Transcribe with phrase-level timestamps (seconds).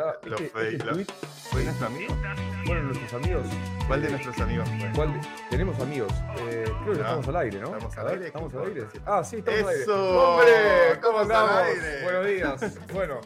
[0.00, 0.28] está.
[0.28, 1.06] Los este- fake, este tweet,
[1.50, 2.16] ¿Fue nuestro amigo?
[2.66, 3.46] bueno, nuestros amigos.
[3.86, 4.68] ¿Cuál de nuestros amigos?
[4.94, 6.12] ¿Cuál de- Tenemos amigos.
[6.38, 7.66] Eh, creo que Ah, estamos al aire, ¿no?
[7.74, 8.26] ¿estamos al aire?
[8.26, 8.86] ¿Estamos ¿Qué al aire?
[9.06, 9.82] Ah, sí, estamos al aire.
[9.82, 10.20] ¡Eso!
[10.30, 10.52] ¡Hombre!
[11.02, 12.02] ¿Cómo Estamos al aire.
[12.04, 12.78] Buenos días.
[12.92, 13.20] Bueno,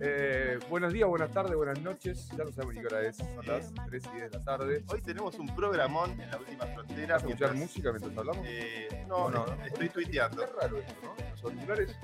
[0.00, 2.28] eh, buenos días, buenas tardes, buenas noches.
[2.36, 3.16] Ya no sabemos ni qué hora es.
[3.16, 4.84] Son las 3 y 10 de la tarde.
[4.88, 7.14] Hoy tenemos un programón en la última frontera.
[7.14, 8.46] ¿Vas a escuchar mientras- música mientras hablamos?
[8.48, 9.64] Eh, no, No, no, no.
[9.64, 10.44] estoy tuiteando.
[10.44, 11.14] Qué raro esto, ¿no?
[11.30, 11.96] Los auriculares.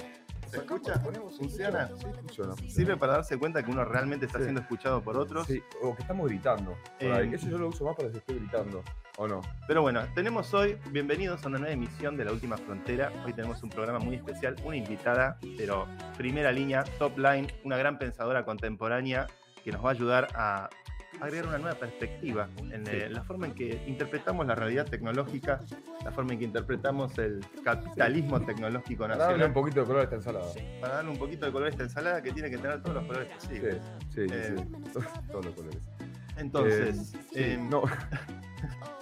[0.50, 1.02] ¿Se escucha?
[1.02, 1.88] ponemos, ¿Funciona?
[1.96, 2.54] Sí, funciona.
[2.68, 4.44] Sirve para darse cuenta que uno realmente está Sí.
[4.44, 5.46] siendo escuchado por otros.
[5.46, 6.76] Sí, o que estamos gritando.
[6.98, 7.30] Eh.
[7.32, 8.82] Eso yo lo uso más para que estoy gritando.
[9.16, 9.40] ¿O no?
[9.66, 13.12] Pero bueno, tenemos hoy, bienvenidos a una nueva emisión de La Última Frontera.
[13.24, 15.86] Hoy tenemos un programa muy especial, una invitada, pero
[16.16, 19.26] primera línea, top line, una gran pensadora contemporánea
[19.62, 20.70] que nos va a ayudar a
[21.20, 22.92] agregar una nueva perspectiva en Sí.
[22.94, 25.60] eh, la forma en que interpretamos la realidad tecnológica,
[26.04, 30.00] la forma en que interpretamos el capitalismo tecnológico Para darle un nacional, poquito de color
[30.00, 30.48] a esta ensalada.
[30.52, 32.94] Sí, para darle un poquito de color a esta ensalada que tiene que tener todos
[32.96, 33.82] los colores sí, posibles.
[34.14, 34.20] sí.
[34.30, 34.56] Eh,
[35.30, 35.78] Todos los colores.
[36.36, 37.82] Entonces, Eh, sí, em, no.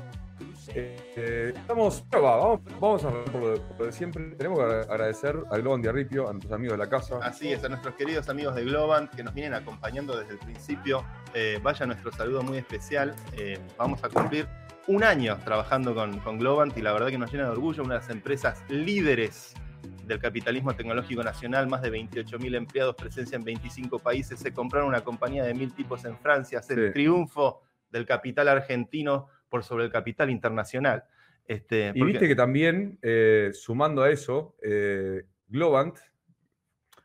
[0.74, 4.24] Eh, estamos, va, vamos, vamos a por lo, de, por lo de siempre.
[4.36, 7.18] Tenemos que agradecer al Globo de Arripio, a nuestros amigos de la casa.
[7.22, 11.04] Así es, a nuestros queridos amigos de Globant que nos vienen acompañando desde el principio.
[11.34, 13.14] Eh, vaya nuestro saludo muy especial.
[13.32, 14.46] Eh, vamos a cumplir
[14.86, 17.94] un año trabajando con, con Globant y la verdad que nos llena de orgullo, una
[17.94, 19.54] de las empresas líderes
[20.04, 25.02] del capitalismo tecnológico nacional, más de 28.000 empleados, presencia en 25 países, se compraron una
[25.02, 26.92] compañía de mil tipos en Francia, es el Sí.
[26.94, 31.04] triunfo del capital argentino por sobre el capital internacional.
[31.46, 35.98] Este, y porque- viste que también, eh, sumando a eso, eh, Globant,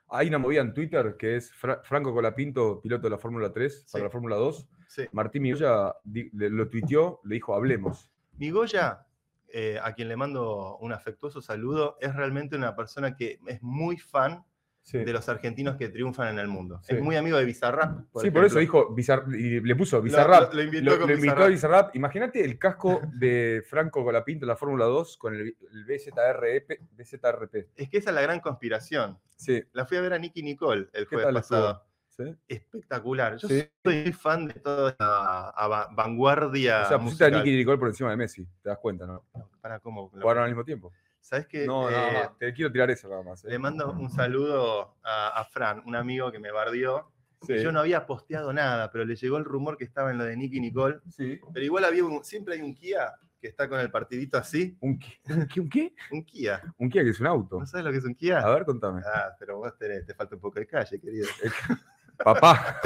[0.10, 3.88] hay una movida en Twitter que es Fra- Franco Colapinto, piloto de la Fórmula 3
[3.92, 4.68] para la Fórmula 2.
[4.88, 5.06] sí.
[5.12, 8.12] Martín Migoya lo tuiteó, le dijo, hablemos.
[8.38, 9.08] Migoya,
[9.48, 13.98] eh, a quien le mando un afectuoso saludo, es realmente una persona que es muy
[13.98, 14.44] fan
[14.84, 14.98] Sí.
[14.98, 16.82] de los argentinos que triunfan en el mundo.
[16.84, 16.96] Sí.
[16.96, 18.02] Es muy amigo de Bizarrap.
[18.18, 20.52] Sí, por eso dijo Bizar- y le puso Bizarrap.
[20.54, 21.96] Lo, lo invitó Lo, con lo invitó a Bizarrap.
[21.96, 27.56] Imagínate el casco de Franco Colapinto en la Fórmula 2 con el, el BZRP, BZRP.
[27.78, 29.18] Es que esa es la gran conspiración.
[29.38, 31.86] Sí, La fui a ver a Nicky Nicole el ¿Qué jueves pasado.
[32.10, 32.36] ¿sí?
[32.48, 33.38] Espectacular.
[33.38, 36.84] Yo soy fan de toda esta ava- vanguardia.
[36.84, 37.30] O sea, pusiste a.
[37.30, 39.24] Nicky Nicole por encima de Messi, te das cuenta, ¿no?
[39.62, 40.10] Para cómo.
[40.10, 40.92] Jugaron al mismo tiempo.
[41.24, 41.66] ¿Sabes qué?
[41.66, 42.30] No, nada Eh.
[42.38, 43.44] Te quiero tirar eso nada más.
[43.46, 43.50] ¿eh?
[43.50, 47.10] Le mando un saludo a, a Fran, un amigo que me bardió.
[47.48, 47.60] Sí.
[47.62, 50.36] Yo no había posteado nada, pero le llegó el rumor que estaba en lo de
[50.38, 51.00] Nicky Nicole.
[51.10, 51.40] Sí.
[51.54, 54.78] Pero igual había un- siempre hay un Kia que está con el partidito así.
[54.80, 55.20] ¿Un qué?
[55.60, 55.94] ¿Un qué?
[56.12, 56.62] ¿Un Kia.
[56.78, 57.60] ¿Un Kia que es un auto?
[57.60, 58.40] ¿No sabes lo que es un Kia?
[58.40, 59.02] A ver, contame.
[59.06, 61.28] Ah, pero vos tenés- te falta un poco de calle, querido.
[62.18, 62.80] Papá.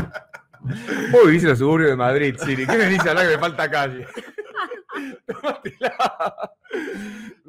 [1.12, 2.66] Vos vivís en los suburbios de Madrid, Siri.
[2.66, 4.08] ¿Qué me dice hablar que me falta calle?
[5.28, 6.52] Tómatela.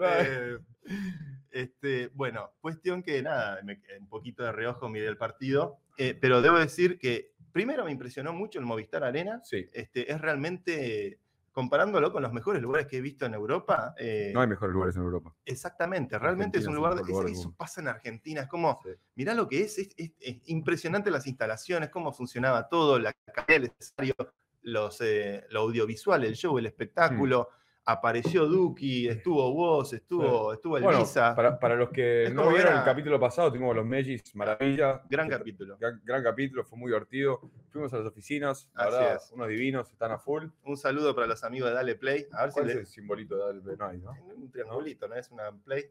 [0.01, 0.59] Eh,
[1.51, 6.43] este, bueno, cuestión que nada, me- un poquito de reojo miré el partido, eh, pero
[6.43, 9.41] debo decir que primero me impresionó mucho el Movistar Arena.
[9.45, 9.67] Sí.
[9.73, 11.19] Este, es realmente,
[11.53, 14.95] comparándolo con los mejores lugares que he visto en Europa, eh, No hay mejores lugares
[14.97, 15.35] en Europa.
[15.45, 18.91] Exactamente, realmente es un lugar, es eso pasa en Argentina, es como, Sí.
[19.17, 23.47] mirá lo que es, es, es- es impresionante las instalaciones, cómo funcionaba todo, la calidad
[23.63, 24.15] del escenario,
[24.63, 27.49] los, eh, lo audiovisual, el show, el espectáculo,
[27.91, 31.05] apareció Duki, estuvo vos, estuvo, estuvo el Bueno,
[31.35, 35.01] para, para los que Es no vieron el capítulo pasado, tuvimos los Megis, maravilla.
[35.09, 35.79] gran Que- capítulo.
[35.79, 37.41] Gran, gran capítulo, fue muy divertido.
[37.71, 39.33] Fuimos a las oficinas, la Así verdad, es.
[39.33, 40.45] unos divinos, están a full.
[40.65, 42.81] Un saludo para los amigos de Dale Play, a ver si ¿Cuál es le...
[42.83, 43.77] el simbolito de Dale Play?
[43.79, 44.13] No hay, ¿no?
[44.37, 45.15] Un triangulito, ¿no?
[45.15, 45.85] Es una play.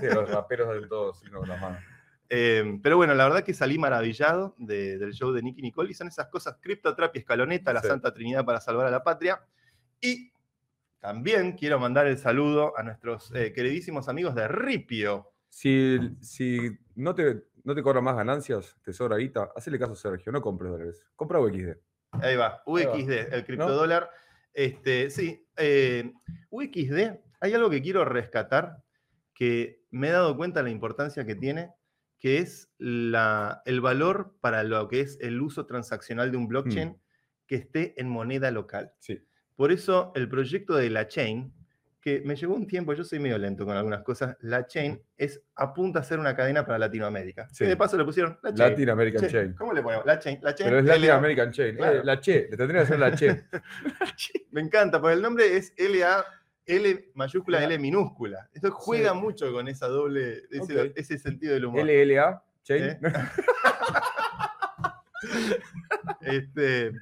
[0.00, 1.78] Sí, los raperos del todo, signo con las manos.
[2.34, 5.94] Eh, pero bueno, la verdad que salí maravillado de- del show de Nicky Nicole y
[5.94, 7.88] son esas cosas, Criptotrap y Escaloneta, la Sí.
[7.88, 9.42] Santa Trinidad para salvar a la patria.
[10.00, 10.31] Y
[11.02, 15.32] también quiero mandar el saludo a nuestros eh, queridísimos amigos de Ripio.
[15.48, 19.96] Si, si no, te, no te cobran más ganancias, te sobra guita, hacele caso a
[19.96, 21.04] Sergio, no compres dólares.
[21.16, 21.72] Compra UXD.
[22.12, 24.10] Ahí va, UXD, el criptodólar.
[24.52, 26.12] Este, sí, eh,
[26.50, 28.84] UXD, hay algo que quiero rescatar
[29.34, 31.72] que me he dado cuenta de la importancia que tiene,
[32.20, 37.02] que es la, el valor para lo que es el uso transaccional de un blockchain
[37.48, 38.92] que esté en moneda local.
[39.00, 39.20] Sí.
[39.56, 41.52] Por eso el proyecto de la chain,
[42.00, 45.40] que me llevó un tiempo, yo soy medio lento con algunas cosas, la chain es
[45.54, 47.48] apunta a ser una cadena para Latinoamérica.
[47.52, 47.62] Sí.
[47.62, 48.70] Y de paso le pusieron la chain.
[48.70, 49.54] Latin American Che, Chain.
[49.54, 50.04] ¿Cómo le ponemos?
[50.04, 50.38] La chain.
[50.42, 50.68] La chain.
[50.68, 51.14] Pero es Latin LA.
[51.16, 51.76] American Chain.
[51.76, 52.00] Claro.
[52.00, 53.44] Eh, la Che, le tendría que hacer la Che.
[54.50, 56.24] Me encanta, porque el nombre es LA,
[56.66, 57.62] L mayúscula.
[57.62, 58.48] L minúscula.
[58.52, 59.18] Esto juega Sí.
[59.18, 60.92] mucho con esa doble, ese, Ok.
[60.96, 61.82] ese sentido del humor.
[61.84, 62.82] LLA Chain.
[62.84, 62.98] ¿Eh?
[66.20, 66.92] Este,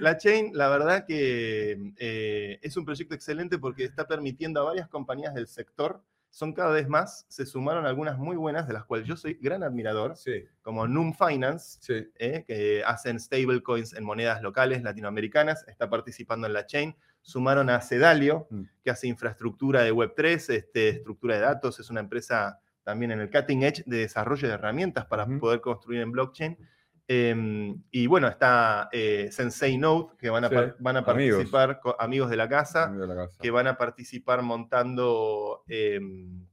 [0.00, 4.88] la Chain, la verdad que eh, es un proyecto excelente porque está permitiendo a varias
[4.88, 6.02] compañías del sector
[6.34, 9.62] son cada vez más, se sumaron algunas muy buenas, de las cuales yo soy gran
[9.62, 12.10] admirador, Sí, como Num Finance, sí.
[12.18, 16.96] eh, que hacen stablecoins en monedas locales latinoamericanas, está participando en la chain.
[17.22, 18.62] Sumaron a Sedalio, Mm.
[18.82, 23.30] que hace infraestructura de Web3, este, estructura de datos, es una empresa también en el
[23.30, 26.58] cutting edge de desarrollo de herramientas para poder construir en blockchain.
[27.06, 31.36] Em, y bueno, está eh, Sensei Node, que van a, Sí, van a amigos.
[31.50, 33.38] participar, amigos de la casa, Amigo de la casa.
[33.42, 36.46] que van a participar montando em,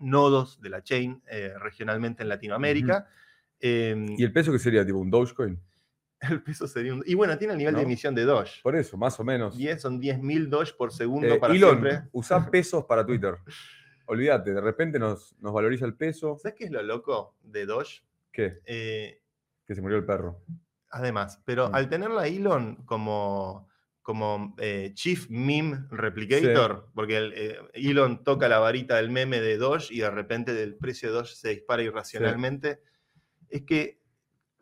[0.00, 3.08] nodos de la chain eh, regionalmente en Latinoamérica.
[3.58, 4.84] Em, ¿Y el peso que sería?
[4.84, 5.58] ¿Tipo un Dogecoin?
[6.20, 7.02] el peso sería un...
[7.06, 8.60] Y bueno, tiene el nivel de emisión de Doge.
[8.62, 9.56] Por eso, más o menos.
[9.56, 12.08] 10 son 10.000 Doge por segundo Eh, para Elon, siempre.
[12.12, 13.36] usá pesos para Twitter.
[14.06, 16.36] Olvídate, de repente nos, nos valoriza el peso.
[16.38, 18.02] ¿Sabes qué es lo loco de Doge?
[18.30, 19.20] ¿Qué?
[19.66, 20.42] Que se murió el perro.
[20.90, 21.74] además, pero Mm.
[21.74, 23.68] al tenerla a Elon como,
[24.02, 29.58] como eh, Chief Meme Replicator, porque el, eh, Elon toca la varita del meme de
[29.58, 32.80] Doge y de repente el precio de Doge se dispara irracionalmente,
[33.50, 34.00] es que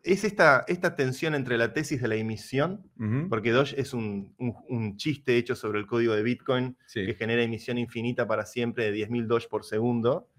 [0.03, 2.91] es esta, esta tensión entre la tesis de la emisión,
[3.29, 7.43] porque Doge es un, un- un chiste hecho sobre el código de Bitcoin, que genera
[7.43, 10.31] emisión infinita para siempre de 10.000 Doge por segundo.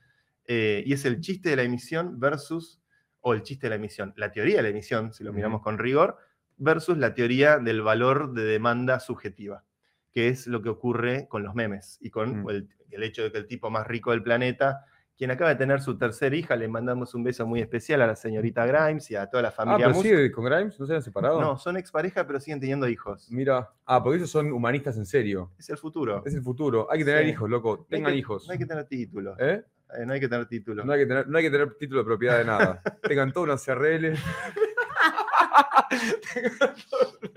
[0.48, 2.80] eh, y es el chiste de la emisión versus,
[3.28, 5.80] o el chiste de la emisión, la teoría de la emisión, si lo miramos con
[5.80, 6.18] rigor,
[6.58, 9.64] versus la teoría del valor de demanda subjetiva,
[10.12, 12.50] que es lo que ocurre con los memes y con Mm.
[12.52, 14.86] el, el hecho de que el tipo más rico del planeta,
[15.18, 18.16] quien acaba de tener su tercera hija, le mandamos un beso muy especial a la
[18.16, 19.86] señorita Grimes y a toda la Ah, familia.
[19.88, 20.04] pero Musk.
[20.08, 21.42] sigue con Grimes, ¿no se han separado?
[21.42, 23.28] No, son expareja, pero siguen teniendo hijos.
[23.32, 23.72] Mira.
[23.86, 25.52] Ah, porque esos son humanistas en serio.
[25.58, 26.22] Es el futuro.
[26.26, 26.88] Es el futuro.
[26.92, 27.30] Hay que tener Sí.
[27.32, 27.78] hijos, loco.
[27.78, 28.46] No Tengan que- hijos.
[28.46, 29.36] No hay que tener título.
[29.40, 29.64] ¿Eh?
[29.98, 30.84] Eh, no hay que tener título.
[30.84, 32.82] No hay, que tener, no hay que tener título de propiedad de nada.
[33.02, 34.16] Tengan todo una CRL.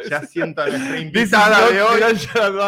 [0.09, 2.01] Ya siento a nuestra invitada de hoy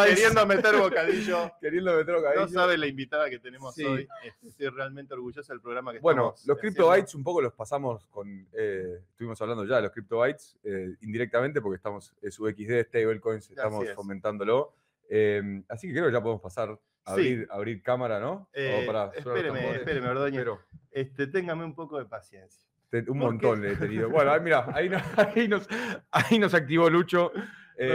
[0.07, 1.51] Queriendo, meter bocadillo.
[1.61, 2.41] queriendo meter bocadillo.
[2.43, 3.85] No sabe la invitada que tenemos Sí.
[3.85, 4.07] hoy.
[4.47, 6.59] Estoy realmente orgulloso del programa que Bueno, los.
[6.59, 8.47] CryptoBytes un poco los pasamos con.
[8.53, 12.15] eh, estuvimos hablando ya de los CryptoBytes eh, indirectamente porque estamos.
[12.21, 13.95] Es UXD, stablecoins, estamos es.
[13.95, 14.75] fomentándolo.
[15.09, 17.11] Eh, así que creo que ya podemos pasar Sí.
[17.13, 18.49] abrir, abrir cámara, ¿no?
[18.53, 20.41] Eh, O pará, suenan los espéreme, espéreme, Ordóñez.
[20.41, 20.61] Pero,
[20.91, 22.67] Este, téngame un poco de paciencia.
[22.91, 23.69] te- un ¿Por montón qué?
[23.69, 24.11] le he tenido.
[24.11, 24.99] Bueno, ahí, mira, ahí, no-
[25.37, 25.67] ahí nos,
[26.11, 27.33] ahí nos activó Lucho.
[27.35, 27.45] Nos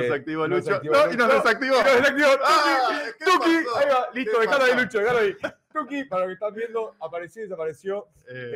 [0.06, 0.75] eh, activó nos Lucho.
[0.75, 1.75] activó No, y nos desactivó.
[1.75, 2.28] Nos desactivó.
[2.44, 4.81] Ah, ¿qué Tuki, ahí va, listo, ¿Qué dejalo ahí?
[4.84, 5.36] Lucho, dejalo ahí.
[5.74, 8.07] Tuki, para lo que están viendo, apareció y desapareció.
[8.28, 8.52] Eh,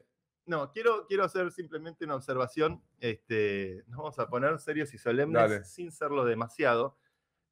[0.00, 0.04] Eh,
[0.46, 2.82] no, quiero, quiero hacer simplemente una observación.
[3.00, 5.64] Este, nos vamos a poner serios y solemnes Dale.
[5.64, 6.98] sin serlo demasiado.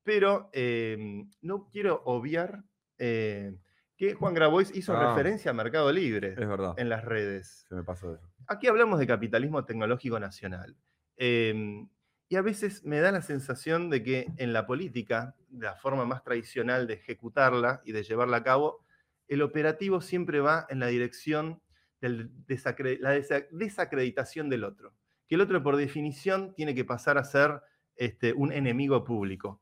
[0.05, 2.65] Pero eh, no quiero obviar
[2.99, 3.55] eh,
[3.97, 5.11] que Juan Grabois hizo Ah.
[5.11, 7.65] referencia a Mercado Libre es verdad, en las redes.
[7.69, 8.29] se me pasó eso.
[8.49, 10.77] Aquí hablamos de capitalismo tecnológico nacional.
[11.17, 11.87] Eh,
[12.29, 16.25] y a veces me da la sensación de que en la política, la forma más
[16.25, 18.85] tradicional de ejecutarla y de llevarla a cabo,
[19.29, 21.61] el operativo siempre va en la dirección
[22.01, 24.95] de la desa- desacreditación del otro.
[25.29, 27.61] Que el otro, por definición, tiene que pasar a ser
[27.97, 29.61] este, un enemigo público.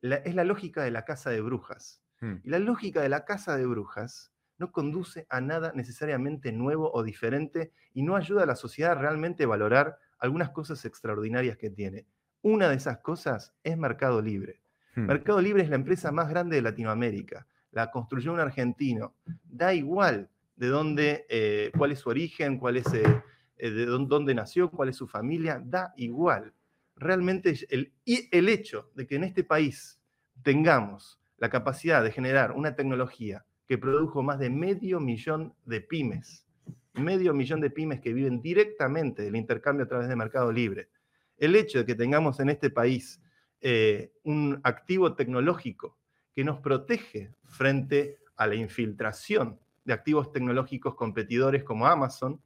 [0.00, 2.02] La- es la lógica de la casa de brujas.
[2.20, 2.36] Hmm.
[2.44, 7.02] Y la lógica de la casa de brujas no conduce a nada necesariamente nuevo o
[7.02, 12.04] diferente y no ayuda a la sociedad a realmente valorar algunas cosas extraordinarias que tiene.
[12.42, 14.60] Una de esas cosas es Mercado Libre.
[14.94, 15.06] Hmm.
[15.06, 17.46] Mercado Libre es la empresa más grande de Latinoamérica.
[17.72, 19.14] La construyó un argentino.
[19.44, 23.22] Da igual de dónde, eh, cuál es su origen, cuál es, eh,
[23.56, 25.62] de dónde nació, cuál es su familia.
[25.64, 26.52] Da igual.
[27.00, 29.98] Realmente el, el hecho de que en este país
[30.42, 36.46] tengamos la capacidad de generar una tecnología que produjo más de medio millón de pymes,
[36.94, 40.90] medio millón de pymes que viven directamente del intercambio a través de Mercado Libre.
[41.38, 43.22] El hecho de que tengamos en este país
[43.62, 45.98] eh, un activo tecnológico
[46.34, 52.40] que nos protege frente a la infiltración de activos tecnológicos competidores como Amazon,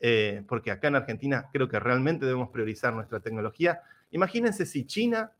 [0.00, 3.82] eh, porque acá en Argentina creo que realmente debemos priorizar nuestra tecnología.
[4.10, 5.32] Imagínense si China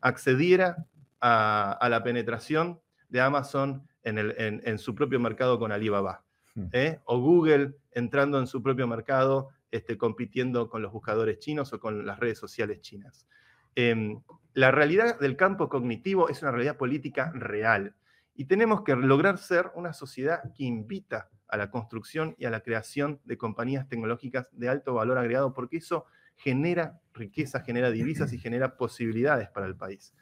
[0.00, 0.86] accediera
[1.20, 6.22] a, a la penetración de Amazon en, el- en- en su propio mercado con Alibaba.
[6.54, 6.66] Hmm.
[6.72, 7.00] ¿eh?
[7.04, 12.06] O Google entrando en su propio mercado, este, compitiendo con los buscadores chinos o con
[12.06, 13.26] las redes sociales chinas.
[13.74, 14.20] Em,
[14.52, 17.94] la realidad del campo cognitivo es una realidad política real
[18.36, 22.60] y tenemos que lograr ser una sociedad que invita a la construcción y a la
[22.60, 26.04] creación de compañías tecnológicas de alto valor agregado porque eso
[26.36, 30.14] genera riqueza, genera divisas y genera posibilidades para el país.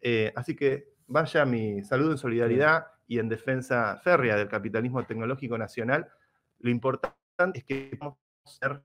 [0.00, 5.58] Eh, así que vaya mi saludo en solidaridad y en defensa férrea del capitalismo tecnológico
[5.58, 6.08] nacional.
[6.58, 8.14] Lo importante es que a
[8.60, 8.82] tener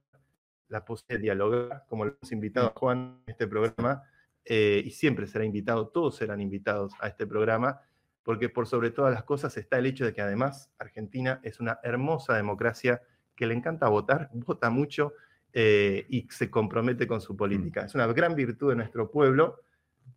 [0.68, 4.02] la posibilidad de dialogar, como lo hemos invitado a Juan en este programa,
[4.44, 7.80] eh, y siempre será invitado, todos serán invitados a este programa,
[8.22, 11.78] porque por sobre todas las cosas está el hecho de que además Argentina es una
[11.82, 13.02] hermosa democracia
[13.36, 15.12] que le encanta votar, vota mucho
[15.58, 17.86] eh, y se compromete con su política.
[17.86, 19.60] Es una gran virtud de nuestro pueblo,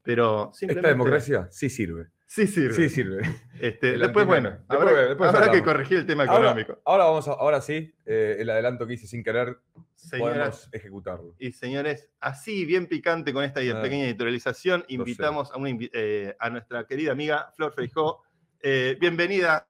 [0.04, 0.90] pero Esta simplemente...
[0.90, 2.08] democracia sí sirve.
[2.26, 2.74] Sí sirve.
[2.74, 3.22] Sí sirve.
[3.60, 6.80] Este, después, bueno, Después- habrá, después habrá que corregir el tema económico.
[6.86, 9.58] ahora vamos a- ahora sí, eh, el adelanto que hice sin querer,
[9.96, 11.36] Señoras podemos ejecutarlo.
[11.40, 13.82] y señores, así bien picante con esta Ah.
[13.82, 18.24] pequeña editorialización, invitamos a, una invi- eh, a nuestra querida amiga Flor Feijó.
[18.62, 19.66] Eh, bienvenida.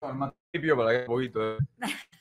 [0.00, 1.58] Principio para que haya un poquito de,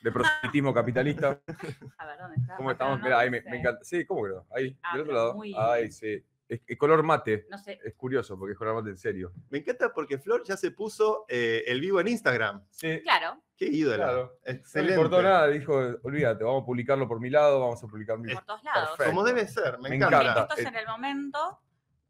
[0.01, 1.39] de proselitismo capitalista.
[1.97, 2.55] A ver, ¿dónde está?
[2.57, 2.99] ¿Cómo estamos?
[2.99, 3.79] no Mirá, ahí me, encanta.
[3.83, 4.45] Sí, ¿cómo que no?
[4.51, 5.33] Ahí, Ah, del otro pero lado.
[5.35, 6.23] muy- Ahí, sí.
[6.47, 7.45] Es, es color mate.
[7.49, 7.79] No sé.
[7.83, 9.31] Es curioso porque es color mate en serio.
[9.49, 12.63] Me encanta porque Flor ya se puso eh, el vivo en Instagram.
[12.71, 13.97] Sí, Claro, Qué ídola.
[13.97, 14.39] claro.
[14.45, 14.91] No Excelente.
[14.95, 18.33] le importó nada, dijo, olvídate, vamos a publicarlo por mi lado, vamos a publicar mi...
[18.33, 18.89] por todos lados.
[18.97, 19.11] perfecto.
[19.11, 20.21] Como debe ser, me, Me encanta.
[20.21, 20.41] encanta.
[20.41, 21.59] Esto es en el momento.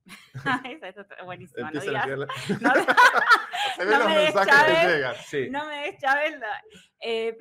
[0.65, 1.69] Esa- Esto es buenísimo.
[1.71, 2.07] No, digas- a
[2.61, 2.73] no,
[3.75, 4.87] Se ven No los me des, mensajes que Chávez.
[4.95, 5.15] llegan.
[5.25, 5.47] Sí.
[5.49, 6.41] no me des Chabel.
[7.01, 7.37] Eh,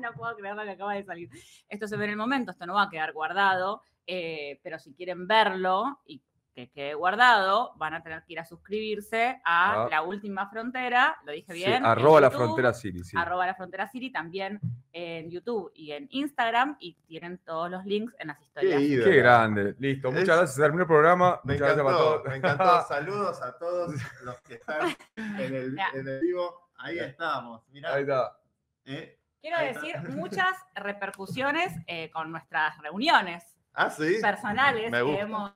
[0.00, 1.28] no puedo creer lo que acaba de salir.
[1.68, 4.94] Esto se ve en el momento, esto no va a quedar guardado, eh, pero si
[4.94, 6.22] quieren verlo y
[6.56, 9.88] que quede guardado, van a tener que ir a suscribirse a Ah.
[9.90, 11.74] La Última Frontera, lo dije Sí, bien.
[11.74, 13.14] en arroba la frontera City, sí.
[13.14, 14.58] arroba la frontera City, también
[14.92, 19.04] en YouTube y en Instagram, y tienen todos los links en las Qué historias.
[19.04, 19.74] Qué grande.
[19.78, 20.08] Listo.
[20.10, 20.54] Muchas Es- gracias.
[20.54, 21.40] Se terminó el programa.
[21.44, 22.24] Me Muchas gracias para encantó, todos.
[22.26, 22.82] me encantó.
[22.88, 23.94] Saludos a todos
[24.24, 25.88] los que están en el, Ya.
[25.92, 26.70] en el vivo.
[26.78, 27.62] Ahí estamos.
[27.70, 27.92] Mirá.
[27.94, 28.38] Ahí está.
[28.86, 29.18] eh.
[29.42, 29.80] Quiero Ahí está.
[29.82, 33.44] decir muchas repercusiones eh, con nuestras reuniones
[33.74, 34.16] Ah, sí.
[34.22, 35.52] personales que hemos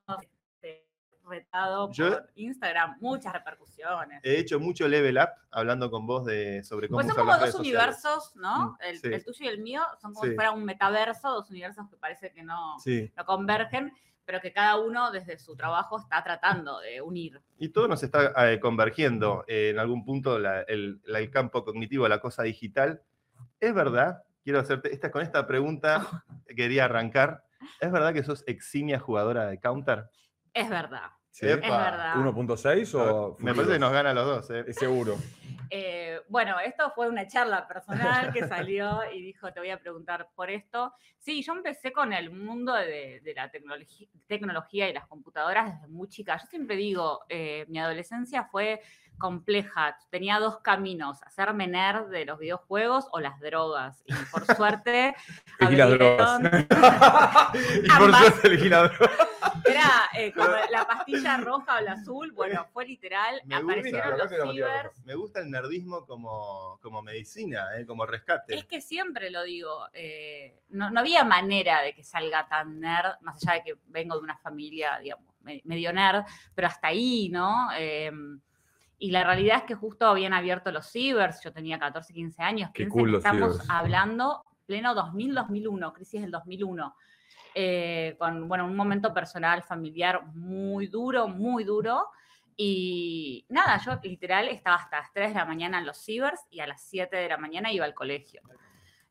[1.30, 4.20] retado Yo- por Instagram, muchas repercusiones.
[4.24, 7.30] He hecho mucho level up hablando con vos de, sobre cómo Pues son usar como
[7.44, 8.72] las dos universos, ¿no?
[8.72, 9.06] Mm, el, sí.
[9.14, 10.30] el tuyo y el mío son como Sí.
[10.30, 13.10] si fuera un metaverso, dos universos que parece que no, Sí.
[13.16, 13.92] no convergen,
[14.26, 17.40] pero que cada uno desde su trabajo está tratando de unir.
[17.58, 21.64] Y todo nos está eh, convergiendo eh, en algún punto la- el, la- el campo
[21.64, 23.02] cognitivo, la cosa digital.
[23.58, 24.22] ¿Es verdad?
[24.44, 26.06] Quiero hacerte esta, con esta pregunta
[26.56, 27.44] quería arrancar.
[27.80, 30.08] ¿Es verdad que sos eximia jugadora de Counter?
[30.54, 31.10] Es verdad,
[31.40, 31.46] Sí.
[31.48, 32.14] Es verdad.
[32.16, 33.36] 1.6 o.
[33.40, 34.50] Me parece que nos gana a los dos.
[34.50, 34.64] ¿eh?
[34.68, 35.16] Es seguro.
[35.72, 40.28] Eh, bueno, esto fue una charla personal que salió y dijo, te voy a preguntar
[40.34, 40.92] por esto.
[41.20, 45.86] Sí, yo empecé con el mundo de, de la tecnologi- tecnología y las computadoras desde
[45.86, 46.36] muy chica.
[46.38, 48.82] Yo siempre digo, eh, mi adolescencia fue
[49.16, 49.96] compleja.
[50.10, 54.02] Tenía dos caminos, hacerme nerd de los videojuegos o las drogas.
[54.06, 55.14] Y por suerte...
[55.60, 56.40] Elegí las drogas.
[57.84, 59.18] y por suerte elegí las drogas.
[59.70, 62.32] Era eh, como la pastilla roja o la azul.
[62.32, 63.40] Bueno, fue literal.
[63.44, 63.72] Me gusta.
[63.72, 65.04] Aparecieron los Acá te la metí a cibers.
[65.04, 67.86] Me gusta el nerdismo como, como medicina, ¿eh?
[67.86, 68.54] como rescate.
[68.54, 73.14] Es que siempre lo digo, eh, no, no había manera de que salga tan nerd,
[73.22, 76.24] más allá de que vengo de una familia, digamos, me- medio nerd,
[76.54, 77.68] pero hasta ahí, ¿no?
[77.76, 78.10] Eh,
[79.02, 82.70] y la realidad es que justo habían abierto los cibers, yo tenía 14, 15 años,
[82.74, 83.70] Qué cool que los estamos cibers.
[83.70, 86.94] hablando pleno 2000-2001, crisis del 2001,
[87.54, 92.08] eh, con, bueno, un momento personal, familiar muy duro, muy duro,
[92.56, 96.60] y nada, yo literal estaba hasta las 3 de la mañana en los cibers y
[96.60, 98.42] a las 7 de la mañana iba al colegio.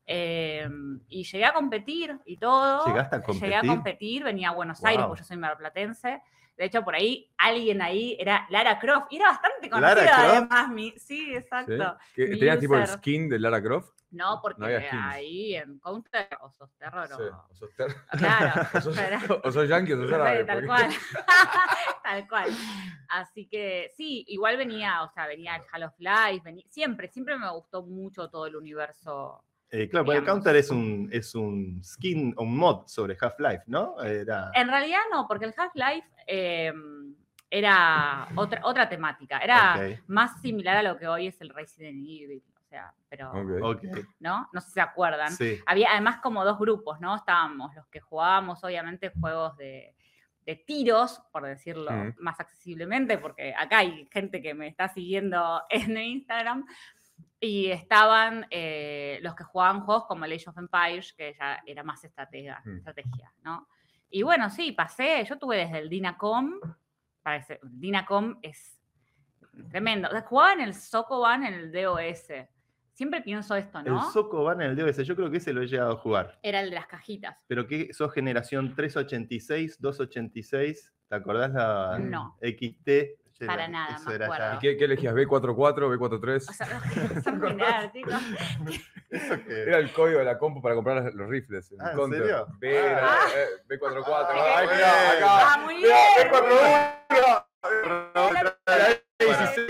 [0.06, 0.68] Eh,
[1.08, 2.86] y llegué a competir y todo.
[2.86, 3.68] ¿Llegaste a Llegué a competir?
[3.68, 6.22] competir, venía a Buenos Aires, porque yo soy marplatense.
[6.56, 10.68] De hecho, por ahí, alguien ahí era Lara Croft, y era bastante ¿Lara conocida además.
[10.68, 11.34] Mi, sí, ¿Sí?
[11.34, 11.96] exacto.
[12.14, 13.99] ¿Que Mi ¿Tenías tipo el skin de Lara Croft?
[14.12, 17.14] No, porque No ahí en Counter o sos terror Sí.
[17.14, 17.46] o...
[17.48, 18.96] O sos, ter- Claro, o sos,
[19.44, 20.44] o sos yankee o sos árabe.
[20.44, 20.90] tal porque- cual.
[22.02, 22.50] tal cual.
[23.08, 27.38] Así que sí, igual venía, o sea, venía el Hall of Life, venía, siempre, siempre
[27.38, 29.44] me gustó mucho todo el universo.
[29.72, 30.24] Eh, claro, porque el.
[30.24, 34.00] Counter es un, es un skin, un mod sobre Half-Life, ¿no?
[34.02, 34.50] Era...
[34.54, 36.72] En realidad no, porque el Half-Life eh,
[37.48, 39.76] era otra, otra temática, era
[40.08, 43.32] más similar a lo que hoy es el Resident Evil, o sea, pero,
[44.20, 44.48] ¿no?
[44.52, 45.32] No sé si se acuerdan.
[45.32, 45.60] sí.
[45.66, 47.14] Había además como dos grupos, ¿no?
[47.16, 49.94] Estábamos los que jugábamos, obviamente, juegos de,
[50.46, 52.14] de tiros, por decirlo Mm.
[52.18, 56.66] más accesiblemente, porque acá hay gente que me está siguiendo en Instagram,
[57.38, 61.82] y estaban eh, los que jugaban juegos como el Age of Empires, que ya era
[61.82, 62.76] más estratega, Mm.
[62.78, 63.68] estrategia, ¿no?
[64.10, 66.58] Y bueno, sí, pasé, yo tuve desde el Dinacom,
[67.22, 68.80] parece, Dinacom es
[69.70, 70.08] tremendo.
[70.08, 72.28] O sea, jugaba en el Sokoban, en el DOS.
[73.00, 73.96] Siempre pienso esto, ¿no?
[74.06, 76.38] El Soco van en el DOS, yo creo que ese lo he llegado a jugar.
[76.42, 77.34] Era el de las cajitas.
[77.46, 82.36] Pero que sos generación 386, 286, ¿te acordás la No.
[82.42, 83.46] XT?
[83.46, 84.36] Para nada, me acuerdo.
[84.36, 85.14] ya- ¿Y qué, qué elegías?
[85.14, 86.46] ¿B44, B43?
[86.46, 86.68] O sea,
[87.94, 88.14] chicos.
[89.46, 91.72] Que- Era el código de la compu para comprar los rifles.
[91.72, 92.20] el Ah, ¿en counter.
[92.20, 92.46] serio?
[92.58, 93.28] B, era, Ah.
[93.34, 94.04] eh, B44.
[94.10, 95.24] Ah, Ay, qué mirá, bien.
[95.24, 95.54] acá.
[95.54, 96.28] Ah, muy Mirá, bien.
[96.30, 97.46] B41.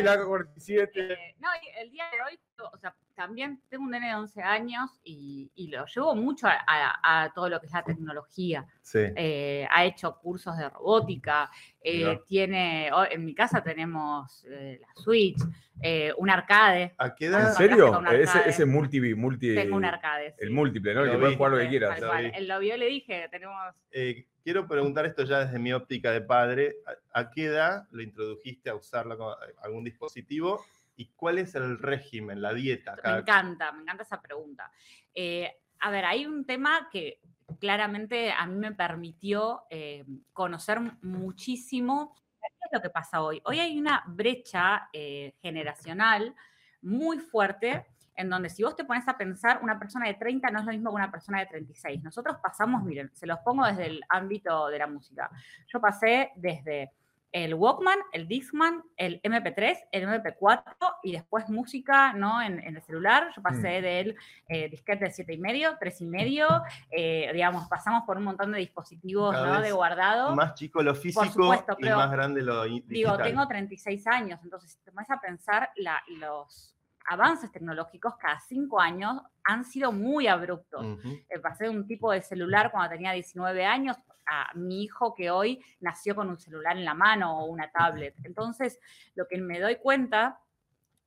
[0.03, 0.91] La AK-47.
[0.97, 1.49] Eh, no,
[1.81, 2.41] el día de hoy,
[2.73, 6.55] o sea, también tengo un nene de 11 años y, y lo llevo mucho a,
[6.67, 8.67] a- a todo lo que es la tecnología.
[8.81, 9.01] Sí.
[9.15, 11.51] Eh, ha hecho cursos de robótica,
[11.83, 15.37] eh, tiene, o- en mi casa tenemos eh, la Switch,
[15.83, 17.53] eh, un arcade, ¿A qué ¿En edad?
[17.53, 17.93] serio?
[18.03, 18.23] serio?
[18.23, 20.35] Ese, ese multi, multi tengo un arcade.
[20.39, 20.55] el sí.
[20.55, 21.01] múltiple, ¿no?
[21.03, 22.03] El Lo que puedes jugar lo que quieras.
[22.35, 23.55] Él lo vio le dije, tenemos
[23.91, 26.77] Eh, quiero preguntar esto ya desde mi óptica de padre.
[27.13, 30.65] ¿A, a qué edad lo introdujiste a usarlo con eh, algún dispositivo?
[31.01, 32.95] ¿Y cuál es el régimen, la dieta?
[33.03, 34.71] Me encanta, me encanta esa pregunta.
[35.15, 37.23] Eh, a ver, hay un tema que
[37.59, 40.05] claramente a mí me permitió eh,
[40.35, 43.41] conocer muchísimo qué es lo que pasa hoy.
[43.47, 46.35] Hoy hay una brecha eh, generacional
[46.83, 50.59] muy fuerte en donde si vos te pones a pensar, una persona de 30 no
[50.59, 52.03] es lo mismo que una persona de 36.
[52.03, 55.31] Nosotros pasamos, miren, se los pongo desde el ámbito de la música.
[55.73, 56.93] Yo pasé desde
[57.33, 60.65] el Walkman, el Discman, el MP3, el MP4
[61.05, 62.43] y después música ¿no?
[62.43, 63.31] en, en el celular.
[63.37, 64.17] Yo pasé del
[64.49, 69.61] eh, disquete de 7,5, 3,5, eh, digamos, pasamos por un montón de dispositivos ¿no?
[69.61, 70.35] de guardado.
[70.35, 74.73] Más chico lo físico supuesto, y pero, más grande lo Digo, tengo 36 años, entonces
[74.73, 80.27] si te pones a pensar, la- los avances tecnológicos cada cinco años han sido muy
[80.29, 80.85] abruptos.
[81.29, 83.97] Eh, pasé de un tipo de celular cuando tenía 19 años
[84.31, 88.15] a mi hijo que hoy nació con un celular en la mano o una tablet.
[88.23, 88.79] Entonces,
[89.17, 90.41] lo que me doy cuenta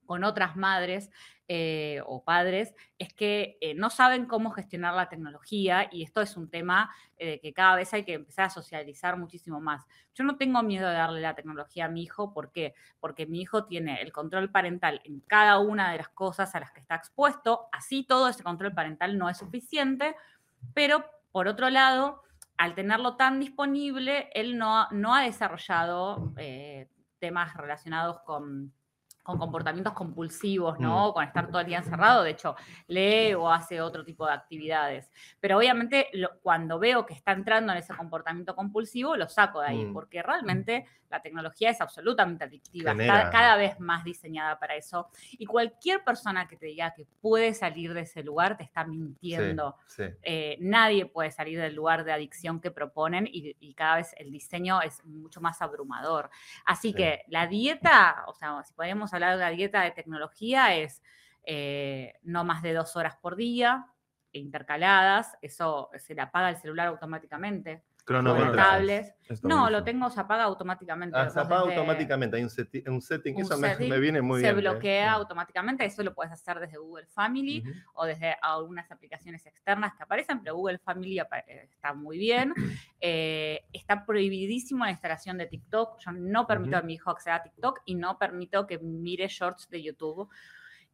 [0.06, 1.10] con otras madres
[1.48, 6.36] eh, o padres es que eh, no saben cómo gestionar la tecnología y esto es
[6.36, 9.86] un tema eh, que cada vez hay que empezar a socializar muchísimo más.
[10.13, 12.74] Yo no tengo miedo de darle la tecnología a mi hijo, ¿por qué?
[13.00, 16.72] Porque mi hijo tiene el control parental en cada una de las cosas a las
[16.72, 20.15] que está expuesto, así todo ese control parental no es suficiente,
[20.74, 22.22] pero por otro lado,
[22.57, 28.74] al tenerlo tan disponible, él no, no ha desarrollado eh, temas relacionados con,
[29.24, 31.13] con comportamientos compulsivos, ¿no?
[31.13, 32.24] Con estar todo el día encerrado.
[32.24, 32.56] De hecho,
[32.88, 35.10] lee o hace otro tipo de actividades.
[35.39, 39.68] Pero obviamente, lo- cuando veo que está entrando en ese comportamiento compulsivo, lo saco de
[39.68, 39.94] ahí, Mm.
[39.94, 42.92] porque realmente la tecnología es absolutamente adictiva.
[42.92, 45.09] Está cada vez más diseñada para eso.
[45.33, 49.77] Y cualquier persona que te diga que puede salir de ese lugar te está mintiendo
[49.86, 50.09] Sí, sí.
[50.24, 54.31] eh, nadie puede salir del lugar de adicción que proponen y, y cada vez el
[54.31, 56.31] diseño es mucho más abrumador.
[56.66, 56.96] Así Sí.
[56.96, 61.01] que la dieta, o sea, si podemos hablar de la dieta de tecnología, es
[61.45, 63.87] eh, no más de dos horas por día,
[64.31, 67.83] intercaladas, eso se le apaga el celular automáticamente.
[69.29, 71.18] Esto No, lo tengo, se apaga automáticamente.
[71.18, 72.35] Ah, se apaga automáticamente.
[72.37, 73.35] Hay un, seti- un setting.
[73.35, 74.57] un Eso me, setting, me viene muy se bien.
[74.57, 74.61] ¿eh?
[74.70, 75.16] bloquea Sí.
[75.16, 77.63] automáticamente, eso lo puedes hacer desde Google Family
[77.94, 82.53] o desde algunas aplicaciones externas que aparecen, pero Google Family está muy bien.
[83.05, 86.00] Eh, está prohibidísimo la instalación de TikTok.
[86.00, 89.70] Yo no permito a mi hijo acceder a TikTok y no permito que mire shorts
[89.70, 90.29] de YouTube.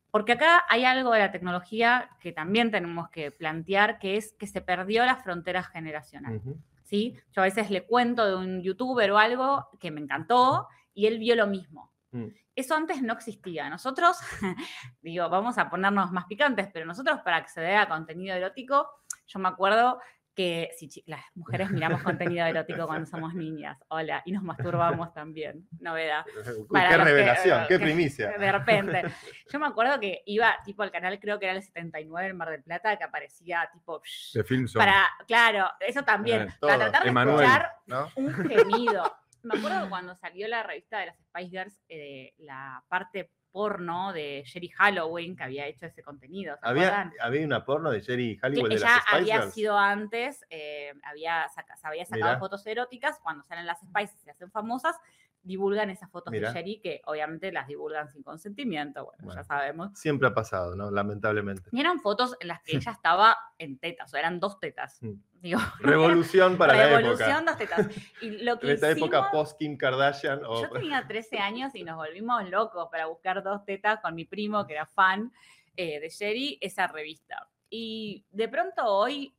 [0.09, 4.47] Porque acá hay algo de la tecnología que también tenemos que plantear, que es que
[4.47, 6.37] se perdió la frontera generacional.
[6.37, 6.57] Ujú.
[6.89, 7.15] ¿Sí?
[7.31, 11.19] Yo a veces le cuento de un youtuber o algo que me encantó y él
[11.19, 11.93] vio lo mismo.
[12.11, 12.29] Mm.
[12.55, 13.69] Eso antes no existía.
[13.69, 14.17] Nosotros,
[15.01, 18.89] digo, vamos a ponernos más picantes, pero nosotros para acceder a contenido erótico,
[19.27, 20.01] yo me acuerdo
[20.35, 25.67] que si las mujeres miramos contenido erótico cuando somos niñas, hola, y nos masturbamos también,
[25.79, 26.25] novedad.
[26.71, 28.37] Para qué que- revelación, qué que- primicia.
[28.37, 29.03] De repente.
[29.51, 32.49] Yo me acuerdo que iba tipo al canal, creo que era el 79 en Mar
[32.49, 34.01] del Plata, que aparecía tipo...
[34.33, 37.41] De film para, claro, eso también, Eh, para tratar de Emanuel.
[37.45, 38.09] escuchar ¿no?
[38.15, 39.17] un gemido.
[39.41, 44.43] Me acuerdo cuando salió la revista de las Spice Girls, eh, la parte porno de
[44.45, 46.55] Sherry Halloween, que había hecho ese contenido.
[46.61, 49.53] ¿se Había, había una porno de Jerry Que Halliwell de ella las había Girls.
[49.53, 52.39] sido antes, eh, había saca- se había sacado Mirá.
[52.39, 54.95] fotos eróticas, cuando salen las Spice y se hacen famosas,
[55.41, 56.49] divulgan esas fotos Mirá.
[56.51, 59.41] de Sherry, que obviamente las divulgan sin consentimiento, bueno, Bueno.
[59.41, 59.91] ya sabemos.
[59.97, 60.91] Siempre ha pasado, ¿no?
[60.91, 61.69] Lamentablemente.
[61.71, 65.01] Y eran fotos en las que ella estaba en tetas, o eran dos tetas.
[65.01, 65.13] Mm.
[65.41, 67.43] Digo, Revolución para la revolución, época.
[67.45, 67.87] dos tetas.
[68.21, 70.41] Y lo que En esta hicimos- época post Kim Kardashian.
[70.45, 74.25] o- Yo tenía 13 años y nos volvimos locos para buscar dos tetas con mi
[74.25, 75.31] primo, que era fan
[75.77, 77.47] eh, de Sherry, esa revista.
[77.69, 79.33] Y de pronto hoy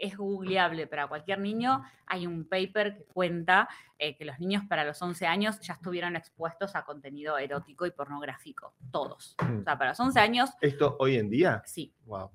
[0.00, 1.82] es googleable para cualquier niño.
[2.06, 6.16] Hay un paper que cuenta eh, que los niños para los 11 años ya estuvieron
[6.16, 8.74] expuestos a contenido erótico y pornográfico.
[8.90, 9.36] Todos.
[9.42, 9.60] Mm.
[9.60, 11.62] O sea, para los 11 años, ¿Esto hoy en día?
[11.64, 11.92] sí.
[12.06, 12.30] Wow.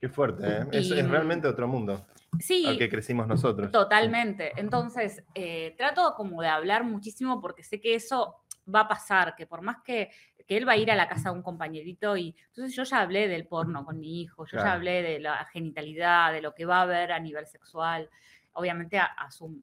[0.00, 0.66] Qué fuerte, ¿eh?
[0.72, 2.06] Es, realmente otro mundo
[2.38, 3.70] Sí, al que crecimos nosotros.
[3.70, 4.52] Totalmente.
[4.56, 8.36] Entonces, eh, trato como de hablar muchísimo porque sé que eso
[8.72, 10.10] va a pasar, que por más que,
[10.50, 13.02] que él va a ir a la casa de un compañerito y entonces yo ya
[13.02, 14.76] hablé del porno con mi hijo, yo ya Claro.
[14.78, 18.10] hablé de la genitalidad, de lo que va a haber a nivel sexual,
[18.54, 19.62] obviamente a, a su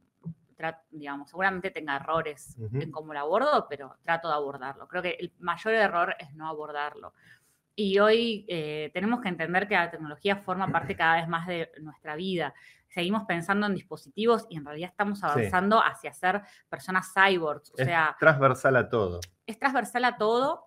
[0.57, 2.79] tra- digamos, seguramente tenga errores Ujú.
[2.79, 4.87] en cómo lo abordo, pero trato de abordarlo.
[4.87, 7.13] Creo que el mayor error es no abordarlo.
[7.75, 11.69] Y hoy eh, tenemos que entender que la tecnología forma parte cada vez más de
[11.81, 12.53] nuestra vida.
[12.87, 17.71] Seguimos pensando en dispositivos y en realidad estamos avanzando hacia ser personas cyborgs.
[17.71, 19.19] O Es sea, transversal a todo.
[19.45, 20.66] es transversal a todo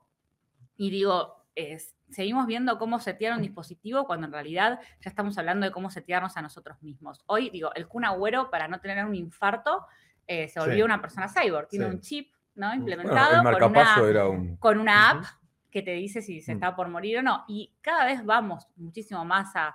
[0.81, 5.67] y digo, es- seguimos viendo cómo setear un dispositivo cuando en realidad ya estamos hablando
[5.67, 7.23] de cómo setearnos a nosotros mismos.
[7.27, 9.87] Hoy, digo, el Kun Agüero, para no tener un infarto,
[10.27, 10.83] eh, se volvió Sí.
[10.83, 11.69] una persona cyborg.
[11.69, 11.91] Tiene Sí.
[11.95, 12.67] un chip ¿no?
[12.69, 14.57] Bueno, implementado el con, una, era un.
[14.57, 15.25] con una app
[15.71, 16.57] que te dice si se Mm.
[16.57, 17.45] está por morir o no.
[17.47, 19.69] Y cada vez vamos muchísimo más a,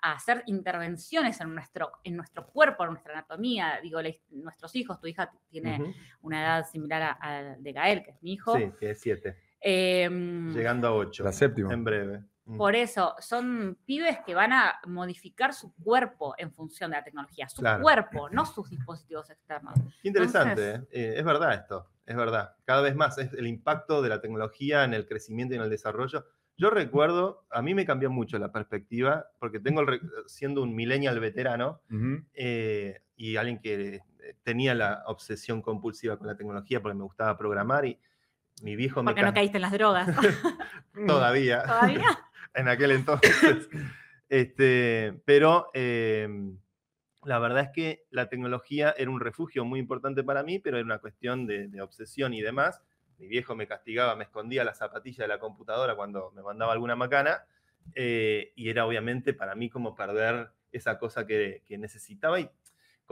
[0.00, 3.78] a hacer intervenciones en nuestro, en nuestro cuerpo, en nuestra anatomía.
[3.82, 8.10] Digo, la- nuestros hijos, tu hija tiene una edad similar a, a de Gael, que
[8.12, 8.56] es mi hijo.
[8.56, 9.36] Sí, que es siete.
[9.62, 11.24] Em, Llegando a ocho.
[11.24, 11.72] La séptima.
[11.72, 12.24] En breve.
[12.44, 12.56] Mm.
[12.58, 17.48] por eso, son pibes que van a modificar su cuerpo en función de la tecnología,
[17.48, 17.80] su Claro.
[17.84, 19.74] cuerpo, no sus dispositivos externos.
[20.02, 21.12] Qué interesante, Entonces- ¿eh?
[21.12, 22.56] Eh, es verdad esto, es verdad.
[22.64, 25.70] Cada vez más es el impacto de la tecnología en el crecimiento y en el
[25.70, 26.26] desarrollo.
[26.58, 31.20] Yo recuerdo, a mí me cambió mucho la perspectiva, porque tengo, el siendo un millennial
[31.20, 32.24] veterano Ujú.
[32.34, 34.00] eh, y alguien que eh,
[34.42, 38.00] tenía la obsesión compulsiva con la tecnología porque me gustaba programar y
[38.62, 39.10] mi viejo me...
[39.10, 40.08] Porque no ca- caíste en las drogas.
[41.06, 41.62] Todavía.
[41.66, 42.06] ¿Todavía?
[42.54, 43.68] en aquel entonces.
[44.28, 46.28] este, pero eh,
[47.24, 50.84] la verdad es que la tecnología era un refugio muy importante para mí, pero era
[50.84, 52.82] una cuestión de, de obsesión y demás.
[53.18, 56.96] Mi viejo me castigaba, me escondía la zapatilla de la computadora cuando me mandaba alguna
[56.96, 57.44] macana,
[57.94, 62.48] eh, y era obviamente para mí como perder esa cosa que, que necesitaba y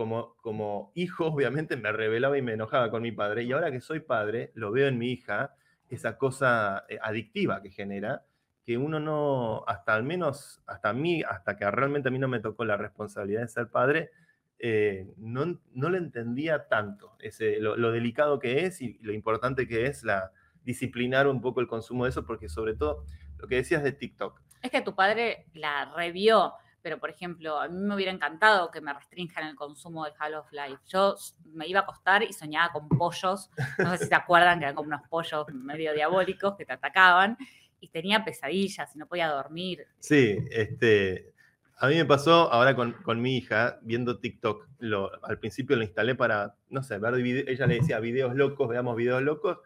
[0.00, 3.82] como, como hijo obviamente me rebelaba y me enojaba con mi padre, y ahora que
[3.82, 5.54] soy padre, lo veo en mi hija,
[5.90, 8.24] esa cosa eh, adictiva que genera,
[8.64, 12.28] que uno no, hasta al menos, hasta a mí, hasta que realmente a mí no
[12.28, 14.10] me tocó la responsabilidad de ser padre,
[14.58, 19.68] eh, no, no le entendía tanto ese, lo, lo delicado que es y lo importante
[19.68, 20.32] que es la
[20.64, 23.04] disciplinar un poco el consumo de eso, porque sobre todo
[23.36, 24.40] lo que decías de TikTok.
[24.62, 28.80] Es que tu padre la revió, pero por ejemplo, a mí me hubiera encantado que
[28.80, 30.82] me restrinjan el consumo de Half-Life.
[30.86, 31.16] Yo
[31.52, 34.74] me iba a acostar y soñaba con pollos, no sé si se acuerdan que eran
[34.74, 37.36] como unos pollos medio diabólicos que te atacaban,
[37.80, 39.86] y tenía pesadillas y no podía dormir.
[40.00, 41.32] Sí, este,
[41.78, 44.68] a mí me pasó ahora con, con mi hija viendo TikTok.
[44.80, 48.68] Lo, al principio lo instalé para, no sé, ver vide- ella le decía videos locos,
[48.68, 49.58] veamos videos locos,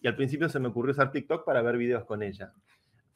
[0.00, 2.54] y al principio se me ocurrió usar TikTok para ver videos con ella.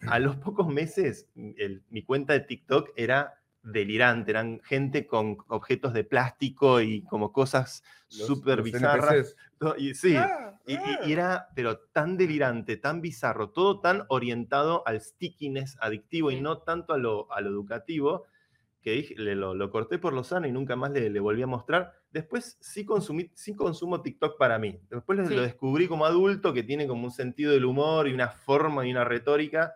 [0.07, 5.95] A los pocos meses, el- mi cuenta de TikTok era delirante, eran gente con objetos
[5.95, 9.35] de plástico y como cosas súper bizarras.
[9.79, 11.01] Y, sí, Ah, y, ah.
[11.07, 16.59] y era, pero tan delirante, tan bizarro, todo tan orientado al stickiness adictivo y no
[16.59, 18.25] tanto a lo, a lo educativo,
[18.83, 21.41] que dije- le- lo, lo corté por lo sano y nunca más le, le volví
[21.41, 21.95] a mostrar.
[22.13, 24.79] Después sí, consumí, sí consumo TikTok para mí.
[24.91, 25.35] Después Sí.
[25.35, 28.91] lo descubrí como adulto, que tiene como un sentido del humor y una forma y
[28.91, 29.73] una retórica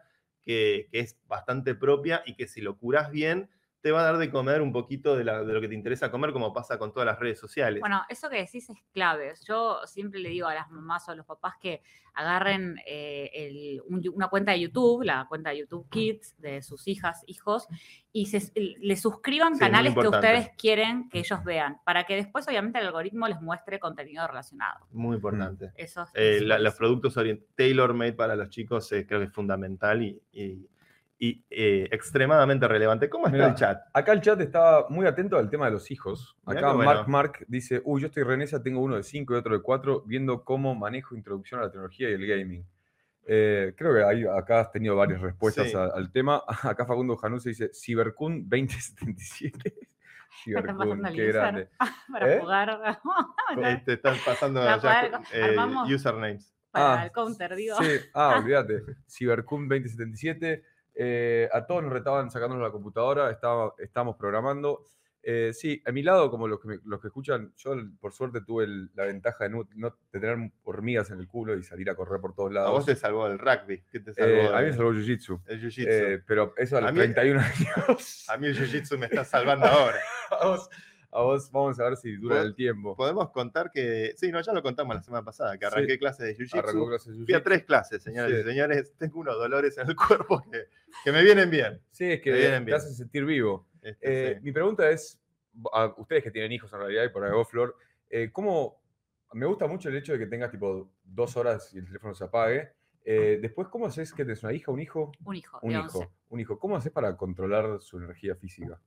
[0.49, 3.51] que, que es bastante propia y que si lo curas bien,
[3.81, 6.11] te va a dar de comer un poquito de, la- de lo que te interesa
[6.11, 7.81] comer, como pasa con todas las redes sociales.
[7.81, 9.33] Bueno, eso que decís es clave.
[9.47, 11.83] Yo siempre le digo a las mamás o a los papás que
[12.15, 16.89] agarren eh, el- un- una cuenta de YouTube, la cuenta de YouTube Kids de sus
[16.89, 17.69] hijas, hijos,
[18.13, 22.49] y se, le suscriban Sí, canales que ustedes quieren que ellos vean, para que después
[22.49, 24.87] obviamente el algoritmo les muestre contenido relacionado.
[24.91, 25.71] Muy importante.
[25.77, 27.15] Eso es- Eh, la- los productos
[27.55, 30.67] tailor-made para los chicos eh, creo que es fundamental y, y-
[31.21, 33.09] y, eh, extremadamente relevante.
[33.11, 33.83] ¿Cómo está Mirá, el chat?
[33.93, 36.37] Acá el chat está muy atento al tema de los hijos.
[36.47, 37.09] Acá Mark.
[37.09, 40.45] Mark dice, uy, yo estoy renesa, tengo uno de 5 y otro de 4, viendo
[40.45, 42.65] cómo manejo introducción a la tecnología y el gaming.
[43.27, 45.77] Eh, creo que ahí, acá has tenido varias respuestas Sí.
[45.77, 46.43] a- al tema.
[46.63, 49.75] Acá Facundo Januse dice, Cybercun 2077.
[50.47, 51.69] Me están Cybercun, qué grande.
[52.13, 52.39] para ¿Eh?
[52.41, 52.99] jugar
[53.65, 55.91] Este, están pasando La ya, eh, armamos.
[55.91, 56.55] usernames.
[56.71, 57.77] para Ah, el counter, digo.
[57.83, 58.83] Sí, ah, olvídate.
[59.09, 60.63] Cybercun 2077.
[61.01, 64.85] Eh, a todos nos retaban sacándonos la computadora, estaba, estábamos programando.
[65.23, 68.41] Eh, sí, a mi lado, como los que, me- los que escuchan, yo por suerte
[68.41, 71.89] tuve el- la ventaja de no, no- de tener hormigas en el culo y salir
[71.91, 72.71] a correr por todos A lados.
[72.73, 73.85] vos te salvó el rugby.
[73.91, 74.31] ¿Qué te salvó?
[74.31, 75.41] Eh, a mí me salvó Jiu-Jitsu.
[75.47, 75.87] el jiu-jitsu.
[75.89, 77.41] Eh, pero eso a los A mí- 31
[77.89, 78.25] años.
[78.29, 79.99] a mí el jiu-jitsu me está salvando ahora.
[80.41, 80.69] A vos,
[81.11, 82.95] a vos vamos a ver si dura ¿Pod- el tiempo.
[82.97, 84.13] Podemos contar que.
[84.17, 85.73] Sí, no, ya lo contamos la semana pasada, que Sí.
[85.73, 86.89] arranqué clases de Arrancó jiu-jitsu.
[86.89, 88.39] clases de Fui a tres clases, señoras Sí.
[88.39, 88.95] y señores.
[88.99, 89.97] Tengo unos dolores en el
[90.29, 90.67] cuerpo que,
[91.05, 91.81] que me vienen bien.
[91.91, 92.77] Sí, es que Me vienen te bien.
[92.77, 93.67] hace sentir vivo.
[93.83, 94.41] Este, Eh, sí.
[94.45, 95.19] Mi pregunta es,
[95.73, 97.75] a ustedes que tienen hijos en realidad, y por ahí vos, Flor,
[98.11, 98.81] eh, ¿cómo,
[99.33, 102.25] me gusta mucho el hecho de que tengas tipo dos horas y el teléfono se
[102.25, 102.71] apague.
[103.05, 105.13] Eh, después, ¿cómo haces que tenés una hija, un hijo?
[105.25, 106.09] Un hijo, Un hijo, 11.
[106.29, 106.59] un hijo.
[106.59, 108.79] ¿Cómo haces para controlar su energía física?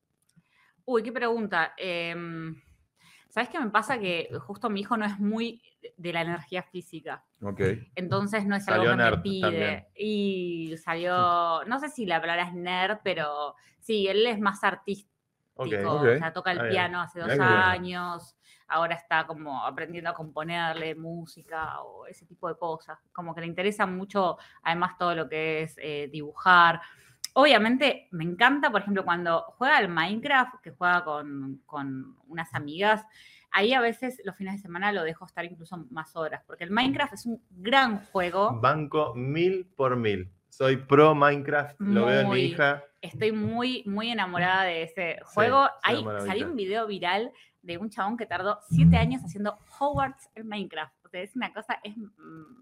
[0.85, 1.73] Uy, qué pregunta.
[1.77, 2.55] Em,
[3.31, 3.97] ¿Sabes qué me pasa?
[3.97, 5.61] Que justo mi hijo no es muy
[5.95, 7.23] de la energía física.
[7.41, 7.61] Ok.
[7.95, 9.41] Entonces no es Salió algo que me pide.
[9.41, 9.87] también.
[9.95, 15.09] Y salió, no sé si la palabra es nerd, pero sí, él es más artístico.
[15.55, 15.73] Ok.
[15.85, 15.85] ok.
[15.85, 18.35] O sea, toca el piano hace dos años.
[18.67, 22.99] Ahora está como aprendiendo a componerle música o ese tipo de cosas.
[23.13, 26.81] Como que le interesa mucho, además, todo lo que es eh, dibujar.
[27.33, 33.05] Obviamente, me encanta, por ejemplo, cuando juega al Minecraft, que juega con, con unas amigas,
[33.51, 36.71] ahí a veces los fines de semana lo dejo estar incluso más horas, porque el
[36.71, 38.59] Minecraft es un gran juego.
[38.59, 40.29] Banco mil por mil.
[40.49, 42.83] Soy pro Minecraft, lo veo en mi hija.
[43.01, 45.65] Estoy muy, muy enamorada de ese juego.
[45.65, 50.29] sí, Ahí salió un video viral de un chabón que tardó siete años haciendo Hogwarts
[50.35, 50.93] en Minecraft.
[51.13, 51.95] Es una cosa, es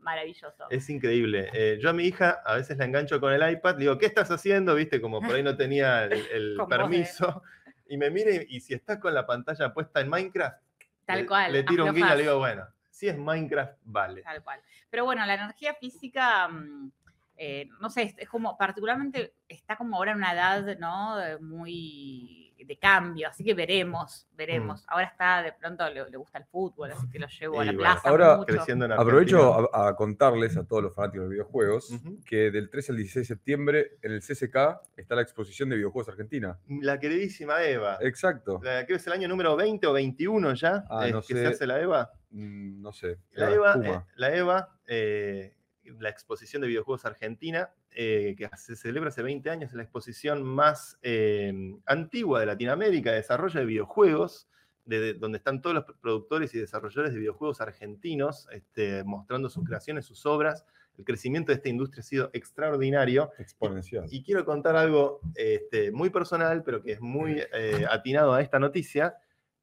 [0.01, 0.65] maravilloso.
[0.69, 1.49] Es increíble.
[1.53, 4.07] Eh, yo a mi hija a veces la engancho con el iPad, le digo, ¿qué
[4.07, 4.75] estás haciendo?
[4.75, 6.69] Viste, como por ahí no tenía el, vos, ¿eh?
[6.69, 7.43] permiso.
[7.87, 10.61] Y me mire y si está con la pantalla puesta en Minecraft,
[11.05, 11.53] Tal le, cual.
[11.53, 14.21] le tiro un guiño y le digo, bueno, si es Minecraft, vale.
[14.21, 14.61] Tal cual.
[14.89, 16.91] Pero bueno, la energía física, mm,
[17.37, 21.17] eh, no sé, es, es como particularmente está como ahora en una edad, ¿no?
[21.39, 22.38] Muy
[22.69, 24.85] de cambio, así que veremos, veremos.
[24.87, 27.71] Ahora está, de pronto le, le gusta el fútbol, así que lo llevo a la
[27.71, 28.53] bueno, plaza ahora mucho.
[28.53, 31.89] Creciendo en Aprovecho a, a contarles a todos los fanáticos de videojuegos
[32.25, 34.55] que del 13 al 16 de septiembre en el CCK
[34.97, 36.59] está la exposición de videojuegos argentina.
[36.81, 37.97] La queridísima Eva.
[38.01, 38.59] Exacto.
[38.63, 41.33] La- creo que es el año número 20 o 21 ya Ah, eh, no que
[41.33, 41.39] sé.
[41.41, 42.11] se hace la Eva.
[42.29, 43.17] Mm, no sé.
[43.31, 49.09] La Eva, eh, la, Eva eh, la exposición de videojuegos argentina, eh, que se celebra
[49.09, 51.53] hace 20 años, es la exposición más eh,
[51.85, 54.47] antigua de Latinoamérica de desarrollo de videojuegos,
[54.85, 59.63] de, de- donde están todos los productores y desarrolladores de videojuegos argentinos este, mostrando sus
[59.65, 60.65] creaciones, sus obras.
[60.97, 63.31] El crecimiento de esta industria ha sido extraordinario.
[63.37, 64.05] Exponencial.
[64.11, 68.59] Y quiero contar algo este, muy personal, pero que es muy eh, atinado a esta
[68.59, 69.15] noticia,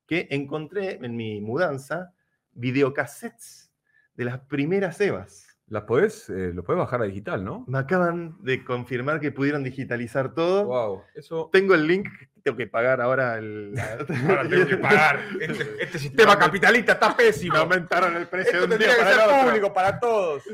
[0.07, 2.15] que encontré en mi mudanza
[2.53, 3.71] videocassettes
[4.15, 5.46] de las primeras EVAs.
[5.69, 7.65] ¿Las podés, eh, los podés bajar a digital, no?
[7.67, 10.65] Me acaban de confirmar que pudieron digitalizar todo.
[10.67, 11.51] Wow, eso.
[11.53, 12.09] Tengo el link,
[12.45, 13.75] tengo que pagar ahora el...
[14.29, 15.21] Ahora tengo que pagar.
[15.41, 17.55] Este, este sistema capitalista está pésimo.
[17.55, 20.45] Me aumentaron el precio Esto de un día que para el ser público para todos.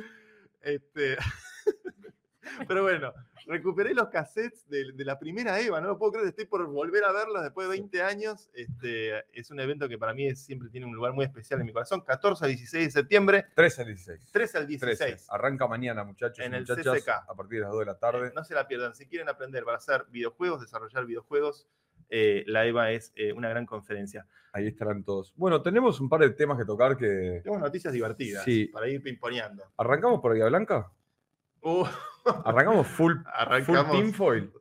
[0.62, 1.18] Este,
[2.68, 3.12] Pero bueno,
[3.52, 7.04] recuperé los cassettes de, de la primera EVA, no lo puedo creer, estoy por volver
[7.04, 8.50] a verlos después de 20 años.
[8.54, 11.66] Este, es un evento que para mí es- siempre tiene un lugar muy especial en
[11.66, 12.00] mi corazón.
[12.00, 14.32] 14 a 16 de septiembre, 13 al 16.
[14.32, 14.86] 13 al 13.
[14.86, 15.26] 16.
[15.30, 17.08] Arranca mañana, muchachos En el muchachas, CCK.
[17.28, 18.28] a partir de las 2 de la tarde.
[18.28, 21.68] Eh, no se la pierdan, si quieren aprender para hacer videojuegos, desarrollar videojuegos,
[22.14, 24.26] eh, la EVA es eh, una gran conferencia.
[24.52, 25.32] Ahí estarán todos.
[25.36, 27.40] Bueno, tenemos un par de temas que tocar que.
[27.42, 28.66] Tenemos noticias divertidas Sí.
[28.66, 29.64] para ir pimponeando.
[29.78, 30.90] ¿Arrancamos por Guía Blanca?
[31.62, 31.84] Uh,
[32.44, 33.86] ¿Arrancamos full, Arrancamos.
[33.86, 34.52] full tinfoil?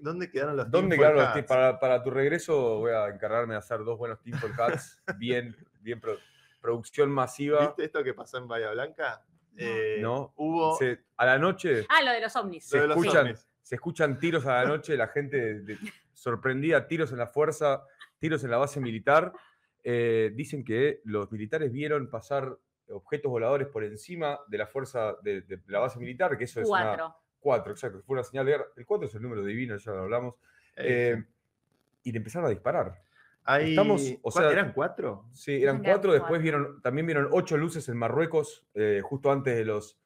[0.00, 1.34] ¿Dónde quedaron los ¿Dónde tinfoil quedaron los hats?
[1.36, 1.48] tips?
[1.48, 5.02] Para, para tu regreso voy a encargarme de hacer dos buenos tinfoil hats.
[5.18, 6.18] Bien, bien pro-
[6.60, 7.66] producción masiva.
[7.66, 9.22] ¿Viste esto que pasó en Bahía Blanca?
[9.56, 10.32] Eh, No.
[10.36, 12.64] Hubo Se- a la noche Ah, lo de los ovnis.
[12.68, 13.48] se lo de los escuchan, ovnis.
[13.62, 15.78] se escuchan tiros a la noche, la gente de-
[16.12, 17.82] sorprendida, tiros en la fuerza,
[18.18, 19.32] tiros en la base militar.
[19.82, 22.56] Eh, dicen que los militares vieron pasar
[22.90, 26.68] objetos voladores por encima de la fuerza de, de la base militar, que eso es
[26.68, 27.16] una, Cuatro.
[27.40, 28.64] 4, exacto, fue una señal de guerra.
[28.76, 30.34] El 4 es el número divino, ya lo hablamos.
[30.76, 31.22] Eh,
[32.02, 33.00] y le empezaron a disparar.
[33.44, 35.24] Hay- estamos- o ¿cuál- sea- ¿Eran cuatro?
[35.32, 36.42] Sí, eran cuatro, después cuatro.
[36.42, 39.98] vieron, también vieron ocho luces en Marruecos, eh, justo antes de los...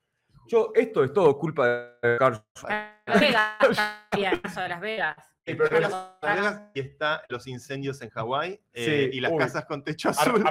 [0.47, 1.67] Yo, esto es todo culpa
[2.03, 2.43] de Carl
[3.07, 5.34] Las Vegas, de Las Vegas.
[5.47, 9.39] Sí, pero Claro, Las y está los incendios en Hawái eh, Sí, y las uy.
[9.39, 10.43] casas con techo azul.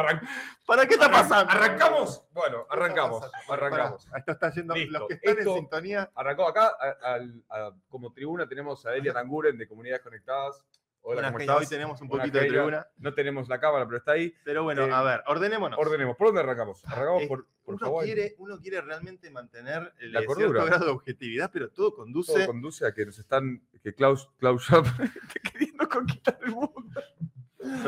[0.67, 1.51] ¿Para qué está pasando?
[1.51, 2.23] ¿Arrancamos?
[2.31, 4.05] Bueno, ¿Qué está arrancamos, arrancamos.
[4.05, 4.75] Pará, Esto está yendo.
[4.75, 4.99] Listo.
[4.99, 6.11] Los que están Esto- en sintonía.
[6.13, 10.63] Arrancó acá, a- al- a- como tribuna tenemos a Elia Tanguren de Comunidades Conectadas.
[11.05, 11.57] Hola, Buenas, ¿cómo que estás?
[11.59, 12.87] hoy tenemos un poquito de tribuna.
[12.97, 14.33] No tenemos la cámara, pero está ahí.
[14.45, 15.77] Pero bueno, Eh, a ver, ordenémonos.
[15.77, 16.15] Ordenemos.
[16.15, 16.81] ¿Por dónde arrancamos?
[16.85, 18.05] Arrancamos Eh, por, por uno, Hawái.
[18.05, 20.63] quiere, uno quiere realmente mantener el La cierto cordura.
[20.63, 22.33] grado de objetividad, pero todo conduce.
[22.33, 24.65] Todo conduce a que nos están, que Klaus, Klaus
[25.53, 26.71] queriendo conquistar el mundo.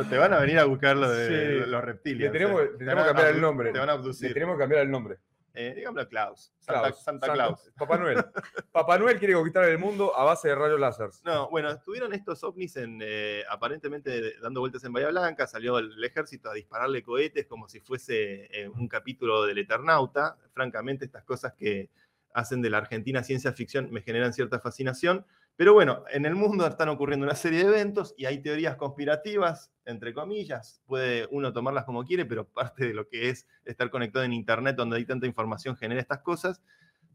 [0.10, 1.69] Te van a venir a buscar lo de Sí.
[1.69, 2.34] los reptilios.
[2.34, 2.65] Le tenemos- eh.
[2.65, 3.71] le Te tenemos que cambiar el nombre.
[3.71, 4.34] Te van a Le abducir.
[4.34, 5.17] tenemos que cambiar el nombre.
[5.55, 6.53] Eh, dígamelo Klaus.
[6.59, 7.71] Santa, Klaus, Santa Claus.
[7.77, 8.17] Papá Noel.
[8.71, 11.09] Papá Noel quiere conquistar el mundo a base de rayos láser.
[11.23, 15.93] No, bueno, estuvieron estos ovnis en, eh, aparentemente dando vueltas en Bahía Blanca, salió el,
[15.93, 20.37] el ejército a dispararle cohetes como si fuese eh, un capítulo del Eternauta.
[20.51, 21.89] Francamente, estas cosas que
[22.33, 25.25] hacen de la Argentina ciencia ficción me generan cierta fascinación.
[25.57, 29.71] Pero bueno, en el mundo están ocurriendo una serie de eventos y hay teorías conspirativas,
[29.85, 34.25] entre comillas, puede uno tomarlas como quiere, pero parte de lo que es estar conectado
[34.25, 36.61] en Internet, donde hay tanta información, genera estas cosas,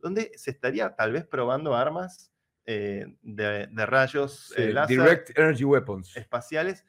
[0.00, 2.32] donde se estaría tal vez probando armas
[2.64, 6.16] eh, de, de rayos Sí, eh, láser Direct Energy Weapons.
[6.16, 6.86] espaciales.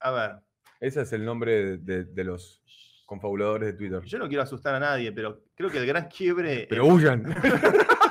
[0.00, 0.30] A ver,
[0.80, 2.62] Ese es el nombre de, de los
[3.04, 4.00] confabuladores de Twitter.
[4.04, 6.66] Yo no quiero asustar a nadie, pero creo que el gran quiebre.
[6.70, 7.26] Pero huyan.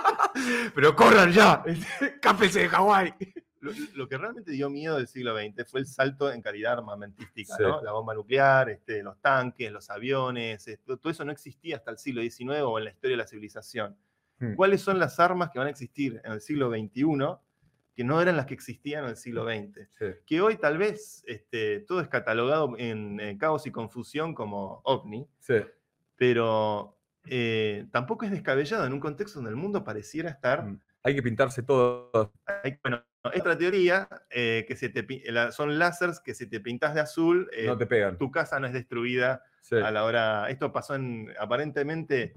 [0.75, 1.63] Pero corran ya.
[2.21, 3.13] Cápese de Hawái.
[3.59, 7.55] Lo, lo que realmente dio miedo del siglo XX fue el salto en calidad armamentística,
[7.57, 7.61] Sí.
[7.63, 7.81] ¿no?
[7.83, 11.99] La bomba nuclear, este, los tanques, los aviones, esto- todo eso no existía hasta el
[11.99, 13.95] siglo XIX o en la historia de la civilización.
[14.39, 14.55] Hmm.
[14.55, 17.05] ¿Cuáles son las armas que van a existir en el siglo XXI
[17.95, 19.87] que no eran las que existían en el siglo XX?
[19.99, 20.05] Sí.
[20.25, 25.57] Que hoy tal vez este, todo es catalogado en caos y confusión como ovni, Sí.
[26.15, 30.79] pero eh, tampoco es descabellado en un contexto donde el mundo pareciera estar Mm.
[31.03, 32.31] Hay que pintarse todo.
[32.63, 33.03] Hay- bueno,
[33.33, 37.01] esta teoría, eh, que se te, pi- la- son láseres que si te pintas de
[37.01, 38.19] azul, eh, No te pegan.
[38.19, 39.77] tu casa no es destruida Sí.
[39.77, 40.47] a la hora.
[40.51, 42.33] Esto pasó en, aparentemente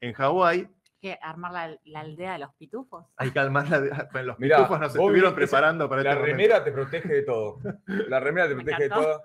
[0.00, 0.68] en Hawái.
[1.00, 1.18] ¿Qué?
[1.22, 3.06] ¿Armar la, la aldea de los pitufos?
[3.16, 6.36] Hay que calmar la, bueno, los Mirá, pitufos nos estuvieron preparando para La este momento.
[6.36, 7.60] remera te protege de todo.
[8.08, 9.22] La remera te protege de todo.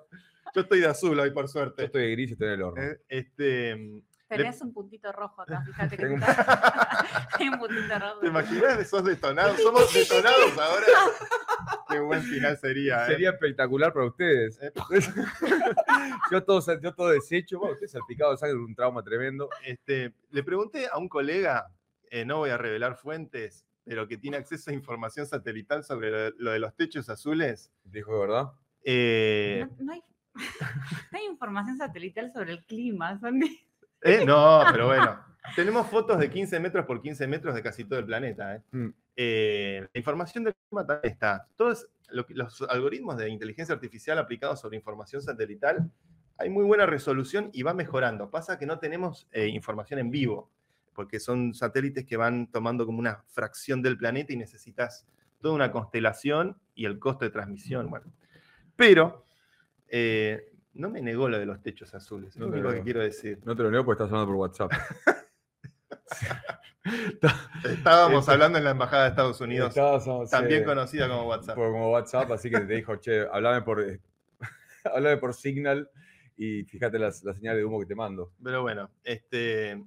[0.54, 1.86] Yo estoy de azul hoy, por Yo suerte.
[1.86, 2.84] estoy de gris y estoy en el horno.
[2.84, 8.20] Eh, Este, Tenés un puntito rojo acá, fíjate que Hay un puntito rojo.
[8.22, 8.90] ¿Te imaginas?
[8.90, 9.56] Sos detonado.
[9.64, 10.86] Somos detonados ahora.
[11.90, 13.06] Qué buen final sería.
[13.06, 13.12] ¿eh?
[13.12, 14.60] Sería espectacular para ustedes.
[14.62, 14.72] Eh.
[16.32, 17.60] yo, todo, yo todo deshecho.
[17.60, 19.50] Bueno, usted salpicado de sangre, un trauma tremendo.
[19.64, 21.68] Este, le pregunté a un colega,
[22.10, 26.36] eh, no voy a revelar fuentes, pero que tiene acceso a información satelital sobre lo,
[26.38, 27.72] lo de los techos azules.
[27.84, 28.52] Dijo, ¿verdad?
[28.84, 30.04] Eh, No, no hay,
[31.12, 33.20] no hay información satelital sobre el clima.
[33.20, 33.65] Son de-
[34.02, 35.24] eh, no, pero bueno.
[35.56, 38.56] Tenemos fotos de 15 metros por 15 metros de casi todo el planeta.
[38.56, 38.62] ¿eh?
[38.72, 38.88] Mm.
[39.16, 41.48] Eh, la información del clima también está.
[41.56, 45.92] Todos lo los algoritmos de inteligencia artificial aplicados sobre información satelital,
[46.38, 48.30] hay muy buena resolución y va mejorando.
[48.30, 50.52] Pasa que no tenemos información en vivo,
[50.94, 55.08] porque son satélites que van tomando como una fracción del planeta y necesitas
[55.40, 57.90] toda una constelación y el costo de transmisión.
[57.90, 58.12] Bueno,
[58.76, 59.24] pero
[59.88, 62.30] eh, no me negó lo de los techos azules.
[62.32, 63.40] Es No lo te único que quiero decir.
[63.44, 64.72] No te lo leo porque estás hablando por WhatsApp.
[67.64, 69.74] Estábamos Esto- hablando en la Embajada de Estados Unidos,
[70.30, 71.56] también conocida como WhatsApp.
[71.56, 74.00] por, como WhatsApp, así que te dijo, che, hablame por, eh,
[74.94, 75.90] hablame por Signal
[76.38, 78.34] y fíjate las- la, señal de humo que te mando.
[78.44, 79.84] Pero bueno, este,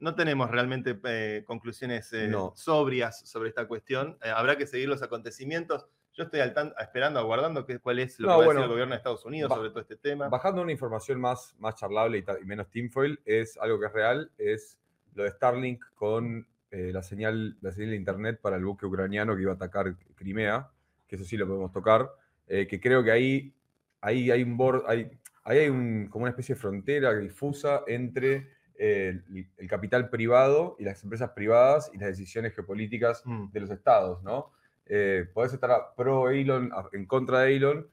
[0.00, 2.52] no tenemos realmente eh, conclusiones eh, No.
[2.56, 4.18] sobrias sobre esta cuestión.
[4.22, 5.86] Eh, habrá que seguir los acontecimientos.
[6.14, 8.62] Yo estoy al tan- esperando, aguardando qué, cuál es lo No, que va a decir
[8.64, 10.28] el gobierno de Estados Unidos sobre todo este tema.
[10.28, 14.30] Bajando una información más, más charlable y, y menos tinfoil, es algo que es real,
[14.38, 14.78] es
[15.14, 19.34] lo de Starlink con eh, la, señal, la señal de internet para el buque ucraniano
[19.34, 20.68] que iba a atacar Crimea,
[21.06, 22.08] que eso sí lo podemos tocar,
[22.46, 23.54] eh, que creo que ahí,
[24.00, 25.10] ahí hay un bord, hay,
[25.44, 30.76] ahí hay un- como una especie de frontera difusa entre eh, el, el capital privado
[30.80, 33.50] y las empresas privadas y las decisiones geopolíticas Mm.
[33.52, 34.52] de los estados, ¿no?
[34.86, 37.90] Eh, podés estar a- pro Elon, a- en contra de Elon.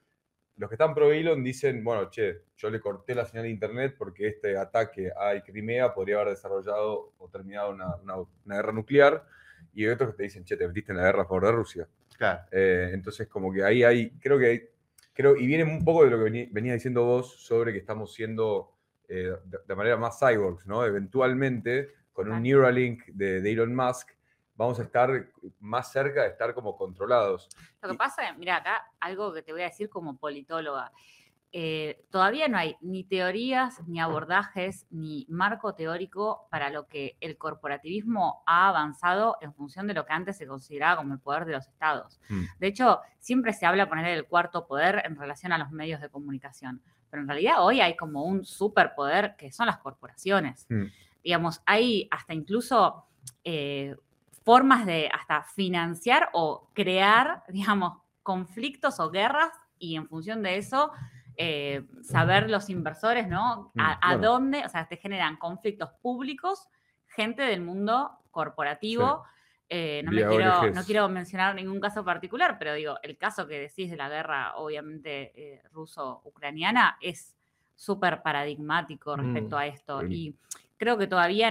[0.58, 3.95] Los que están pro Elon dicen, bueno, che, yo le corté la señal de internet
[3.97, 9.25] porque este ataque a Crimea podría haber desarrollado o terminado una, una- una guerra nuclear.
[9.73, 11.51] Y hay otros que te dicen, che, te metiste en la guerra a favor de
[11.54, 11.88] Rusia.
[12.17, 12.41] Claro.
[12.51, 14.69] Eh, entonces, como que ahí hay, creo que hay-
[15.13, 18.13] creo, y viene un poco de lo que vení- venía diciendo vos sobre que estamos
[18.13, 18.73] siendo
[19.13, 20.86] eh, de, de manera más cyborgs, ¿no?
[20.86, 22.41] Eventualmente, con un.
[22.43, 24.10] Neuralink de, de Elon Musk,
[24.62, 25.10] vamos a estar
[25.60, 27.50] más cerca de estar como controlados.
[27.82, 30.91] Lo que pasa, mira, acá algo que te voy a decir como politóloga.
[31.54, 37.38] eh, todavía no hay ni teorías, ni abordajes, ni marco teórico para lo que el
[37.38, 41.54] corporativismo ha avanzado en función de lo que antes se consideraba como el poder de
[41.54, 42.21] los estados.
[42.30, 42.43] Mm.
[42.58, 46.08] De hecho, siempre se habla poner el cuarto poder en relación a los medios de
[46.08, 50.67] comunicación, pero en realidad hoy hay como un superpoder que son las corporaciones.
[50.69, 50.86] Mm.
[51.21, 53.08] Digamos, hay hasta incluso
[53.43, 53.95] eh,
[54.43, 60.91] formas de hasta financiar o crear, digamos, conflictos o guerras y en función de eso
[61.38, 63.71] eh, saber los inversores, ¿no?
[63.77, 66.67] A, Mm, a dónde, o sea, te generan conflictos públicos,
[67.08, 69.23] gente del mundo corporativo.
[69.73, 73.58] eh, no, me quiero, no quiero mencionar ningún caso particular, pero digo, el caso que
[73.58, 77.36] decís de la guerra, obviamente, eh, ruso-ucraniana, es
[77.75, 80.04] súper paradigmático respecto Mm, a esto.
[80.10, 80.36] Y
[80.77, 81.49] creo que todavía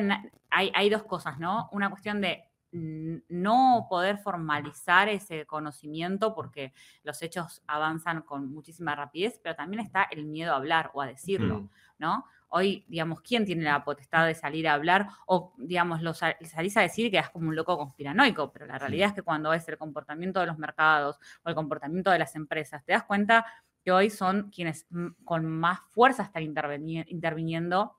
[0.51, 1.71] hay, hay dos cosas, ¿no?
[1.73, 9.41] Una cuestión de no poder formalizar ese conocimiento porque los hechos avanzan con muchísima rapidez,
[9.43, 11.69] pero también está el miedo a hablar o a decirlo, Mm.
[11.99, 12.25] ¿no?
[12.53, 15.07] Hoy, digamos, ¿quién tiene la potestad de salir a hablar?
[15.27, 18.77] O, digamos, lo sa- salís a decir que quedas como un loco conspiranoico, pero la
[18.79, 22.35] realidad es que cuando ves el comportamiento de los mercados o el comportamiento de las
[22.35, 23.47] empresas, te das cuenta
[23.85, 24.87] que hoy son quienes
[25.25, 27.97] con más fuerza están interviniendo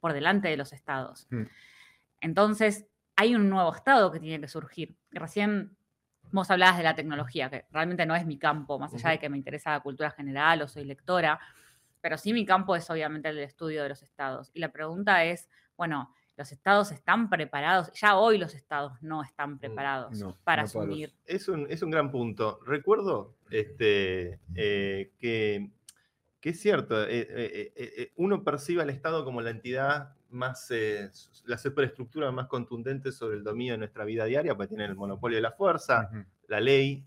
[0.00, 1.26] por delante de los estados.
[1.30, 1.42] Mm.
[2.20, 2.86] Entonces,
[3.16, 4.96] hay un nuevo estado que tiene que surgir.
[5.10, 5.76] Recién
[6.32, 9.28] vos hablabas de la tecnología, que realmente no es mi campo, más allá de que
[9.28, 11.38] me interesa la cultura general o soy lectora.
[12.00, 14.50] pero sí mi campo es obviamente el estudio de los estados.
[14.54, 19.52] Y la pregunta es, bueno, los estados están preparados, ya hoy los estados no están
[19.52, 21.12] mm, preparados para asumir.
[21.26, 22.58] Es un, es un, gran punto.
[22.64, 25.70] Recuerdo este, eh, que,
[26.40, 27.28] es cierto, eh,
[27.76, 30.72] eh, uno percibe al Estado como la entidad más,
[31.44, 35.36] la superestructura más contundente sobre el dominio de nuestra vida diaria, porque tiene el monopolio
[35.36, 36.10] de la fuerza,
[36.48, 37.04] la ley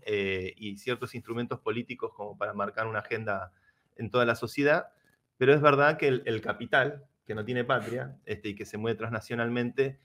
[0.56, 3.52] y ciertos instrumentos políticos como para marcar una agenda
[3.96, 4.88] en toda la sociedad.
[5.36, 8.96] Pero es verdad que el capital, que no tiene patria este, y que se mueve
[8.96, 9.98] transnacionalmente,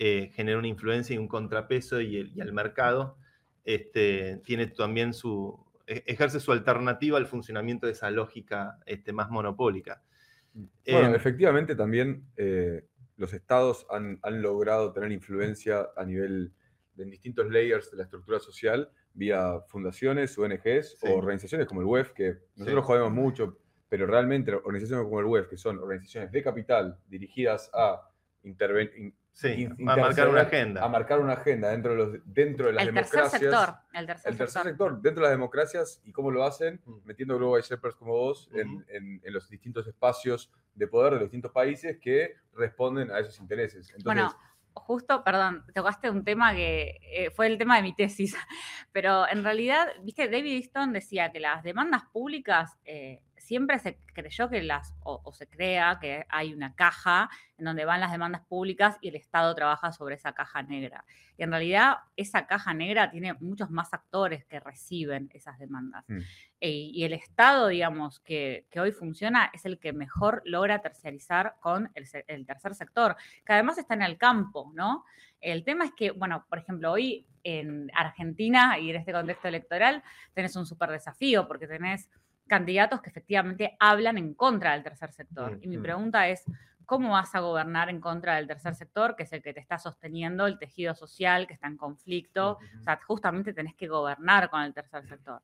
[0.00, 3.16] eh, genera una influencia y un contrapeso y el, mercado
[3.64, 5.58] este, tiene también su,
[5.88, 10.00] e, ejerce su alternativa al funcionamiento de esa lógica este, más monopólica.
[10.86, 12.84] Bueno, efectivamente también eh,
[13.16, 16.52] los estados han, logrado tener influencia a nivel
[16.94, 22.12] de distintos layers de la estructura social vía fundaciones, ONGs o organizaciones como el WEF,
[22.12, 26.98] que nosotros jodemos mucho, pero realmente organizaciones como el WEF, que son organizaciones de capital
[27.08, 28.08] dirigidas a
[29.42, 29.90] intervenir.
[29.90, 30.84] a marcar una agenda.
[30.84, 33.30] A marcar una agenda dentro de, los, dentro de las el democracias.
[33.30, 35.00] Tercer sector, el tercer, sector.
[35.00, 36.96] dentro de las democracias y cómo lo hacen, mm.
[37.04, 41.52] metiendo Global Shepherds como vos en, en, los distintos espacios de poder de los distintos
[41.52, 43.88] países que responden a esos intereses.
[43.90, 44.34] Entonces, bueno,
[44.74, 48.36] justo, perdón, tocaste un tema que eh, fue el tema de mi tesis,
[48.92, 54.50] pero en realidad, viste, David Easton decía que las demandas públicas eh, siempre se creyó
[54.50, 58.98] que las, o, se crea que hay una caja en donde van las demandas públicas
[59.00, 61.06] y el Estado trabaja sobre esa caja negra.
[61.38, 66.04] Y en realidad esa caja negra tiene muchos más actores que reciben esas demandas.
[66.08, 66.18] Mm.
[66.60, 71.90] E, y el Estado, digamos, que, hoy funciona es el que mejor logra terciarizar con
[71.94, 75.06] el, el tercer sector, que además está en el campo, ¿no?
[75.40, 80.02] El tema es que, bueno, por ejemplo, hoy en Argentina y en este contexto electoral
[80.34, 82.10] tenés un súper desafío porque tenés
[82.48, 85.58] candidatos que efectivamente hablan en contra del tercer sector.
[85.62, 86.44] Y mi pregunta es,
[86.84, 89.78] ¿cómo vas a gobernar en contra del tercer sector, que es el que te está
[89.78, 92.58] sosteniendo el tejido social, que está en conflicto?
[92.80, 95.42] O sea, justamente tenés que gobernar con el tercer sector.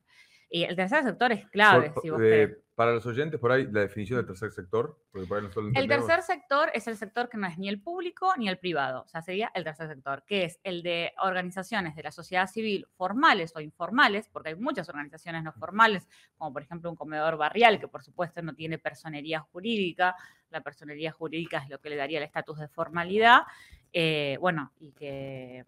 [0.49, 3.81] Y el tercer sector es clave, si vos eh, Para los oyentes, por ahí, la
[3.81, 4.97] definición del tercer sector.
[5.13, 9.01] el tercer sector es el sector que no es ni el público ni el privado.
[9.03, 12.87] O sea, sería el tercer sector, que es el de organizaciones de la sociedad civil
[12.95, 17.79] formales o informales, porque hay muchas organizaciones no formales, como por ejemplo un comedor barrial,
[17.79, 20.15] que por supuesto no tiene personería jurídica.
[20.51, 23.41] La personería jurídica es lo que le daría el estatus de formalidad.
[23.91, 25.65] Eh, bueno, y que,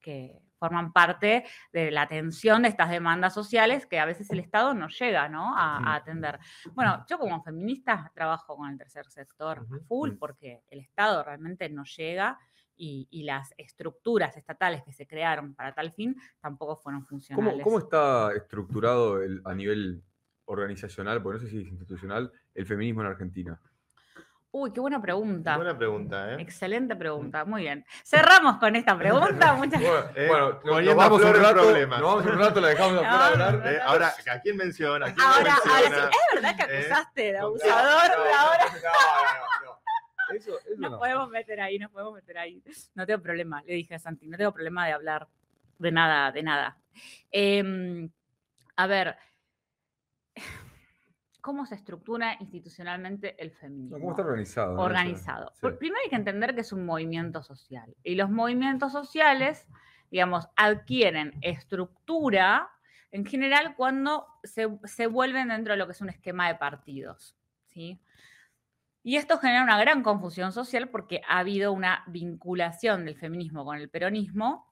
[0.00, 4.74] que forman parte de la atención de estas demandas sociales que a veces el Estado
[4.74, 5.56] no llega ¿no?
[5.56, 6.38] A, atender.
[6.74, 11.84] Bueno, yo como feminista trabajo con el tercer sector full porque el Estado realmente no
[11.84, 12.38] llega
[12.76, 17.62] y, las estructuras estatales que se crearon para tal fin tampoco fueron funcionales.
[17.62, 20.02] ¿Cómo, está estructurado a nivel
[20.46, 23.60] organizacional, porque no sé si es institucional, el feminismo en Argentina?
[24.52, 25.56] Uy, qué buena pregunta.
[25.56, 26.36] Buena pregunta, ¿eh?
[26.40, 27.84] Excelente pregunta, muy bien.
[28.04, 29.54] Cerramos con esta pregunta.
[29.54, 33.62] Muchas Bueno, eh, nos, vamos un rato, nos vamos un rato, la dejamos de hablar.
[33.64, 35.06] Eh, ahora, ¿a quién menciona?
[35.06, 35.76] ¿A quién ahora, menciona?
[35.76, 38.64] ahora sí, es verdad que eh, acusaste de abusador no, ahora.
[38.74, 39.80] No, no,
[40.36, 42.62] Eso, eso nos podemos meter ahí, nos podemos meter ahí.
[42.94, 45.28] No tengo problema, le dije a Santi, no tengo problema de hablar
[45.78, 46.76] de nada, de nada.
[47.30, 48.08] Eh,
[48.76, 49.16] a ver,
[51.40, 53.98] cómo se estructura institucionalmente el feminismo.
[53.98, 54.80] ¿Cómo está organizado?
[54.80, 55.52] Organizado.
[55.60, 57.94] Primero hay que entender que es un movimiento social.
[58.02, 59.66] Y los movimientos sociales,
[60.10, 62.70] digamos, adquieren estructura
[63.12, 64.66] en general cuando se,
[65.06, 67.36] vuelven dentro de lo que es un esquema de partidos.
[67.70, 68.00] ¿sí?
[69.02, 73.78] Y esto genera una gran confusión social porque ha habido una vinculación del feminismo con
[73.78, 74.70] el peronismo,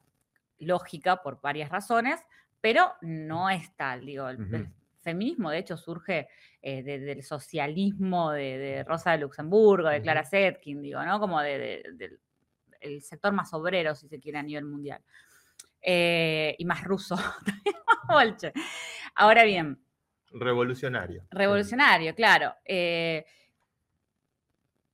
[0.59, 2.21] lógica por varias razones,
[2.61, 4.05] pero no es tal.
[4.05, 4.71] Digo, el,
[5.01, 6.29] feminismo, de hecho, surge
[6.61, 11.21] eh, del socialismo de, Rosa de Luxemburgo, de Clara Zetkin, digo, ¿no?
[11.21, 12.19] Como del
[13.01, 15.03] sector más obrero, si se quiere, a nivel mundial.
[15.81, 17.17] Eh, y más ruso.
[19.15, 19.79] Ahora bien.
[20.31, 21.25] Revolucionario.
[21.31, 22.55] Revolucionario, claro.
[22.65, 23.25] Eh,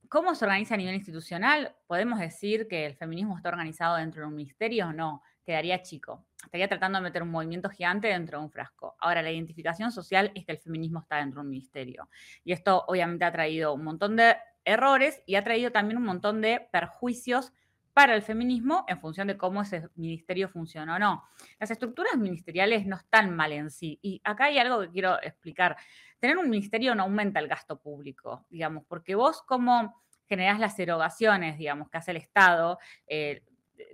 [0.08, 1.74] ¿Cómo se organiza a nivel institucional?
[1.86, 4.92] ¿Podemos decir que el feminismo está organizado dentro de un ministerio?
[4.92, 6.26] No quedaría chico.
[6.44, 8.96] Estaría tratando de meter un movimiento gigante dentro de un frasco.
[8.98, 12.08] Ahora, la identificación social es que el feminismo está dentro de un ministerio.
[12.44, 16.40] Y esto obviamente ha traído un montón de errores y ha traído también un montón
[16.40, 17.52] de perjuicios
[17.94, 21.24] para el feminismo en función de cómo ese ministerio funciona o no.
[21.60, 23.98] Las estructuras ministeriales no están mal en sí.
[24.02, 25.76] Y acá hay algo que quiero explicar.
[26.18, 31.56] Tener un ministerio no aumenta el gasto público, digamos, porque vos como generás las erogaciones,
[31.56, 33.44] digamos, que hace el Estado, eh,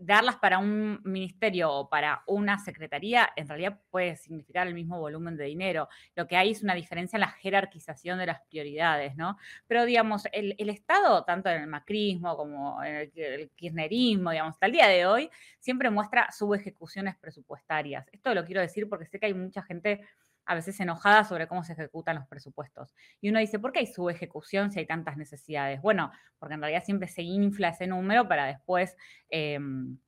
[0.01, 5.36] darlas para un ministerio o para una secretaría en realidad puede significar el mismo volumen
[5.36, 5.88] de dinero.
[6.16, 9.36] Lo que hay es una diferencia en la jerarquización de las prioridades, ¿no?
[9.66, 14.66] Pero, digamos, el, Estado, tanto en el macrismo como en el, el, kirchnerismo, digamos, hasta
[14.66, 18.09] el día de hoy, siempre muestra subejecuciones presupuestarias.
[18.12, 20.01] Esto lo quiero decir porque sé que hay mucha gente
[20.47, 22.95] a veces enojada sobre cómo se ejecutan los presupuestos.
[23.20, 25.80] Y uno dice, ¿por qué hay subejecución si hay tantas necesidades?
[25.80, 28.97] Bueno, porque en realidad siempre se infla ese número para después
[29.28, 29.99] em,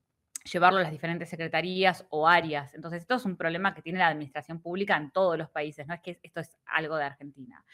[0.50, 2.74] llevarlo a las diferentes secretarías o áreas.
[2.74, 5.94] Entonces, esto es un problema que tiene la administración pública en todos los países, no
[5.94, 7.64] es que esto es algo de Argentina.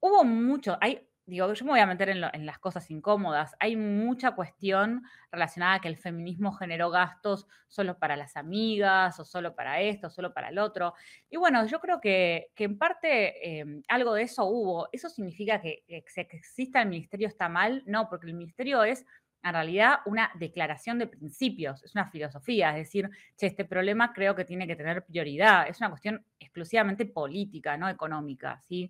[0.00, 3.54] Hubo mucho, hay digo, yo me voy a meter en, las cosas incómodas.
[3.60, 9.24] Hay mucha cuestión relacionada a que el feminismo generó gastos solo para las amigas, o
[9.24, 10.94] solo para esto, solo para el otro.
[11.30, 14.88] Y bueno, yo creo que, en parte em, algo de eso hubo.
[14.92, 17.82] ¿Eso significa que, que, que exista el ministerio está mal?
[17.86, 19.04] No, porque el ministerio es
[19.42, 24.36] en realidad una declaración de principios, es una filosofía, es decir, che, este problema creo
[24.36, 28.88] que tiene que tener prioridad, es una cuestión exclusivamente política, no económica, ¿sí?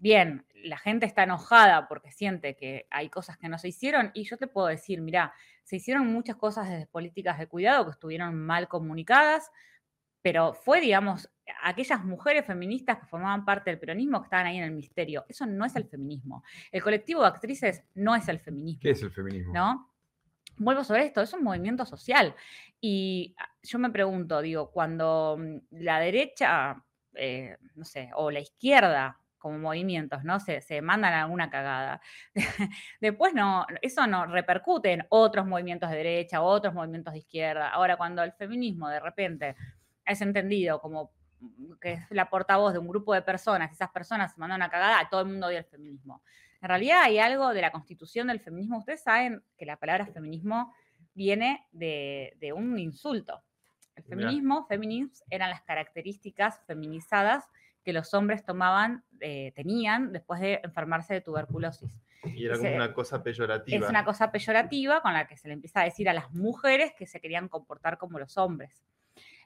[0.00, 4.24] Bien, la gente está enojada porque siente que hay cosas que no se hicieron y
[4.24, 5.32] yo te puedo decir, mira,
[5.64, 9.50] se hicieron muchas cosas desde políticas de cuidado que estuvieron mal comunicadas,
[10.22, 11.30] pero fue, digamos,
[11.62, 15.24] aquellas mujeres feministas que formaban parte del peronismo que estaban ahí en el misterio.
[15.28, 16.42] Eso no es el feminismo.
[16.72, 18.80] El colectivo de actrices no es el feminismo.
[18.82, 19.52] ¿Qué es el feminismo?
[19.54, 19.92] ¿No?
[20.56, 22.34] Vuelvo sobre esto, es un movimiento social.
[22.80, 26.84] Y ah, yo me pregunto, digo, cuando mm, la derecha,
[27.14, 30.40] eh, no sé, o la izquierda como movimientos, ¿no?
[30.40, 32.00] Se, se mandan alguna cagada.
[33.00, 37.68] Después no, eso no repercute en otros movimientos de derecha, otros movimientos de izquierda.
[37.68, 39.56] Ahora, cuando el feminismo de repente
[40.04, 41.12] es entendido como
[41.80, 44.98] que es la portavoz de un grupo de personas, esas personas se mandan una cagada,
[44.98, 46.22] a todo el mundo odia el feminismo.
[46.60, 48.78] En realidad hay algo de la constitución del feminismo.
[48.78, 50.74] Ustedes saben que la palabra feminismo
[51.14, 53.44] viene de, de un insulto.
[53.94, 57.44] El feminismo, feminism, eran las características feminizadas
[57.88, 61.90] que los hombres tomaban, eh, tenían después de enfermarse de tuberculosis.
[62.22, 63.78] Y era como una cosa peyorativa.
[63.78, 66.92] Es una cosa peyorativa con la que se le empieza a decir a las mujeres
[66.98, 68.84] que se querían comportar como los hombres.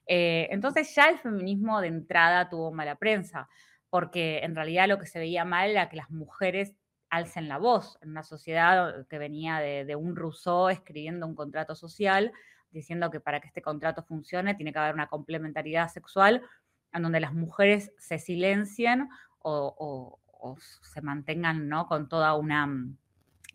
[0.09, 3.49] Eh, entonces ya el feminismo de entrada tuvo mala prensa,
[3.89, 6.75] porque en realidad lo que se veía mal era que las mujeres
[7.11, 11.77] alcen la voz en una sociedad que venía de, de un Rousseau escribiendo un contrato
[11.77, 12.33] social,
[12.73, 16.43] diciendo que para que este contrato funcione tiene que haber una complementariedad sexual
[16.93, 19.09] en donde las mujeres se silencien
[19.41, 20.19] o,
[20.83, 21.87] se mantengan ¿no?
[21.87, 22.97] con toda una mm,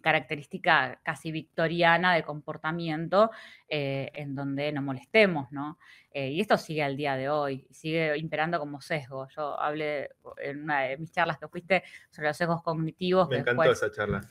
[0.01, 3.29] característica casi victoriana de comportamiento
[3.67, 5.77] eh, en donde no molestemos, ¿no?
[6.11, 9.27] Eh, y esto sigue al día de hoy, sigue imperando como sesgo.
[9.35, 13.27] Yo hablé en una de mis charlas que fuiste sobre los sesgos cognitivos.
[13.29, 14.21] Me encantó esa charla.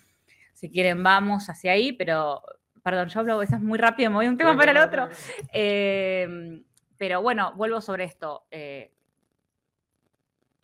[0.54, 2.42] Si quieren, vamos hacia ahí, pero,
[2.82, 5.08] perdón, yo hablo a veces muy rápido, me voy de un tema para el otro.
[5.52, 6.62] Eh,
[6.98, 8.46] pero bueno, vuelvo sobre esto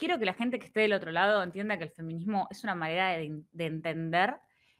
[0.02, 2.74] quiero que la gente que esté del otro lado entienda que el feminismo es una
[2.74, 4.34] manera de, entender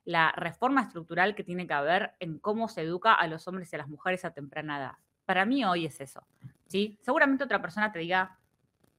[0.04, 3.76] la reforma estructural que tiene que haber en cómo se educa a los hombres y
[3.76, 4.92] a las mujeres a temprana edad.
[5.24, 6.26] Para mí hoy es eso.
[6.66, 6.98] ¿sí?
[7.02, 8.36] Seguramente otra persona te diga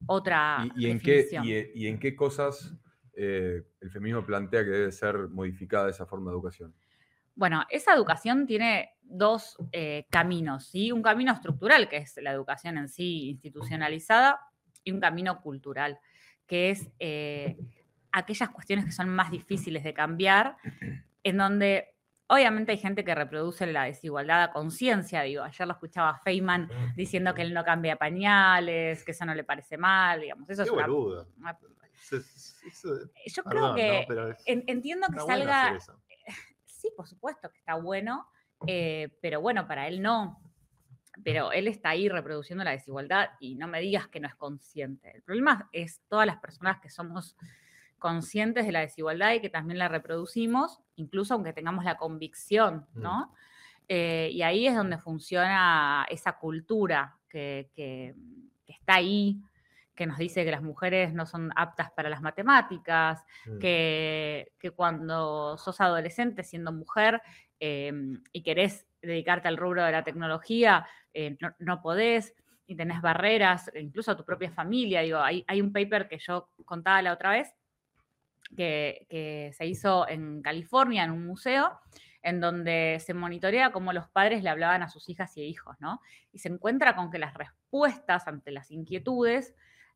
[0.06, 1.28] otra ¿Y, en, qué,
[1.76, 2.74] y, en qué cosas
[3.18, 6.74] eh, el feminismo plantea que debe ser modificada esa forma de educación?
[7.36, 10.92] Bueno, esa educación tiene dos eh, caminos, ¿sí?
[10.92, 14.40] Un camino estructural, que es la educación en sí institucionalizada,
[14.84, 16.00] y un camino cultural
[16.46, 17.58] que es eh,
[18.12, 20.58] aquellas cuestiones que son más difíciles de cambiar,
[21.24, 21.96] en donde
[22.28, 27.34] obviamente hay gente que reproduce la desigualdad a conciencia, digo, ayer lo escuchaba Feynman diciendo
[27.34, 30.70] que él no cambia pañales, que eso no le parece mal, digamos, eso es
[33.34, 34.08] Yo creo que
[34.46, 35.78] entiendo que salga...
[36.66, 38.28] Sí, por supuesto que está bueno,
[38.68, 40.40] eh, pero bueno, para él no
[41.24, 45.12] pero él está ahí reproduciendo la desigualdad y no me digas que no es consciente.
[45.16, 47.38] El problema es todas las personas que somos
[48.00, 53.02] conscientes de la desigualdad y que también la reproducimos, incluso aunque tengamos la convicción, mm.
[53.02, 53.34] ¿no?
[53.88, 58.16] Eh, y ahí es donde funciona esa cultura que,
[58.68, 59.40] está ahí,
[59.96, 63.60] que nos dice que las mujeres no son aptas para las matemáticas, mm.
[63.60, 67.22] que, cuando sos adolescente siendo mujer
[67.60, 72.34] em, y querés dedicarte al rubro de la tecnología, eh, no, podés
[72.66, 75.02] y tenés barreras, incluso a tu propia familia.
[75.02, 77.54] Digo, hay, hay un paper que yo contaba la otra vez
[78.56, 81.80] que, se hizo en California, en un museo,
[82.22, 86.00] en donde se monitorea cómo los padres le hablaban a sus hijas y hijos, ¿no?
[86.32, 89.54] Y se encuentra con que las respuestas ante las inquietudes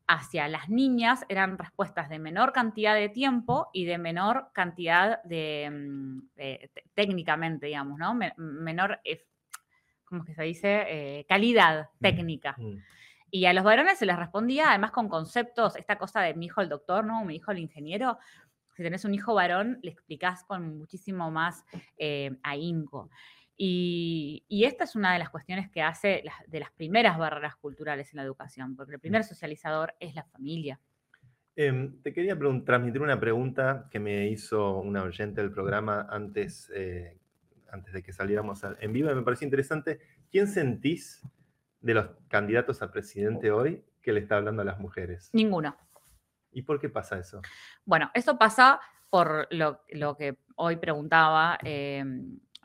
[0.08, 5.70] hacia las niñas eran respuestas de menor cantidad de tiempo y de menor cantidad de,
[5.70, 6.22] mm,
[6.94, 8.18] técnicamente, digamos, ¿no?
[8.38, 9.00] menor
[10.08, 10.86] ¿cómo es que se dice?
[10.88, 12.56] Eh, calidad técnica.
[12.58, 12.78] Mm.
[13.30, 16.62] Y a los varones se les respondía además con conceptos, esta cosa de mi hijo
[16.62, 17.26] el doctor, ¿no?
[17.26, 18.18] Mi hijo el ingeniero.
[18.76, 21.66] Si tenés un hijo varón, le explicás con muchísimo más
[21.98, 23.10] eh, ahínco.
[23.60, 27.56] Y, y esta es una de las cuestiones que hace las- de las primeras barreras
[27.56, 30.80] culturales en la educación, porque el primer socializador es la familia.
[31.56, 37.18] Em, te quería transmitir una pregunta que me hizo una oyente del programa antes, eh,
[37.72, 40.00] antes de que saliéramos al- en vivo y me pareció interesante.
[40.30, 41.24] ¿Quién sentís
[41.82, 45.32] de los candidatos a presidente hoy que le está hablando a las mujeres?
[45.34, 45.76] Ninguno.
[46.52, 47.42] ¿Y por qué pasa eso?
[47.86, 48.80] Bueno, eso pasa
[49.10, 51.58] por lo, lo que hoy preguntaba.
[51.64, 52.04] eh,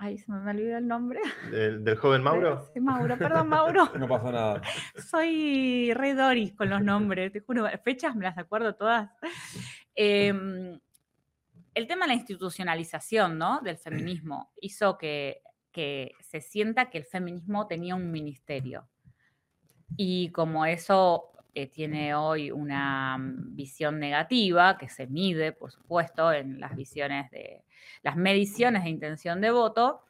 [0.03, 1.21] ay, se me olvidó el nombre.
[1.51, 2.69] ¿Del, del joven Mauro?
[2.75, 3.89] Sí, Mauro, perdón, Mauro.
[3.99, 4.63] No pasa nada.
[4.97, 9.11] Soy re Doris con los nombres, te juro, fechas me las acuerdo todas.
[9.95, 10.79] Em,
[11.75, 13.61] el tema de la institucionalización ¿no?
[13.61, 15.41] del feminismo hizo que,
[15.71, 18.89] que se sienta que el feminismo tenía un ministerio.
[19.97, 26.59] Y como eso eh, tiene hoy una visión negativa, que se mide, por supuesto, en
[26.59, 27.63] las visiones de
[28.03, 30.03] las mediciones de intención de voto,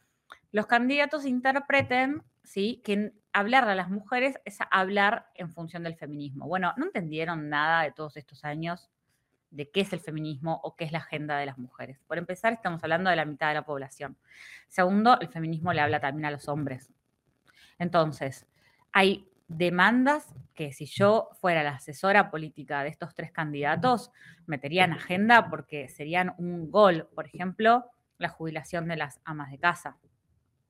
[0.50, 2.80] los candidatos interpreten ¿sí?
[2.84, 6.46] que hablarle a las mujeres es hablar en función del feminismo.
[6.46, 8.90] Bueno, no entendieron nada de todos estos años
[9.50, 11.98] de qué es el feminismo o qué es la agenda de las mujeres.
[12.06, 14.16] Por empezar, estamos hablando de la mitad de la población.
[14.68, 16.90] Segundo, el feminismo le habla también a los hombres.
[17.78, 18.46] Entonces,
[18.92, 24.10] hay demandas que si yo fuera la asesora política de estos tres candidatos,
[24.46, 27.08] metería en agenda porque serían un gol.
[27.14, 29.98] Por ejemplo, la jubilación de las amas de casa.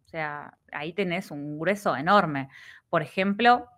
[0.04, 2.48] O sea, ahí tenés un grueso enorme.
[2.88, 3.68] Por ejemplo,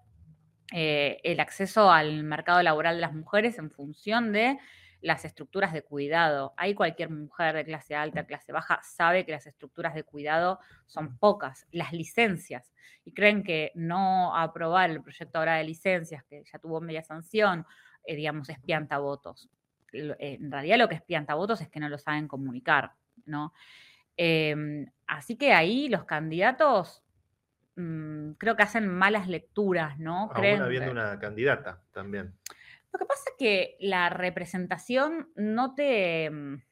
[0.73, 4.59] eh, el acceso al mercado laboral de las mujeres en función de
[5.05, 6.55] las estructuras de cuidado.
[6.57, 11.19] Ahí cualquier mujer de clase alta, clase baja, sabe que las estructuras de cuidado son
[11.19, 11.67] pocas.
[11.73, 12.73] Las licencias.
[13.05, 17.67] Y creen que no aprobar el proyecto ahora de licencias, que ya tuvo media sanción,
[18.07, 19.51] eh, digamos, es.
[19.93, 22.93] Lo- eh, En realidad lo que es piantavotos es que no lo saben comunicar,
[23.27, 23.53] ¿no?
[24.17, 27.03] Em, así que ahí los candidatos
[27.77, 30.31] mm, creo que hacen malas lecturas, ¿no?
[30.33, 32.33] Creen habiendo que- una candidata también.
[32.95, 36.63] Lo que pasa es que la representación no te, mm,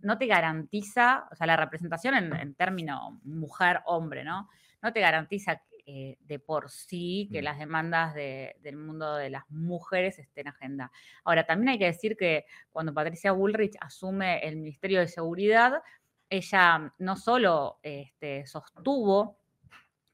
[0.00, 4.48] no te garantiza, o sea, la representación en, en término mujer-hombre, ¿no?
[4.82, 7.44] No te garantiza eh, de por sí que Mm.
[7.44, 10.90] las demandas de- del mundo de las mujeres estén en agenda.
[11.24, 15.82] Ahora, también hay que decir que cuando Patricia Bullrich asume el Ministerio de Seguridad,
[16.30, 19.36] ella no solo este, sostuvo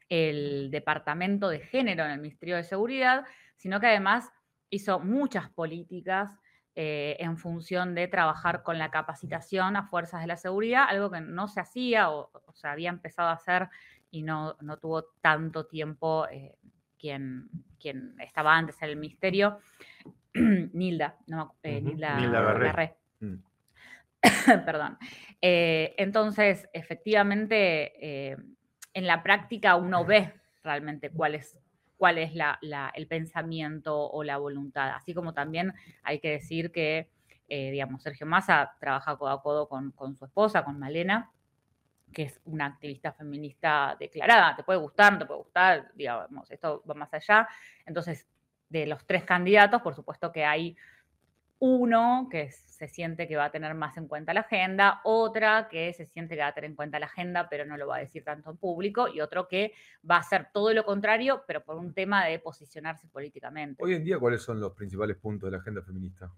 [0.09, 3.25] el departamento de género en el Ministerio de Seguridad,
[3.57, 4.29] sino que además
[4.71, 6.39] hizo muchas políticas
[6.75, 11.21] eh, en función de trabajar con la capacitación a fuerzas de la seguridad, algo que
[11.21, 13.69] no se hacía o, o se había empezado a hacer
[14.11, 16.57] y no, no tuvo tanto tiempo eh,
[16.99, 17.49] quien,
[17.79, 19.59] quien estaba antes en el ministerio,
[20.35, 22.67] Nilda, no eh, Ujú, Nilda, Nilda Garré.
[22.67, 22.97] Garré.
[23.21, 23.35] Mm.
[24.67, 24.99] Perdón.
[25.41, 28.37] Eh, entonces, efectivamente, eh,
[28.93, 31.59] en la práctica uno ve realmente cuál es,
[32.01, 32.33] cuál es
[32.95, 34.93] el pensamiento o la voluntad.
[34.95, 37.11] Así como también hay que decir que,
[37.47, 41.31] eh, digamos, Sergio Massa trabaja codo a codo con su esposa, con Malena,
[42.11, 44.57] que es una activista feminista declarada.
[44.57, 47.47] Te puede gustar, no te puede gustar, digamos, esto va más allá.
[47.85, 48.27] Entonces,
[48.71, 50.75] de los tres candidatos, por supuesto que hay
[51.61, 55.93] uno que se siente que va a tener más en cuenta la agenda, otra que
[55.93, 58.01] se siente que va a tener en cuenta la agenda, pero no lo va a
[58.01, 59.75] decir tanto en público, y otro que
[60.11, 63.85] va a hacer todo lo contrario, pero por un tema de posicionarse políticamente.
[63.85, 66.31] Hoy en día, ¿cuáles son los principales puntos de la agenda feminista?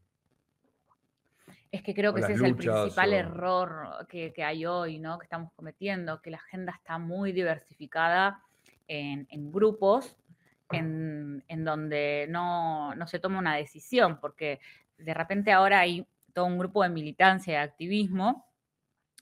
[1.70, 4.98] Es que creo o que ese es el principal o- error que, que hay hoy,
[4.98, 5.18] ¿no?
[5.18, 8.42] Que estamos cometiendo, que la agenda está muy diversificada
[8.88, 10.16] en, en grupos
[10.72, 14.60] en, en donde no, no se toma una decisión, porque
[15.02, 18.46] de repente ahora hay todo un grupo de militancia y de activismo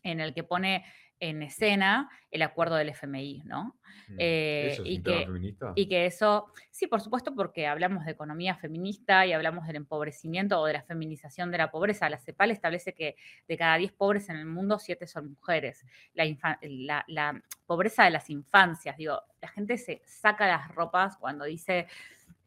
[0.03, 0.85] en el que pone
[1.23, 3.79] en escena el acuerdo del FMI, ¿no?
[4.09, 4.17] Mm.
[4.19, 5.73] Eh, ¿Eso es y un tema que- feminista?
[5.77, 10.59] Y que eso, sí, por supuesto, porque hablamos de economía feminista y hablamos del empobrecimiento
[10.59, 12.09] o de la feminización de la pobreza.
[12.09, 13.17] La CEPAL establece que
[13.47, 15.85] de cada 10 pobres en el mundo, 7 son mujeres.
[16.15, 21.87] La- la pobreza de las infancias, digo, la gente se saca las ropas cuando dice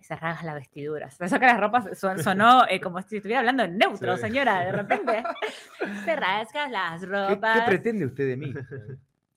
[0.04, 1.16] se rasga las vestiduras.
[1.16, 4.22] Se saca las ropas, son- sonó eh, como si estuviera hablando en neutro, Sí.
[4.24, 5.24] señora, de repente.
[6.06, 8.54] se rasga las ¿Qué, ropas qué pretende usted de mí?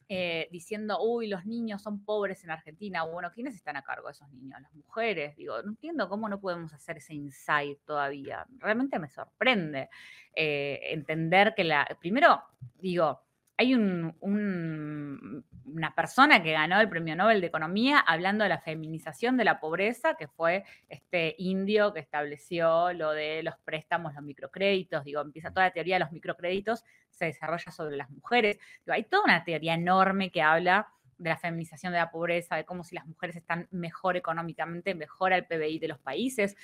[0.09, 3.03] eh, diciendo, uy, los niños son pobres en Argentina.
[3.03, 4.61] Bueno, ¿quiénes están a cargo de esos niños?
[4.61, 5.35] Las mujeres.
[5.37, 8.47] Digo, no entiendo cómo no podemos hacer ese insight todavía.
[8.59, 9.89] Realmente me sorprende
[10.35, 11.87] eh, entender que la.
[11.99, 12.41] Primero,
[12.79, 13.21] digo,
[13.57, 18.61] hay un, un una persona que ganó el Premio Nobel de Economía hablando de la
[18.61, 24.23] feminización de la pobreza, que fue este indio que estableció lo de los préstamos, los
[24.23, 28.59] microcréditos, digo, empieza toda la teoría de los microcréditos, se desarrolla sobre las mujeres.
[28.87, 30.89] hay toda una teoría enorme que habla
[31.19, 35.37] de la feminización de la pobreza, de cómo si las mujeres están mejor económicamente, mejora
[35.37, 36.57] el PBI de los países.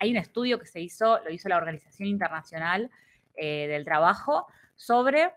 [0.00, 2.90] Hay un estudio que se hizo, lo hizo la Organización Internacional
[3.36, 4.46] eh, del Trabajo,
[4.76, 5.30] sobre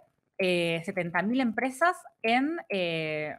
[0.44, 3.36] eh, 70.000 empresas en, eh,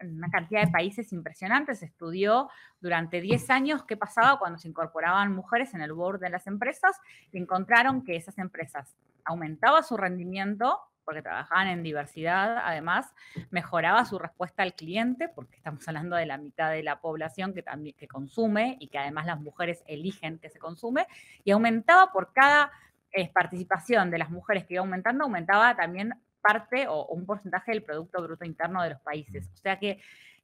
[0.00, 1.82] en, una cantidad de países impresionantes.
[1.82, 6.46] Estudió durante 10 años qué pasaba cuando se incorporaban mujeres en el board de las
[6.46, 7.00] empresas
[7.32, 8.94] y encontraron que esas empresas
[9.24, 13.12] aumentaba su rendimiento porque trabajaban en diversidad, además,
[13.50, 17.62] mejoraba su respuesta al cliente, porque estamos hablando de la mitad de la población que
[17.62, 21.06] también que consume y que además las mujeres eligen que se consume,
[21.44, 22.70] y aumentaba por cada
[23.10, 27.82] eh, participación de las mujeres que iba aumentando, aumentaba también parte o, un porcentaje del
[27.82, 29.50] Producto Bruto Interno de los países.
[29.54, 30.00] O sea que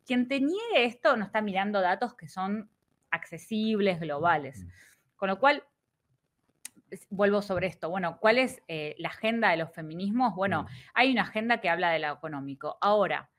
[0.07, 2.71] quien te niegue esto no está mirando datos que son
[3.11, 4.65] accesibles, globales.
[5.17, 5.65] Con lo cual,
[7.11, 7.91] vuelvo sobre esto.
[7.91, 10.35] Bueno, ¿cuál es eh, la agenda de los feminismos?
[10.35, 12.79] Bueno, hay una agenda que habla de lo económico.
[12.81, 13.31] Ahora,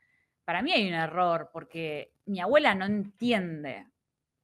[0.46, 3.88] para mí hay un error porque mi abuela no entiende,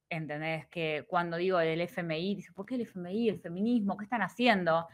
[0.08, 0.66] ¿entendés?
[0.66, 3.96] Que cuando digo del FMI, dice, ¿por qué el FMI, el feminismo?
[3.96, 4.86] ¿Qué están haciendo?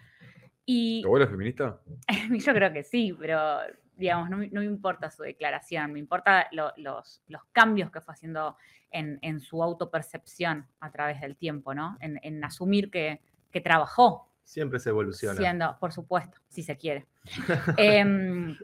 [0.65, 1.81] Y, ¿Tu abuela es feminista?
[2.31, 3.59] yo creo que sí, pero
[3.97, 8.57] digamos, no, me importa su declaración, me importa los, los, cambios que fue haciendo
[8.91, 11.97] en, en, su autopercepción a través del tiempo, ¿no?
[12.01, 13.21] En, en asumir que,
[13.53, 14.29] que trabajó.
[14.43, 15.37] Siempre se evoluciona.
[15.37, 17.07] Siendo, por supuesto, si se quiere.
[17.77, 18.57] Em,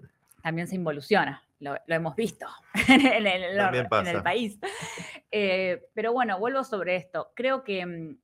[0.42, 2.46] también se involuciona, lo, hemos visto
[2.88, 4.59] en, el, país.
[5.30, 7.32] Eh, pero bueno, vuelvo sobre esto.
[7.34, 8.18] Creo que mm,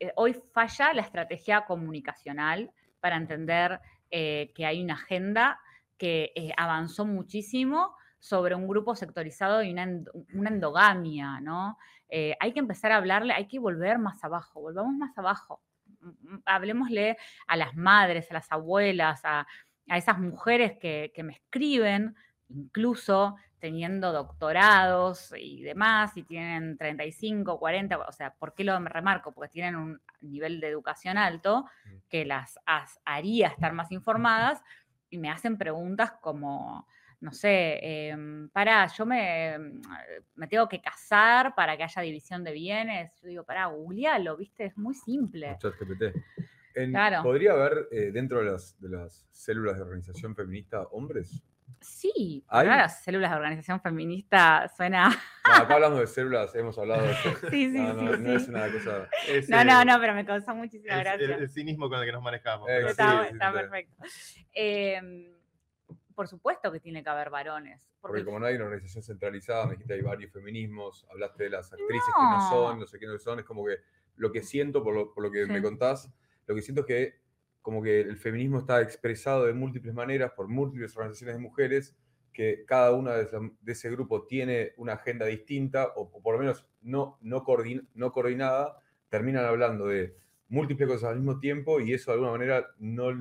[0.00, 2.70] eh, hoy falla la estrategia comunicacional
[3.04, 5.60] para entender eh, que hay una agenda
[5.98, 9.82] que avanzó muchísimo sobre un grupo sectorizado y una,
[10.48, 11.76] endogamia, ¿no?
[12.40, 15.60] hay que empezar a hablarle, hay que volver más abajo, volvamos más abajo
[16.44, 19.46] hablemosle a las madres, a las abuelas, a,
[19.86, 22.16] esas mujeres que, me escriben,
[22.48, 29.32] incluso teniendo doctorados y demás, y tienen 35, 40, o sea, ¿por qué lo remarco?
[29.32, 30.00] Porque tienen un
[30.30, 31.96] nivel de educación alto mm.
[32.08, 32.58] que las
[33.04, 34.62] haría estar más informadas
[35.10, 36.86] y me hacen preguntas como,
[37.20, 38.16] no sé, eh,
[38.52, 39.82] para, yo me, mm,
[40.34, 43.12] me, tengo que casar para que haya división de bienes.
[43.22, 44.66] Yo digo, para, googlealo, ¿viste?
[44.66, 45.56] Es muy simple.
[46.74, 47.22] claro.
[47.22, 51.42] ¿Podría haber eh, dentro de las, de las células de organización feminista hombres?
[51.84, 55.08] Sí, las células de organización feminista suena.
[55.08, 57.30] No, acá hablamos de células, hemos hablado de eso.
[57.50, 59.08] Sí, sí, no, sí, no, es una cosa.
[59.48, 61.36] no, no, no, pero me causó muchísima gracia.
[61.36, 62.68] El, cinismo con el que nos manejamos.
[62.70, 64.02] Eh, está, está perfecto.
[64.54, 65.30] Eh,
[66.14, 67.80] por supuesto que tiene que haber varones.
[68.00, 71.72] Porque, como no hay una organización centralizada, me dijiste hay varios feminismos, hablaste de las
[71.72, 73.78] actrices que no son, no sé qué no son, es como que
[74.16, 76.10] lo que siento, por lo, que me contás,
[76.46, 77.23] lo que siento es que
[77.64, 81.96] como que el feminismo está expresado de múltiples maneras por múltiples organizaciones de mujeres,
[82.30, 87.16] que cada una de, ese grupo tiene una agenda distinta, o, por lo menos no,
[87.22, 87.42] no,
[87.94, 90.14] no coordinada, terminan hablando de
[90.48, 93.12] múltiples cosas al mismo tiempo y eso de alguna manera no,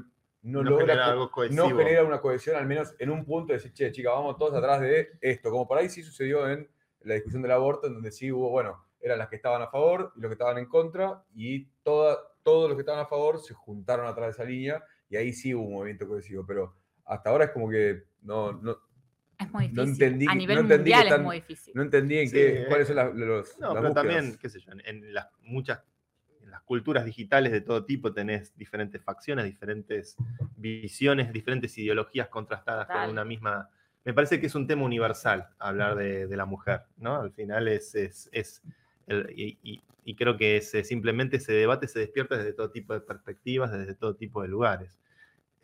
[0.41, 1.15] no, logra,
[1.49, 4.55] no genera una cohesión, al menos en un punto de decir, che, chica, vamos todos
[4.55, 5.51] atrás de esto.
[5.51, 6.69] Como por ahí sí sucedió en
[6.99, 10.11] la discusión del aborto, en donde sí hubo, bueno, eran las que estaban a favor
[10.17, 13.53] y los que estaban en contra, y toda, todos los que estaban a favor se
[13.53, 16.45] juntaron atrás de esa línea, y ahí sí hubo un movimiento cohesivo.
[16.45, 16.75] Pero
[17.05, 18.53] hasta ahora es como que no.
[18.53, 18.77] no
[19.39, 19.75] es muy difícil.
[19.75, 21.73] No entendí, a nivel mundial es muy difícil.
[21.75, 23.59] No entendí en qué, cuáles son los.
[23.59, 25.81] No, pero también, qué sé yo, en las muchas
[26.53, 30.15] las culturas digitales de todo tipo tenés diferentes facciones, diferentes
[30.55, 33.71] visiones, diferentes ideologías contrastadas con una misma...
[34.05, 37.21] Me parece que es un tema universal hablar de, la mujer, ¿no?
[37.21, 37.95] Al final es...
[37.95, 38.61] es,
[39.35, 39.81] y,
[40.15, 44.41] creo que simplemente ese debate se despierta desde todo tipo de perspectivas, desde todo tipo
[44.41, 44.99] de lugares.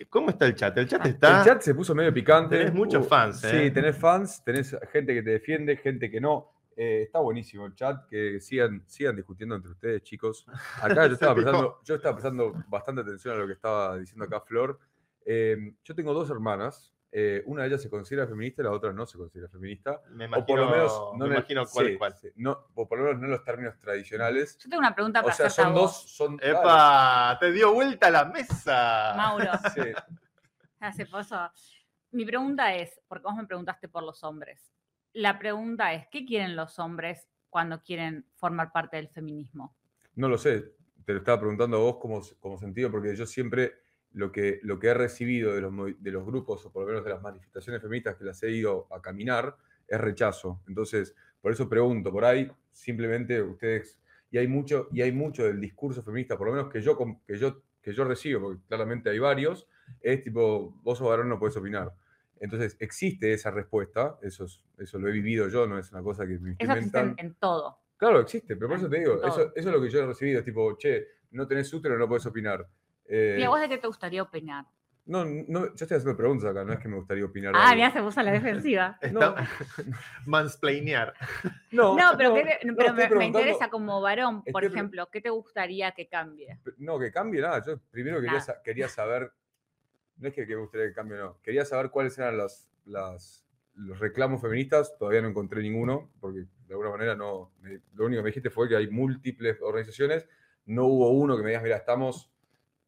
[0.10, 0.78] ¿Cómo está el chat?
[0.78, 1.40] El chat está.
[1.40, 2.58] El chat se puso medio picante.
[2.58, 3.44] Tenés muchos fans.
[3.44, 3.66] ¿eh?
[3.66, 6.52] Sí, tenés fans, tenés gente que te defiende, gente que no.
[6.78, 10.46] Eh, está buenísimo el chat, que sigan, sigan discutiendo entre ustedes, chicos.
[10.82, 14.40] Acá yo estaba, prestando, yo estaba prestando bastante atención a lo que estaba diciendo acá
[14.40, 14.80] Flor.
[15.26, 16.94] Em, yo tengo dos hermanas.
[17.12, 20.02] Eh, una de ellas se considera feminista y la otra no se considera feminista.
[20.12, 22.16] Me imagino, o por lo menos, no me imagino cuál, cuál.
[22.36, 24.58] no, o por lo menos no en los términos tradicionales.
[24.60, 26.10] Yo tengo una pregunta para O sea, son dos.
[26.10, 27.38] Son, ¡Epa!
[27.40, 29.14] ¡Te dio vuelta la mesa!
[29.16, 29.52] Mauro.
[29.74, 29.82] Sí.
[30.80, 31.52] Hace pozo.
[32.12, 34.72] Mi pregunta es, porque vos me preguntaste por los hombres
[35.14, 39.76] la pregunta es, ¿qué quieren los hombres cuando quieren formar parte del feminismo?
[40.16, 43.74] No lo sé, te lo estaba preguntando a vos como, como sentido, porque yo siempre
[44.14, 47.04] lo que, lo que he recibido de los, de los grupos, o por lo menos
[47.04, 49.56] de las manifestaciones feministas que las he ido a caminar,
[49.88, 50.62] es rechazo.
[50.68, 54.00] Entonces, por eso pregunto, por ahí simplemente ustedes,
[54.32, 57.38] y hay mucho, y hay mucho del discurso feminista, por lo menos que yo, que
[57.38, 59.68] yo, que yo recibo, porque claramente hay varios,
[60.02, 61.94] es tipo, vos sos varón, no puedes opinar.
[62.40, 64.46] Entonces, existe esa respuesta, eso,
[64.78, 67.36] eso lo he vivido yo, no es una cosa que me Eso existe en, en
[67.36, 67.80] todo.
[67.98, 70.40] Claro, existe, pero por eso te digo, eso, eso es lo que yo he recibido,
[70.40, 72.66] es tipo, che, no tenés útero, no puedes opinar.
[73.12, 74.66] Eh, ¿Y a vos de qué te gustaría opinar?
[75.06, 77.56] no, no, yo estoy haciendo preguntas acá, no es que me gustaría opinar.
[77.56, 77.76] Ah, algo.
[77.78, 79.00] mira, se puso a la defensiva.
[79.02, 79.36] Está-
[80.28, 81.16] Mansplainear.
[81.72, 85.92] No, No, pero, ¿qué te- no, me, interesa como varón, por ejemplo, ¿qué te gustaría
[85.94, 86.60] que cambie?
[86.78, 87.64] No, que cambie nada.
[87.66, 88.42] Yo primero quería, Nada.
[88.42, 89.32] sa- quería saber,
[90.18, 91.40] no es que, que me gustaría que cambie, no.
[91.42, 94.96] Quería saber cuáles eran las, las- los reclamos feministas.
[95.00, 97.52] Todavía no encontré ninguno, porque de alguna manera no.
[97.62, 100.28] me- lo único que me dijiste fue que hay múltiples organizaciones.
[100.66, 102.32] No hubo uno que me digas, mira, estamos.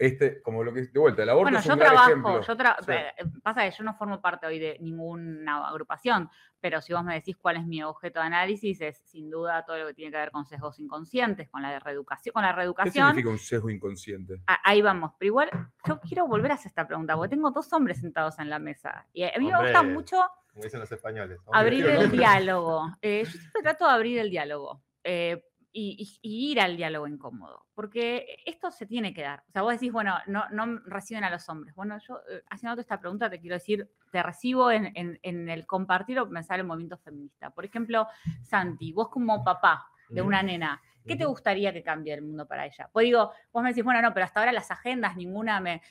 [0.02, 2.42] Este, como lo que de vuelta, el aborto Bueno, es yo un gran trabajo, ejemplo.
[2.42, 2.92] yo tra- Sí.
[2.92, 6.28] eh, pasa que yo no formo parte hoy de ninguna agrupación,
[6.60, 9.78] pero si vos me decís cuál es mi objeto de análisis, es sin duda todo
[9.78, 13.08] lo que tiene que ver con sesgos inconscientes, con la reeducación, con la ¿Qué reeducación.
[13.10, 14.42] significa un sesgo inconsciente?
[14.64, 15.50] Ahí vamos, pero igual
[15.88, 19.06] yo quiero volver a hacer esta pregunta, porque tengo dos hombres sentados en la mesa.
[19.14, 20.18] Y a mí me gusta mucho
[20.52, 21.40] Como dicen los españoles.
[21.54, 22.90] abrir el diálogo.
[23.04, 25.44] Eh, yo siempre trato de abrir el diálogo eh,
[25.74, 29.44] y, ir al diálogo incómodo, porque esto se tiene que dar.
[29.48, 31.74] O sea, vos decís, bueno, no, no reciben a los hombres.
[31.76, 35.66] Bueno, yo eh, haciendo esta pregunta te quiero decir, te recibo en, en- en el
[35.66, 37.50] compartir o pensar el movimiento feminista.
[37.52, 38.08] Por ejemplo,
[38.44, 42.66] Santi, vos como papá de una nena, ¿qué te gustaría que cambie el mundo para
[42.66, 42.90] ella?
[42.92, 45.82] Pues digo, vos me decís, bueno, no, pero hasta ahora las agendas, ninguna me...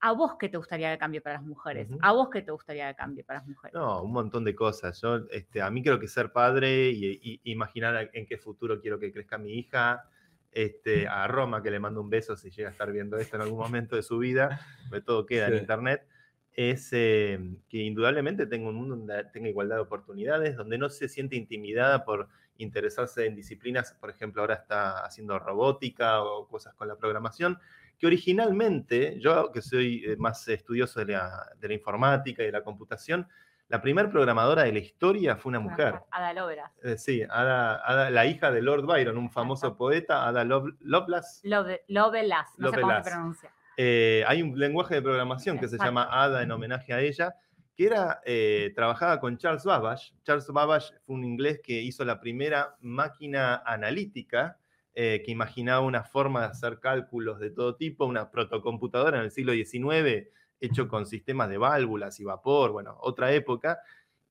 [0.00, 1.88] ¿A vos qué te gustaría que cambie para las mujeres?
[1.90, 1.98] Ujú.
[2.02, 3.74] ¿A vos qué te gustaría que cambie para las mujeres?
[3.74, 5.00] No, un montón de cosas.
[5.00, 8.80] Yo, este, a mí creo que ser padre y, y- imaginar a- en qué futuro
[8.80, 10.08] quiero que crezca mi hija.
[10.50, 13.42] Este, a Roma, que le mando un beso si llega a estar viendo esto en
[13.42, 15.52] algún momento de su vida, porque todo queda Sí.
[15.52, 16.06] en internet,
[16.52, 17.38] es eh,
[17.68, 22.04] que indudablemente tenga un mundo donde tenga igualdad de oportunidades, donde no se siente intimidada
[22.04, 27.58] por interesarse en disciplinas, por ejemplo, ahora está haciendo robótica o cosas con la programación,
[27.98, 32.52] que originalmente, yo que soy eh, más estudioso de la, de la informática y de
[32.52, 33.26] la computación,
[33.68, 36.00] la primer programadora de la historia fue una mujer.
[36.10, 36.74] Ada Lovelace.
[36.82, 39.78] Eh, sí, Ada- Ada- la hija de Lord Byron, un famoso Exacto.
[39.78, 41.46] poeta, Ada Love- Lovelace.
[41.46, 43.50] Love, Lovelace, no sé cómo se pronuncia.
[43.76, 47.34] Eh, hay un lenguaje de programación que se llama Ada en homenaje a ella,
[47.76, 50.14] que era, eh, trabajaba con Charles Babbage.
[50.24, 54.56] Charles Babbage fue un inglés que hizo la primera máquina analítica
[54.94, 59.30] eh, que imaginaba una forma de hacer cálculos de todo tipo, una protocomputadora en el
[59.30, 60.28] siglo XIX,
[60.60, 63.78] hecho con sistemas de válvulas y vapor, bueno, otra época.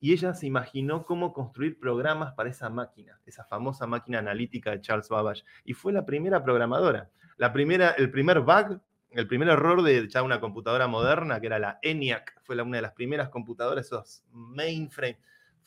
[0.00, 4.80] Y ella se imaginó cómo construir programas para esa máquina, esa famosa máquina analítica de
[4.80, 5.44] Charles Babbage.
[5.64, 7.10] Y fue la primera programadora.
[7.36, 8.80] La primera, el primer bug
[9.10, 12.82] el primer error de ya una computadora moderna, que era la ENIAC, fue una de
[12.82, 15.18] las primeras computadoras, esos mainframe,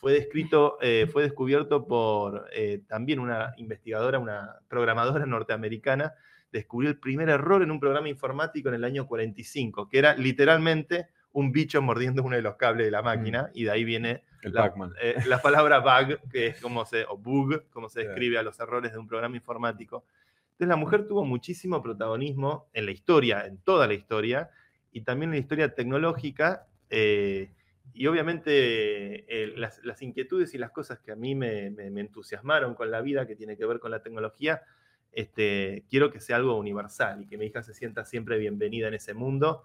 [0.02, 6.14] fue, descrito, eh, fue descubierto por eh, también una investigadora, una programadora norteamericana,
[6.50, 11.06] descubrió el primer error en un programa informático en el año 45, que era literalmente
[11.30, 14.52] un bicho mordiendo uno de los cables de la máquina, y de ahí viene El
[14.52, 14.92] la, Pac-Man.
[15.00, 18.58] eh, la palabra bug, que es como se, o bug, como se describe a los
[18.58, 20.04] errores de un programa informático.
[20.46, 24.50] Entonces la mujer tuvo muchísimo protagonismo en la historia, en toda la historia,
[24.90, 27.52] y también en la historia tecnológica, eh,
[27.94, 33.00] y obviamente eh, las, inquietudes y las cosas que a mí me, entusiasmaron con la
[33.00, 34.62] vida, que tiene que ver con la tecnología,
[35.12, 38.94] este, quiero que sea algo universal y que mi hija se sienta siempre bienvenida en
[38.94, 39.64] ese mundo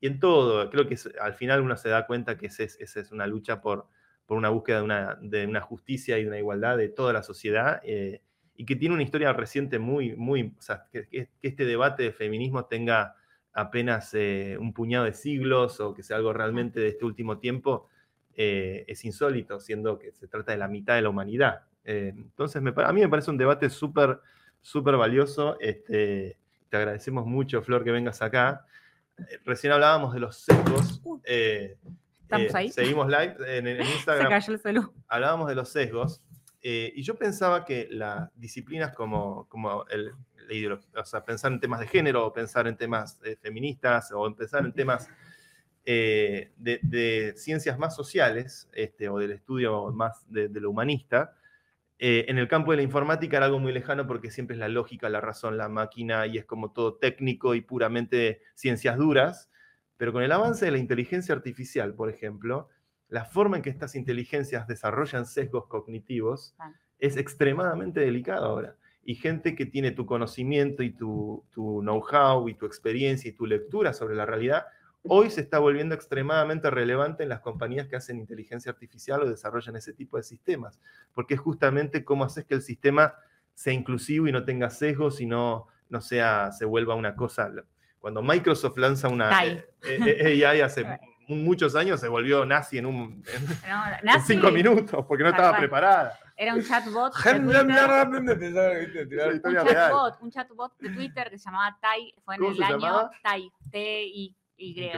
[0.00, 0.70] y en todo.
[0.70, 3.86] Creo que al final uno se da cuenta que esa es, es una lucha por,
[4.24, 7.22] por una búsqueda de una, de una justicia y de una igualdad de toda la
[7.22, 8.22] sociedad eh,
[8.54, 12.66] y que tiene una historia reciente muy, muy, o que- que este debate de feminismo
[12.66, 13.14] tenga
[13.58, 17.88] apenas eh, un puñado de siglos o que sea algo realmente de este último tiempo,
[18.36, 21.62] eh, es insólito, siendo que se trata de la mitad de la humanidad.
[21.84, 24.20] Eh, entonces, me a mí me parece un debate súper,
[24.60, 25.58] súper valioso.
[25.58, 26.38] Este,
[26.68, 28.64] te agradecemos mucho, Flor, que vengas acá.
[29.44, 31.02] Recién hablábamos de los sesgos.
[31.24, 32.70] ¿estamos ahí?
[32.70, 34.94] Seguimos live en, en Se Instagram cayó el celu.
[35.08, 36.22] hablábamos de los sesgos,
[36.62, 40.12] y yo pensaba que las disciplinas como, como el,
[40.48, 44.10] la ideología, o sea, pensar en temas de género, o pensar en temas eh, feministas,
[44.12, 45.08] o en pensar en temas
[45.84, 51.34] eh, de, de ciencias más sociales, este, o del estudio más de, de lo humanista,
[52.00, 54.68] eh, en el campo de la informática era algo muy lejano porque siempre es la
[54.68, 59.50] lógica, la razón, la máquina, y es como todo técnico y puramente ciencias duras.
[59.96, 62.68] Pero con el avance de la inteligencia artificial, por ejemplo,
[63.08, 66.74] la forma en que estas inteligencias desarrollan sesgos cognitivos Claro.
[67.00, 68.76] es extremadamente delicado ahora.
[69.08, 73.46] Y gente que tiene tu conocimiento y tu, tu know-how y tu experiencia y tu
[73.46, 74.66] lectura sobre la realidad,
[75.02, 79.76] hoy se está volviendo extremadamente relevante en las compañías que hacen inteligencia artificial o desarrollan
[79.76, 80.78] ese tipo de sistemas,
[81.14, 83.14] porque es justamente cómo haces que el sistema
[83.54, 87.50] sea inclusivo y no tenga sesgos y no, no sea, se vuelva una cosa.
[88.00, 90.84] Cuando Microsoft lanza una AI hace
[91.36, 93.22] muchos años, se volvió nazi en, un,
[94.26, 96.18] cinco minutos, porque no estaba preparada.
[96.36, 97.12] Era un chatbot.
[100.20, 104.36] un, chatbot de Twitter que se llamaba Tai, fue en el año Tai, T-I.
[104.60, 104.90] Y.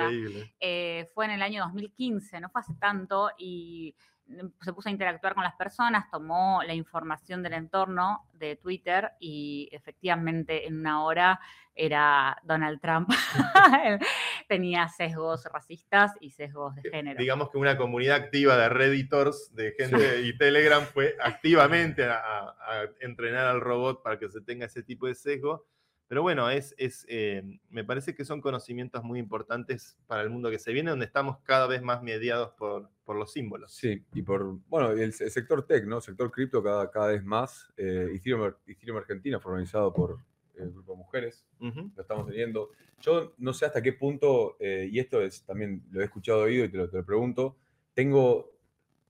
[0.59, 3.95] Eh, fue en el año 2015, no fue hace tanto, y
[4.61, 9.69] se puso a interactuar con las personas, tomó la información del entorno de Twitter y
[9.73, 11.41] efectivamente en una hora
[11.75, 13.11] era Donald Trump.
[14.51, 17.19] Tenía sesgos racistas y sesgos de género.
[17.19, 22.89] Digamos que una comunidad activa de Redditors de gente y Telegram fue activamente a, a
[23.01, 25.67] entrenar al robot para que se tenga ese tipo de sesgo
[26.11, 30.51] pero bueno, es, es eh, me parece que son conocimientos muy importantes para el mundo
[30.51, 33.73] que se viene, donde estamos cada vez más mediados por, por los símbolos.
[33.73, 35.99] Sí, y por, bueno, el, sector tech, ¿no?
[35.99, 37.73] El sector cripto cada, cada vez más.
[37.77, 38.53] Eh, Ethereum,
[38.97, 40.19] Argentina fue organizado por
[40.63, 42.71] el eh, grupo de mujeres, lo estamos teniendo.
[43.01, 46.65] Yo no sé hasta qué punto, eh, y esto es también lo he escuchado oído
[46.65, 47.57] y te lo, te lo pregunto,
[47.95, 48.53] tengo,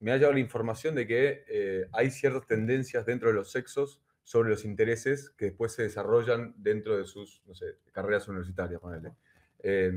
[0.00, 4.50] me ha llegado la información de que hay ciertas tendencias dentro de los sexos sobre
[4.50, 8.80] los intereses que después se desarrollan dentro de sus no sé, carreras universitarias.
[9.58, 9.92] Eh,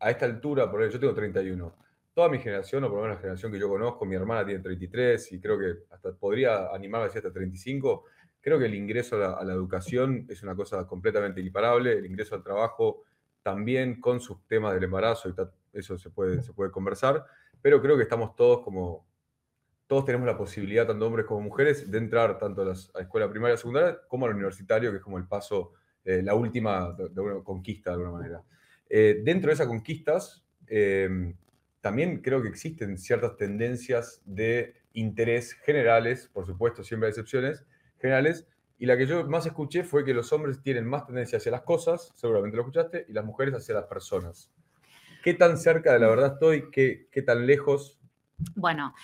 [0.00, 1.76] a esta altura, por ejemplo, yo tengo 31.
[2.12, 4.60] Toda mi generación, o por lo menos la generación que yo conozco, mi hermana tiene
[4.60, 8.04] 33 y creo que hasta podría animarme a decir hasta 35.
[8.46, 12.44] Creo que el ingreso a la, educación es una cosa completamente equiparable, el ingreso al
[12.44, 13.02] trabajo
[13.42, 15.34] también con sus temas del embarazo y
[15.76, 17.26] eso se puede, se puede conversar,
[17.60, 19.04] pero creo que estamos todos como
[19.88, 23.56] todos tenemos la posibilidad, tanto hombres como mujeres, de entrar tanto a, la escuela primaria
[23.56, 25.72] secundaria como al universitario, que es como el paso,
[26.04, 28.44] eh, la última de, una conquista de alguna manera.
[28.88, 31.34] Eh, dentro de esas conquistas, eh,
[31.80, 37.66] también creo que existen ciertas tendencias de interés generales, por supuesto, siempre hay excepciones,
[38.78, 41.62] y la que yo más escuché fue que los hombres tienen más tendencia hacia las
[41.62, 44.50] cosas, seguramente lo escuchaste, y las mujeres hacia las personas.
[45.22, 46.70] ¿Qué tan cerca de la verdad estoy?
[46.70, 47.98] ¿Qué, qué tan lejos?
[48.54, 48.94] Bueno,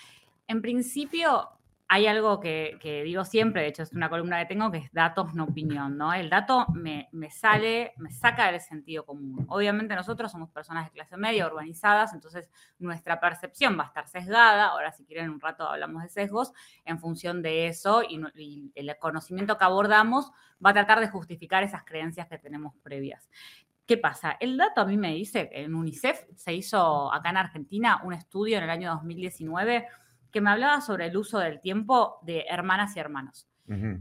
[0.47, 1.49] en principio,
[1.93, 5.35] hay algo que, digo siempre, de hecho es una columna que tengo, que es datos,
[5.35, 6.15] no opinión, ¿no?
[6.15, 9.45] El dato me, sale, me saca del sentido común.
[9.51, 14.69] Obviamente nosotros somos personas de clase media, urbanizadas, entonces nuestra percepción va a estar sesgada,
[14.69, 16.55] ahora si quieren un rato hablamos de sesgos,
[16.87, 20.33] en función de eso y, y el conocimiento que abordamos
[20.65, 23.29] va a tratar de justificar esas creencias que tenemos previas.
[23.85, 24.39] ¿Qué pasa?
[24.41, 28.57] El dato a mí me dice, en UNICEF se hizo acá en Argentina un estudio
[28.57, 29.87] en el año 2019
[30.33, 33.49] que me hablaba sobre el uso del tiempo de hermanas y hermanos.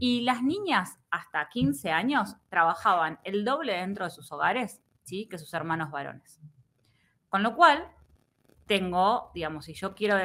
[0.00, 5.26] Y las niñas hasta 15 años trabajaban el doble dentro de sus hogares ¿sí?
[5.30, 6.40] que sus hermanos varones.
[7.30, 7.88] Con lo cual,
[8.66, 10.16] tengo, digamos, si yo quiero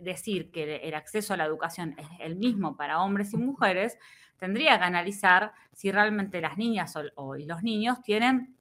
[0.00, 3.98] decir que el acceso a la educación es el mismo para hombres y mujeres,
[4.38, 8.56] tendría que analizar si realmente las niñas o, y los niños tienen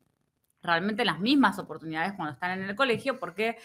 [0.64, 3.58] realmente las mismas oportunidades cuando están en el colegio, porque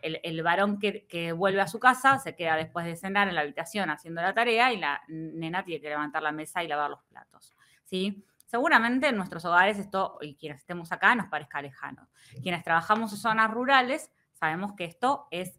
[0.00, 3.90] el, varón que, vuelve a su casa se queda después de cenar en la habitación
[3.90, 7.54] haciendo la tarea y la nena tiene que levantar la mesa y lavar los platos.
[7.84, 8.24] ¿sí?
[8.46, 12.08] Seguramente en nuestros hogares esto, y quienes estemos acá, nos parezca lejano.
[12.42, 15.58] Quienes trabajamos en zonas rurales, sabemos que esto es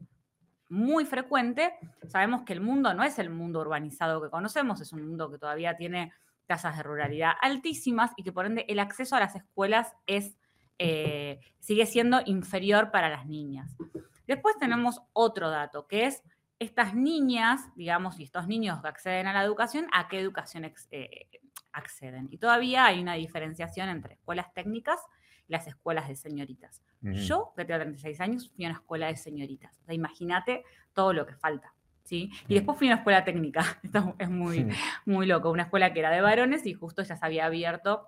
[0.70, 1.74] muy frecuente,
[2.08, 5.38] sabemos que el mundo no es el mundo urbanizado que conocemos, es un mundo que
[5.38, 6.14] todavía tiene
[6.46, 10.38] tasas de ruralidad altísimas y que por ende el acceso a las escuelas es
[10.84, 13.78] eh, sigue siendo inferior para las niñas.
[14.26, 16.24] Después tenemos otro dato, que es
[16.58, 21.28] estas niñas, digamos, y estos niños que acceden a la educación, ¿a qué educación eh,
[21.72, 22.30] acceden?
[22.32, 25.00] Y todavía hay una diferenciación entre escuelas técnicas
[25.48, 26.82] y las escuelas de señoritas.
[27.02, 29.78] Yo, que tengo 36 años, fui a una escuela de señoritas.
[29.82, 30.64] O sea, imagínate
[30.94, 31.76] todo lo que falta.
[32.04, 32.32] ¿Sí?
[32.48, 34.68] Y después fui a una escuela técnica, esto es muy,
[35.06, 38.08] muy loco, una escuela que era de varones y justo ya se había abierto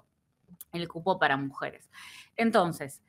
[0.74, 1.90] el cupo para mujeres.
[2.36, 3.02] Entonces,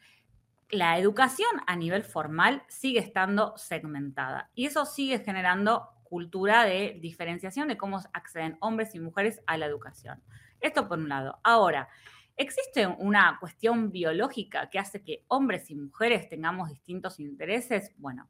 [0.70, 7.68] la educación a nivel formal sigue estando segmentada y eso sigue generando cultura de diferenciación
[7.68, 10.22] de cómo acceden hombres y mujeres a la educación.
[10.60, 11.38] Esto por un lado.
[11.42, 11.88] Ahora,
[12.36, 17.92] ¿existe una cuestión biológica que hace que hombres y mujeres tengamos distintos intereses?
[17.96, 18.28] Bueno,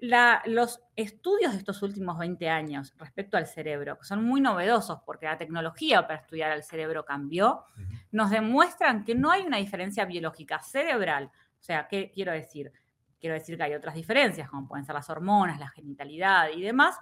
[0.00, 5.26] los estudios de estos últimos 20 años respecto al cerebro, que son muy novedosos porque
[5.26, 7.64] la tecnología para estudiar al cerebro cambió,
[8.12, 11.30] nos demuestran que no hay una diferencia biológica cerebral.
[11.58, 12.72] O sea, ¿qué quiero decir?
[13.18, 16.98] Quiero decir que hay otras diferencias, como pueden ser las hormonas, la genitalidad y demás,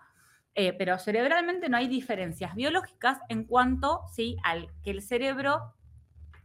[0.55, 4.36] eh, pero cerebralmente no hay diferencias biológicas en cuanto ¿sí?
[4.45, 5.74] al que el cerebro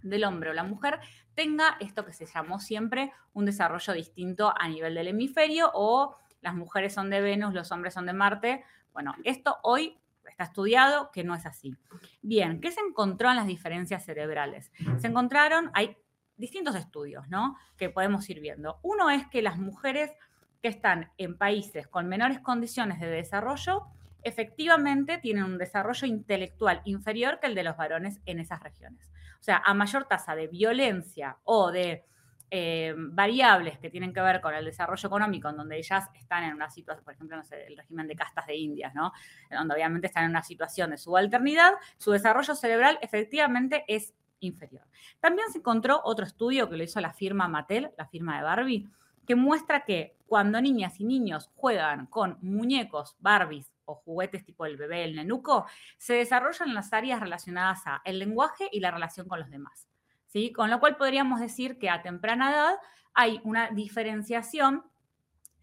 [0.02, 1.00] del hombre o la mujer
[1.36, 6.16] tenga esto que se llamó siempre un desarrollo distinto a nivel del hemisferio o
[6.48, 8.64] las mujeres son de Venus, los hombres son de Marte.
[8.94, 11.76] Bueno, esto hoy está estudiado que no es así.
[12.22, 14.72] Bien, ¿qué se encontró en las diferencias cerebrales?
[14.98, 15.98] Se encontraron, hay
[16.38, 17.58] distintos estudios, ¿no?
[17.76, 18.80] Que podemos ir viendo.
[18.82, 20.14] Uno es que las mujeres
[20.62, 23.84] que están en países con menores condiciones de desarrollo,
[24.24, 29.12] efectivamente tienen un desarrollo intelectual inferior que el de los varones en esas regiones.
[29.42, 32.06] O sea, a mayor tasa de violencia o de
[32.50, 36.54] eh, variables que tienen que ver con el desarrollo económico, en donde ellas están en
[36.54, 39.12] una situación, por ejemplo, el régimen de castas de Indias, ¿no?
[39.52, 44.84] Donde obviamente están en una situación de subalternidad, su desarrollo cerebral efectivamente es inferior.
[45.20, 48.90] También se encontró otro estudio que lo hizo la firma Mattel, la firma de Barbie,
[49.26, 54.78] que muestra que cuando niñas y niños juegan con muñecos, Barbies o juguetes tipo el
[54.78, 55.66] bebé, el nenuco,
[55.98, 59.88] se desarrollan las áreas relacionadas a el lenguaje y la relación con los demás.
[60.28, 60.52] ¿Sí?
[60.52, 62.76] Con lo cual podríamos decir que a temprana edad
[63.14, 64.84] hay una diferenciación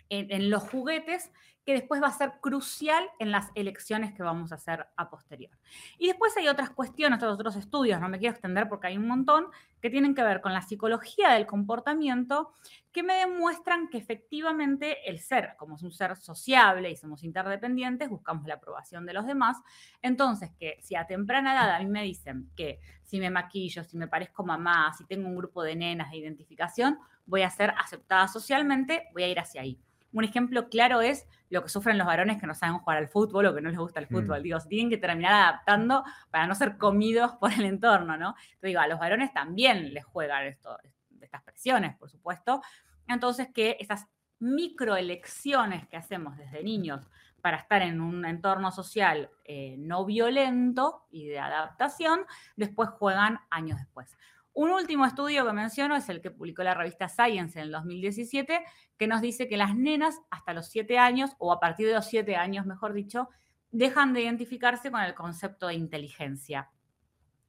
[0.09, 1.31] en, los juguetes
[1.65, 5.51] que después va a ser crucial en las elecciones que vamos a hacer a posterior.
[5.99, 9.47] Y después hay otras cuestiones, otros estudios, no me quiero extender porque hay un montón,
[9.81, 12.55] que tienen que ver con la psicología del comportamiento,
[12.91, 18.09] que me demuestran que efectivamente el ser, como es un ser sociable y somos interdependientes,
[18.09, 19.59] buscamos la aprobación de los demás,
[20.01, 23.99] entonces que si a temprana edad a mí me dicen que si me maquillo, si
[23.99, 28.27] me parezco mamá, si tengo un grupo de nenas de identificación, voy a ser aceptada
[28.29, 29.79] socialmente, voy a ir hacia ahí.
[30.15, 33.47] Un ejemplo claro es lo que sufren los varones que no saben jugar al fútbol
[33.47, 34.41] o que no les gusta el fútbol.
[34.41, 34.43] Mm.
[34.43, 38.37] Digo, tienen que terminar adaptando para no ser comidos por el entorno, ¿no?
[38.61, 40.79] Te digo, a los varones también les juegan esto,
[41.21, 42.63] estas presiones, por supuesto.
[43.09, 44.07] Entonces, que esas
[44.39, 47.11] microelecciones que hacemos desde niños
[47.41, 52.21] para estar en un entorno social eh, no violento y de adaptación,
[52.57, 54.17] después juegan años después.
[54.55, 58.65] Un último estudio que menciono es el que publicó la revista Science en el 2017,
[58.97, 62.07] que nos dice que las nenas hasta los 7 años, o a partir de los
[62.07, 63.29] 7 años, mejor dicho,
[63.73, 66.71] dejan de identificarse con el concepto de inteligencia.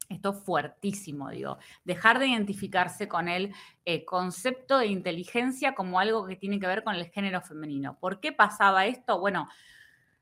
[0.08, 3.54] Esto es fuertísimo, digo, dejar de identificarse con el
[3.84, 7.96] eh, concepto de inteligencia como algo que tiene que ver con el género femenino.
[8.00, 9.20] ¿Por qué pasaba esto?
[9.20, 9.48] Bueno,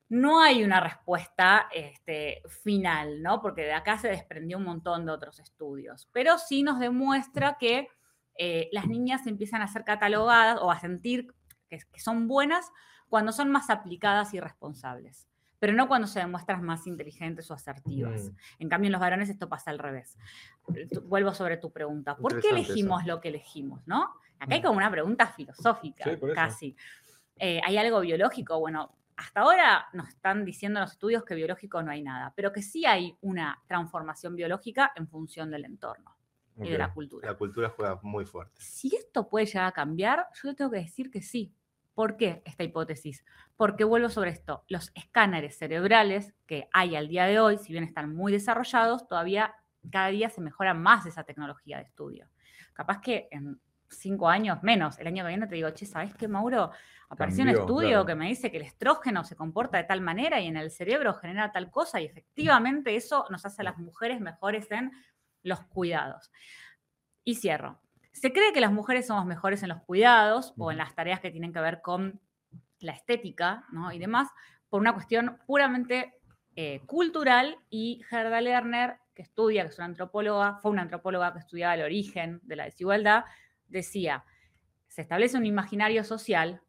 [0.09, 3.41] no hay una respuesta este, final, ¿no?
[3.41, 7.89] Porque de acá se desprendió un montón de otros estudios, pero sí nos demuestra que
[8.37, 11.33] eh, las niñas empiezan a ser catalogadas o a sentir
[11.69, 12.71] que, son buenas
[13.09, 15.29] cuando son más aplicadas y responsables,
[15.59, 18.31] pero no cuando se demuestran más inteligentes o asertivas.
[18.31, 18.37] Mm.
[18.61, 20.19] En cambio, en los varones esto pasa al revés.
[21.05, 22.17] Vuelvo sobre tu pregunta.
[22.17, 24.15] ¿Por qué elegimos lo que elegimos, no?
[24.39, 24.65] Acá hay mm.
[24.65, 26.77] como una pregunta filosófica, casi.
[27.37, 28.61] Eh, ¿Hay algo biológico?
[28.61, 32.63] Bueno, hasta ahora nos están diciendo los estudios que biológico no hay nada, pero que
[32.63, 36.17] sí hay una transformación biológica en función del entorno
[36.57, 37.29] y de la cultura.
[37.29, 38.55] La cultura juega muy fuerte.
[38.59, 41.53] Si esto puede llegar a cambiar, yo tengo que decir que sí.
[41.95, 43.25] ¿Por qué esta hipótesis?
[43.57, 44.65] Porque vuelvo sobre esto.
[44.69, 49.55] Los escáneres cerebrales que hay al día de hoy, si bien están muy desarrollados, todavía
[49.91, 52.29] cada día se mejora más esa tecnología de estudio.
[52.73, 56.29] Capaz que en cinco años menos, el año que viene te digo, che, ¿sabes qué,
[56.29, 56.71] Mauro?
[57.09, 60.47] Apareció un estudio que me dice que el estrógeno se comporta de tal manera y
[60.47, 64.71] en el cerebro genera tal cosa y efectivamente eso nos hace a las mujeres mejores
[64.71, 64.91] en
[65.43, 66.33] los cuidados.
[67.23, 67.81] Y cierro.
[68.13, 71.31] Se cree que las mujeres somos mejores en los cuidados o en las tareas que
[71.31, 72.21] tienen que ver con
[72.81, 74.29] la estética y demás
[74.69, 76.15] por una cuestión puramente
[76.57, 81.41] eh, cultural y Gerda Lerner, que estudia, que es una antropóloga, fue una antropóloga que
[81.41, 83.25] estudiaba el origen de la desigualdad,
[83.69, 84.25] decía,
[84.89, 86.63] se establece un imaginario social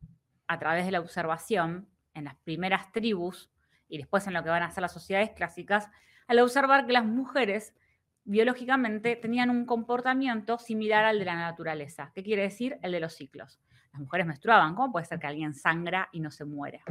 [0.47, 3.51] a través de la observación en las primeras tribus
[3.87, 5.89] y después en lo que van a ser las sociedades clásicas,
[6.27, 7.73] al observar que las mujeres
[8.23, 12.11] biológicamente tenían un comportamiento similar al de la naturaleza.
[12.15, 12.79] ¿Qué quiere decir?
[12.81, 13.59] El de los ciclos.
[13.93, 14.75] Las mujeres menstruaban.
[14.75, 16.81] ¿Cómo puede ser que alguien sangra y no se muere?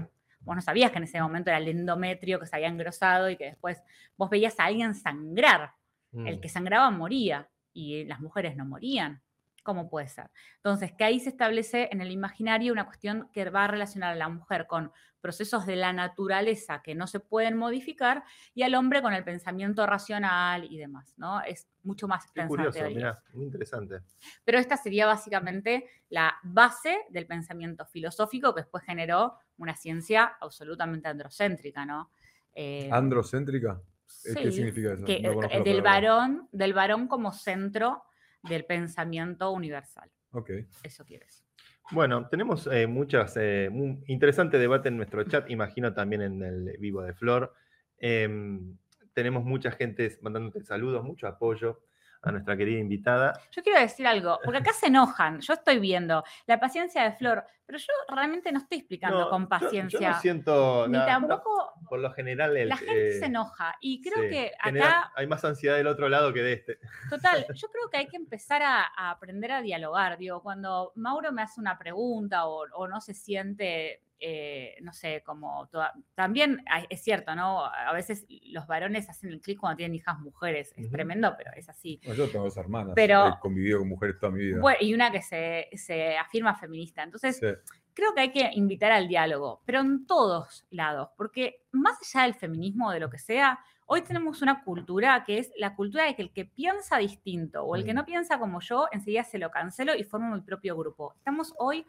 [0.41, 3.37] Vos no sabías que en ese momento era el endometrio que se había engrosado y
[3.37, 3.83] que después
[4.17, 5.73] vos veías a alguien sangrar.
[6.13, 6.41] El mm.
[6.41, 9.21] que sangraba moría y las mujeres no morían.
[9.65, 10.31] ¿Cómo puede ser?
[10.57, 14.15] Entonces, que ahí se establece en el imaginario una cuestión que va a relacionar a
[14.15, 14.93] la mujer con
[15.23, 19.87] procesos de la naturaleza que no se pueden modificar y al hombre con el pensamiento
[19.87, 21.41] racional y demás, ¿no?
[21.41, 24.01] Es mucho más Qué curioso, mira, muy interesante.
[24.45, 31.09] Pero esta sería básicamente la base del pensamiento filosófico que después generó una ciencia absolutamente
[31.09, 32.11] androcéntrica, ¿no?
[32.55, 33.81] Eh, ¿Androcéntrica?
[34.23, 35.07] ¿Qué significa eso?
[35.07, 38.05] Eh, del, varón, del varón como centro
[38.49, 40.11] del pensamiento universal.
[40.33, 40.51] Ok.
[40.83, 41.45] Eso quieres.
[41.91, 43.71] Bueno, tenemos eh, muchas, eh,
[44.07, 47.53] interesante debate en nuestro chat, imagino también en el vivo de Flor.
[47.99, 48.77] Em,
[49.13, 51.83] tenemos mucha gente mandándote saludos, mucho apoyo.
[52.25, 53.33] A nuestra querida invitada.
[53.51, 57.45] Yo quiero decir algo, porque acá se enojan, yo estoy viendo la paciencia de Flor,
[57.67, 60.01] pero yo realmente no estoy explicando No, con yo- paciencia.
[60.01, 61.07] Yo, no siento Ni nada.
[61.07, 63.75] tampoco Por lo general, el, la gente eh, se enoja.
[63.81, 66.79] Y creo sí, que genera- acá, hay más ansiedad del otro lado que de este.
[67.09, 70.19] total, yo creo que hay que empezar a, a aprender a dialogar.
[70.19, 75.23] Digo, cuando Mauro me hace una pregunta o, o no se siente, eh, no sé,
[75.25, 77.65] como toda- también es cierto, ¿no?
[77.65, 80.73] A veces los varones hacen el clic cuando tienen hijas mujeres.
[80.77, 82.01] Es tremendo, pero es así.
[82.07, 82.93] No, yo tengo dos hermanas.
[82.95, 84.61] Pero- He convivido con mujeres toda mi vida.
[84.61, 87.03] Bueno, y una que se, se afirma feminista.
[87.03, 87.47] Entonces, Sí.
[87.93, 92.35] creo que hay que invitar al diálogo, pero en todos lados, porque más allá del
[92.35, 96.17] feminismo o de lo que sea, hoy tenemos una cultura que es la cultura de
[96.17, 97.97] que el que piensa distinto o el que Mm.
[97.97, 101.13] no piensa como yo, enseguida se lo cancelo y formo mi propio grupo.
[101.17, 101.85] Estamos hoy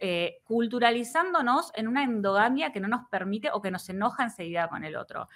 [0.00, 4.82] eh, culturalizándonos en una endogamia que no nos permite o que nos enoja enseguida con
[4.84, 5.28] el otro.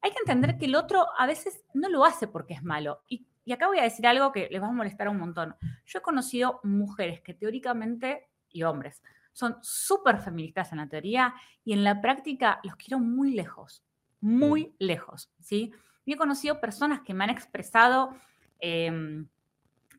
[0.00, 3.02] Hay que entender que el otro a veces no lo hace porque es malo.
[3.06, 5.54] Y, y acá voy a decir algo que les va a molestar un montón.
[5.84, 9.02] Yo he conocido mujeres que teóricamente, y hombres,
[9.32, 13.84] son súper feministas en la teoría y en la práctica los quiero muy lejos,
[14.20, 15.72] muy lejos, ¿sí?
[16.04, 18.14] Y he conocido personas que me han expresado
[18.58, 19.28] em,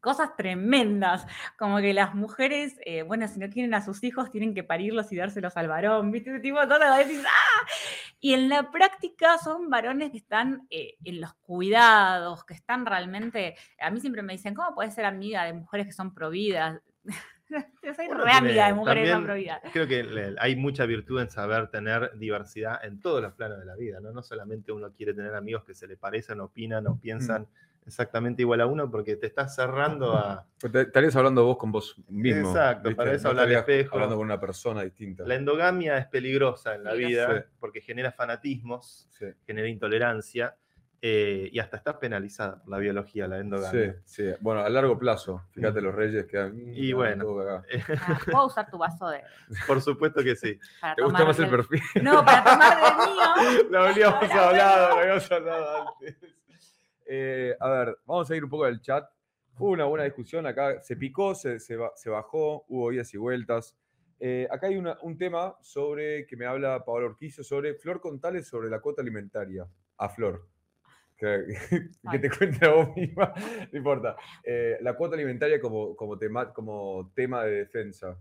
[0.04, 1.26] cosas tremendas,
[1.58, 5.10] como que las mujeres, eh, bueno, si no quieren a sus hijos, tienen que parirlos
[5.14, 6.30] y dárselos al varón, ¿viste?
[6.30, 7.68] Ese tipo de cosas, decís, ¡ah!
[8.20, 13.56] Y en la práctica son varones que están eh, en los cuidados, que están realmente,
[13.80, 16.82] a mí siempre me dicen, ¿cómo puedes ser amiga de mujeres que son providas?
[17.82, 19.72] Yo soy re amiga de mujeres que son también- providas.
[19.72, 23.76] Creo que hay mucha virtud en saber tener diversidad en todos los planos de la
[23.76, 24.12] vida, ¿no?
[24.12, 27.48] No solamente uno quiere tener amigos que se le parecen, opinan o piensan
[27.86, 30.46] exactamente igual a uno, porque te estás cerrando a...
[30.60, 32.50] Pues Estarías hablando vos con vos mismo.
[32.50, 32.96] Exacto, ¿viste?
[32.96, 33.96] para eso No habla al estarías espejo.
[33.96, 35.24] Hablando con una persona distinta.
[35.26, 37.50] La endogamia es peligrosa en la vida Sí.
[37.60, 40.56] porque genera fanatismos, Sí, genera intolerancia
[41.06, 43.96] eh, y hasta está penalizada por la biología, la sí, endogamia.
[44.06, 44.24] sí.
[44.40, 45.44] Bueno, a largo plazo.
[45.52, 46.54] Fíjate, los reyes quedan.
[46.74, 47.26] Y bueno.
[47.26, 47.64] todo cagado.
[48.08, 49.22] Ah, ¿Puedo usar tu vaso de,
[49.68, 50.58] Por supuesto que sí.
[50.80, 51.82] para ¿Te gusta más el perfil?
[52.02, 53.68] No, para tomar del mío.
[53.70, 56.16] Lo habíamos hablado, lo habíamos hablado antes.
[57.06, 59.06] Eh, a ver, vamos a ir un poco del chat.
[59.58, 63.76] Hubo una buena discusión acá, se picó, se, se se bajó, hubo idas y vueltas.
[64.20, 68.48] Eh, acá hay una- un tema sobre que me habla Paola Orquizo sobre Flor Contales
[68.48, 69.68] sobre la cuota alimentaria.
[69.98, 70.48] A Flor.
[71.18, 71.46] Que,
[72.12, 73.34] que te cuente a vos misma,
[73.72, 74.16] no importa.
[74.44, 78.18] Eh, la cuota alimentaria como, como, tema, como tema de defensa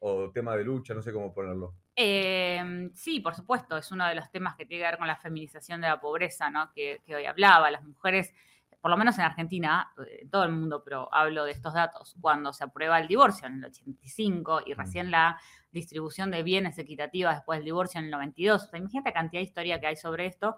[0.00, 1.74] o tema de lucha, no sé cómo ponerlo.
[1.98, 5.16] Eh, sí, por supuesto, es uno de los temas que tiene que ver con la
[5.16, 6.70] feminización de la pobreza, ¿no?
[6.74, 7.70] Que, que hoy hablaba.
[7.70, 8.34] Las mujeres,
[8.82, 12.14] por lo menos en Argentina, eh, en todo el mundo, pero hablo de estos datos,
[12.20, 15.40] cuando se aprueba el divorcio en el 85 y recién la
[15.72, 18.62] distribución de bienes equitativa después del divorcio en el 92.
[18.62, 20.56] O sea, imagínate la cantidad de historia que hay sobre esto.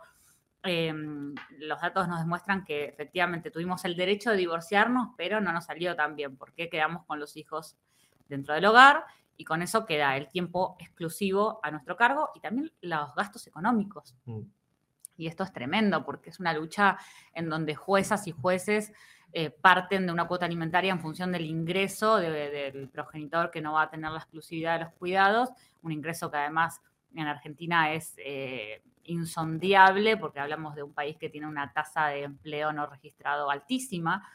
[0.65, 0.93] Eh,
[1.61, 5.95] los datos nos demuestran que efectivamente tuvimos el derecho de divorciarnos, pero no nos salió
[5.95, 7.77] tan bien, porque quedamos con los hijos
[8.29, 9.05] dentro del hogar
[9.39, 14.15] y con eso queda el tiempo exclusivo a nuestro cargo y también los gastos económicos.
[14.27, 14.41] Mm.
[15.17, 16.99] Y esto es tremendo porque es una lucha
[17.33, 18.93] en donde juezas y jueces
[19.33, 23.75] eh, parten de una cuota alimentaria en función del ingreso de- del progenitor que no
[23.75, 25.51] va a tener la exclusividad de los cuidados,
[25.83, 26.81] un ingreso que además
[27.15, 32.23] en Argentina es eh, insondiable porque hablamos de un país que tiene una tasa de
[32.25, 34.27] empleo no registrado altísima.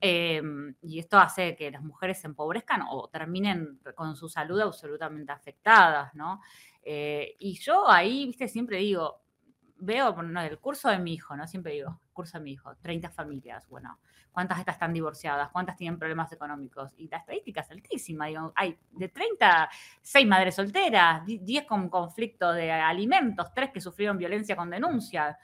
[0.00, 0.40] Eh,
[0.82, 6.14] y esto hace que las mujeres se empobrezcan o terminen con su salud absolutamente afectadas,
[6.14, 6.40] ¿no?
[6.82, 9.22] Eh, y yo ahí, viste, siempre digo,
[9.78, 11.46] veo no, el curso de mi hijo, ¿no?
[11.46, 13.98] Siempre digo, curso de mi hijo, 30 familias, bueno,
[14.32, 15.50] ¿cuántas estas están divorciadas?
[15.50, 16.92] ¿Cuántas tienen problemas económicos?
[16.96, 19.68] Y la estadística es altísima, digo, hay de 30,
[20.02, 25.38] 6 madres solteras, 10 con conflicto de alimentos, 3 que sufrieron violencia con denuncia.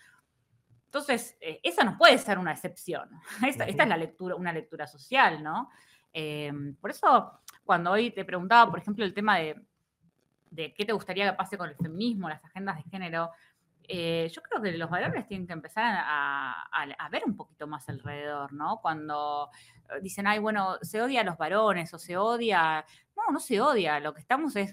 [0.94, 3.10] Entonces, eh, esa no puede ser una excepción.
[3.48, 5.68] Esta, esta es la lectura, una lectura social, ¿no?
[6.12, 9.60] Eh, por eso, cuando hoy te preguntaba, por ejemplo, el tema de,
[10.52, 13.32] de qué te gustaría que pase con el feminismo, las agendas de género,
[13.88, 17.66] eh, yo creo que los valores tienen que empezar a, a- a ver un poquito
[17.66, 18.78] más alrededor, ¿no?
[18.80, 19.50] Cuando
[19.90, 22.84] eh, dicen, ay, bueno, se odia a los varones o se odia.
[23.16, 23.98] No, no se odia.
[23.98, 24.72] Lo que estamos es.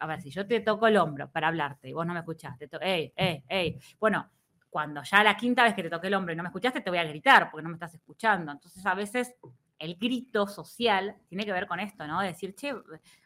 [0.00, 2.66] A ver, si yo te toco el hombro para hablarte y vos no me escuchaste,
[2.80, 3.78] ey, ey, ey.
[4.00, 4.30] Bueno,
[4.70, 6.90] cuando ya la quinta vez que te toqué el hombro y no me escuchaste, te
[6.90, 8.52] voy a gritar porque no me estás escuchando.
[8.52, 9.34] Entonces, a veces
[9.80, 12.20] el grito social tiene que ver con esto, ¿no?
[12.20, 12.74] Decir, che,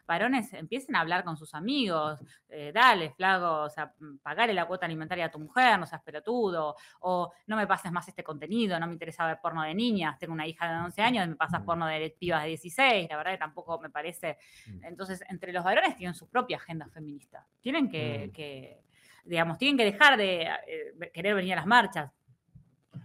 [0.07, 3.93] varones, empiecen a hablar con sus amigos, eh, dale, flaco, o sea,
[4.23, 8.07] pagale la cuota alimentaria a tu mujer, no seas pelotudo, o no me pases más
[8.07, 11.27] este contenido, no me interesa ver porno de niñas, tengo una hija de 11 años
[11.27, 11.65] me pasas Mm.
[11.65, 14.37] porno de pibas de 16, la verdad que tampoco me parece.
[14.67, 14.85] Mm.
[14.85, 18.31] Entonces, entre los varones tienen su propia agenda feminista, tienen que, Mm.
[18.31, 18.84] que,
[19.25, 22.11] digamos, tienen que dejar de eh, querer venir a las marchas.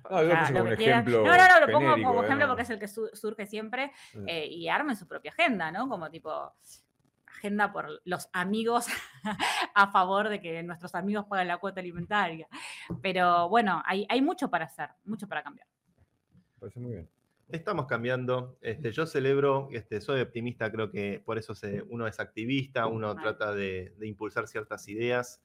[0.08, 1.00] No, yo lo un quieran.
[1.00, 2.26] ejemplo No, no, no, lo pongo genérico, como ¿eh?
[2.26, 2.52] ejemplo No.
[2.52, 3.90] porque es el que su- surge siempre
[4.26, 5.88] eh, y armen su propia agenda, ¿no?
[5.88, 6.52] Como tipo
[7.26, 8.86] agenda por los amigos
[9.74, 12.46] a favor de que nuestros amigos paguen la cuota alimentaria.
[13.02, 15.66] Pero bueno, hay, hay mucho para hacer, mucho para cambiar.
[16.58, 17.08] Parece muy bien.
[17.48, 18.58] Estamos cambiando.
[18.60, 23.14] Este, yo celebro, este, soy optimista, creo que por eso se- uno es activista, uno
[23.16, 25.40] trata de, de impulsar ciertas ideas.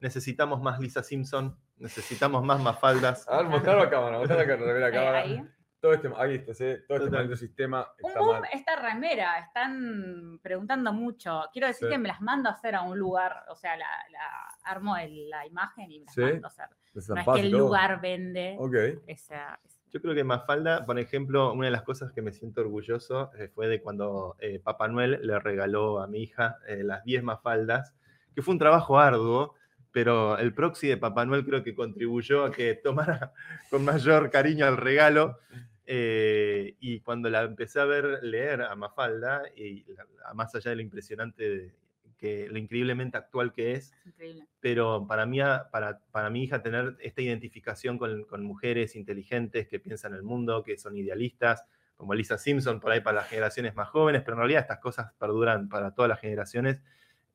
[0.00, 3.26] Necesitamos más Lisa Simpson, necesitamos más Mafaldas.
[3.28, 5.18] A ver, mostrarlo a cámara, mostrarlo a cámara, la Eh, cámara.
[5.20, 5.42] ahí.
[5.80, 6.64] Todo este, ahí está, ¿sí?
[6.88, 8.48] todo este maldito sistema Un está boom mal.
[8.52, 11.42] esta remera, están preguntando mucho.
[11.52, 11.92] Quiero decir Sí.
[11.92, 15.28] que me las mando a hacer a un lugar, o sea, la, la- armo el-
[15.30, 16.22] la imagen y me las Sí.
[16.22, 16.68] mando a hacer.
[16.94, 17.60] No es que el todo.
[17.60, 18.74] lugar vende Ok.
[19.06, 19.60] esa.
[19.92, 23.48] Yo creo que Mafalda, por ejemplo, una de las cosas que me siento orgulloso eh,
[23.48, 27.94] fue de cuando eh, Papá Noel le regaló a mi hija eh, las 10 Mafaldas,
[28.34, 29.54] que fue un trabajo arduo,
[29.96, 33.32] pero el proxy de Papá Noel creo que contribuyó a que tomara
[33.70, 35.38] con mayor cariño el regalo.
[35.86, 40.76] eh, y cuando la empecé a ver leer a Mafalda, y la- más allá de
[40.76, 41.74] lo impresionante, de-
[42.18, 43.94] que, lo increíblemente actual que es,
[44.60, 49.66] pero para mí, a- para, para mi hija tener esta identificación con, con mujeres inteligentes
[49.66, 51.64] que piensan el mundo, que son idealistas,
[51.96, 55.10] como Lisa Simpson, por ahí para las generaciones más jóvenes, pero en realidad estas cosas
[55.18, 56.82] perduran para todas las generaciones.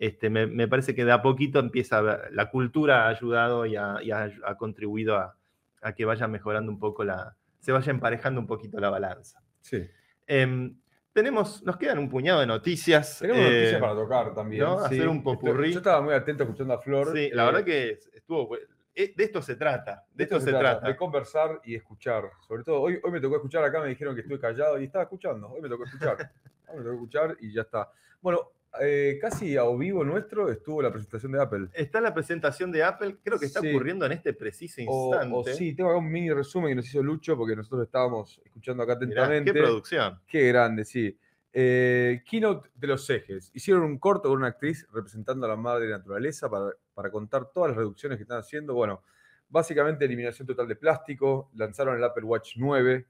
[0.01, 3.67] Este, me, me parece que de a poquito empieza a ver- la cultura ha ayudado
[3.67, 5.37] y ha, y ha- ha contribuido a,
[5.83, 9.43] a que vaya mejorando un poco la, se vaya emparejando un poquito la balanza.
[9.59, 9.87] Sí.
[10.25, 10.75] Em,
[11.13, 13.19] tenemos, nos quedan un puñado de noticias.
[13.19, 14.63] Tenemos eh, noticias para tocar también.
[14.63, 14.79] ¿no?
[14.79, 14.85] sí.
[14.95, 15.71] Hacer un popurrí.
[15.71, 17.13] Yo estaba muy atento escuchando a Flor.
[17.15, 18.57] Sí, la eh, verdad que estuvo.
[18.57, 20.03] eh, De esto se trata.
[20.15, 20.87] De esto se trata.
[20.87, 22.23] De conversar y escuchar.
[22.47, 25.03] Sobre todo, hoy, hoy me tocó escuchar acá, me dijeron que estuve callado y estaba
[25.03, 25.47] escuchando.
[25.49, 26.17] Hoy me tocó escuchar.
[26.69, 27.91] Hoy me tocó escuchar y ya está.
[28.21, 28.49] Bueno,
[28.79, 31.67] eh, casi a vivo nuestro estuvo la presentación de Apple.
[31.73, 33.69] Está la presentación de Apple, creo que está Sí.
[33.69, 35.33] ocurriendo en este preciso instante.
[35.35, 38.83] o sí, tengo acá un mini resumen que nos hizo Lucho porque nosotros estábamos escuchando
[38.83, 39.51] acá Mirá, atentamente.
[39.53, 40.19] qué producción.
[40.27, 41.17] Qué grande, sí.
[41.53, 43.51] Eh, keynote de los ejes.
[43.53, 47.71] Hicieron un corto con una actriz representando a la madre naturaleza para, para contar todas
[47.71, 48.73] las reducciones que están haciendo.
[48.73, 49.03] Bueno,
[49.49, 51.49] básicamente eliminación total de plástico.
[51.55, 53.05] Lanzaron el Apple Watch 9.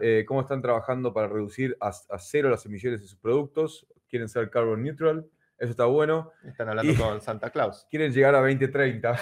[0.00, 3.86] Eh, cómo están trabajando para reducir a, a cero las emisiones de sus productos.
[4.08, 5.26] Quieren ser carbon neutral.
[5.58, 6.32] Eso está bueno.
[6.44, 7.86] Están hablando y- con Santa Claus.
[7.90, 9.12] Quieren llegar a 2030.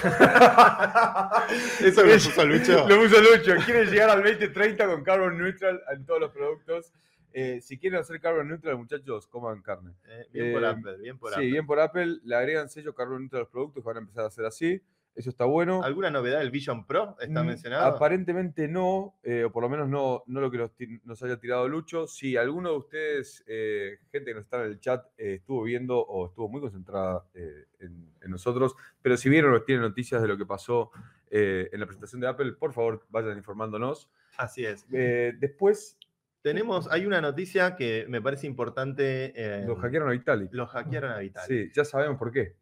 [1.80, 2.88] Eso lo puso Lucho.
[2.88, 3.54] Lo puso Lucho.
[3.64, 6.92] Quieren llegar al 2030 con carbon neutral en todos los productos.
[7.32, 9.92] Eh, si quieren hacer carbon neutral, muchachos, coman carne.
[10.08, 11.50] Eh, bien por Apple, bien por sí, Apple.
[11.50, 12.18] bien por Apple.
[12.24, 14.80] Le agregan sello carbon neutral a los productos van a empezar a hacer así.
[15.14, 15.82] Eso está bueno.
[15.84, 17.84] ¿Alguna novedad del Vision Pro está Mm, mencionado?
[17.86, 20.58] Aparentemente no, eh, o por lo menos no, no lo que
[21.04, 22.08] nos, haya tirado Lucho.
[22.08, 25.98] Si alguno de ustedes, eh, gente que nos está en el chat, eh, estuvo viendo
[26.00, 30.36] o estuvo muy concentrada en, en nosotros, pero si vieron o tienen noticias de lo
[30.36, 30.90] que pasó
[31.30, 34.08] en la presentación de Apple, por favor vayan informándonos.
[34.36, 34.86] Así es.
[34.88, 35.96] Después,
[36.42, 39.32] Tenemos, hay una noticia que me parece importante.
[39.66, 40.52] los hackearon a Vitalik.
[40.52, 41.48] Los hackearon a Vitalik.
[41.48, 42.56] Sí, ya sabemos por qué.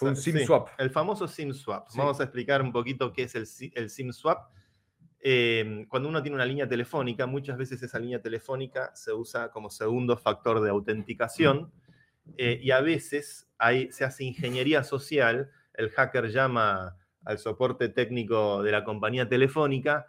[0.00, 0.68] Fue un Sí, SIM swap.
[0.78, 1.88] El famoso SIM swap.
[1.88, 1.98] Sí.
[1.98, 4.50] Vamos a explicar un poquito qué es el, el SIM swap.
[5.22, 9.68] Eh, cuando uno tiene una línea telefónica, muchas veces esa línea telefónica se usa como
[9.68, 11.70] segundo factor de autenticación
[12.38, 15.50] eh, y a veces hay, se hace ingeniería social.
[15.74, 20.06] El hacker llama al soporte técnico de la compañía telefónica,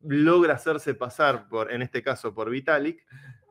[0.00, 3.04] logra hacerse pasar por, en este caso, por Vitalik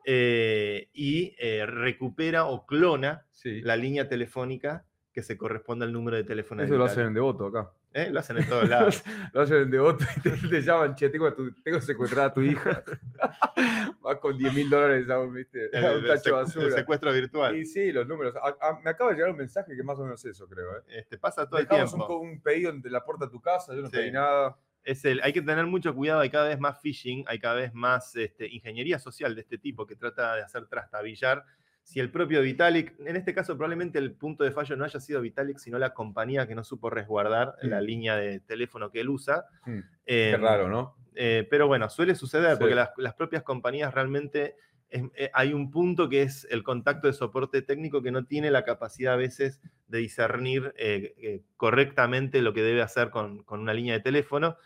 [0.06, 3.60] eh, y eh, recupera o clona Sí.
[3.60, 6.60] la línea telefónica que se corresponde al número de teléfono.
[6.60, 7.70] de Eso lo hacen en Devoto acá.
[7.92, 8.08] ¿Eh?
[8.10, 9.02] Lo hacen en todos lados.
[9.32, 12.42] Lo hacen en Devoto y te, te llaman, che, tengo, tu- tengo secuestrada a tu
[12.42, 12.82] hija.
[14.02, 15.70] Vas con 10 mil dólares a un, ¿viste?
[15.72, 16.70] El, a un el tacho de secu- el basura.
[16.76, 17.56] secuestro virtual.
[17.56, 18.34] Y sí, los números.
[18.36, 20.78] A- a- me acaba de llegar un mensaje que más o menos es eso, creo.
[20.78, 20.82] ¿eh?
[20.88, 22.06] Este, pasa todo el Dejamos un, tiempo.
[22.08, 23.96] co- un pedido de la puerta a tu casa, yo no Sí.
[23.96, 24.56] pedí nada.
[24.82, 27.72] Es el, hay que tener mucho cuidado, hay cada vez más phishing, hay cada vez
[27.72, 31.44] más este, ingeniería social de este tipo que trata de hacer trastabillar.
[31.84, 35.20] Si el propio Vitalik, en este caso probablemente el punto de fallo no haya sido
[35.20, 37.66] Vitalik, sino la compañía que no supo resguardar Mm.
[37.68, 39.44] la línea de teléfono que él usa.
[39.66, 40.96] Hmm, Qué Eh, raro, ¿no?
[41.14, 42.56] Eh, pero bueno, suele suceder Sí.
[42.58, 44.56] porque las, las propias compañías realmente
[44.90, 48.50] es- eh, hay un punto que es el contacto de soporte técnico que no tiene
[48.50, 53.74] la capacidad a veces de discernir eh, correctamente lo que debe hacer con, con una
[53.74, 54.56] línea de teléfono.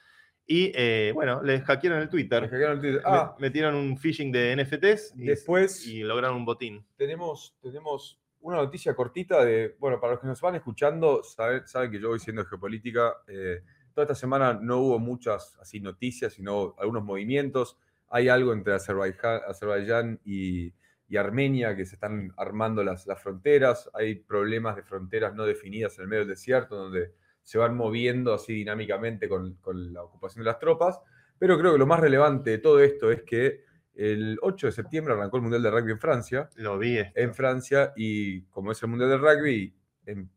[0.50, 2.40] Y eh, bueno, les hackearon el Twitter.
[2.40, 3.02] Me hackearon el Twitter.
[3.04, 6.86] Ah, metieron un phishing de NFTs y, después y lograron un botín.
[6.96, 11.90] tenemos, tenemos una noticia cortita de, bueno, para los que nos van escuchando, saben, saben
[11.90, 13.12] que yo voy siendo geopolítica.
[13.26, 13.62] eh,
[13.92, 17.76] toda esta semana no hubo muchas así noticias, sino algunos movimientos.
[18.08, 20.72] Hay algo entre Azerbaiyán, Azerbaiyán y,
[21.08, 23.90] y Armenia que se están armando las, las fronteras.
[23.92, 27.12] Hay problemas de fronteras no definidas en el medio del desierto, donde
[27.48, 31.00] se van moviendo así dinámicamente con, con la ocupación de las tropas.
[31.38, 33.64] Pero creo que lo más relevante de todo esto es que
[33.94, 36.50] el 8 de septiembre arrancó el Mundial de Rugby en Francia.
[36.56, 36.98] Lo vi.
[36.98, 37.18] esto.
[37.18, 39.74] En Francia, y como es el Mundial de Rugby,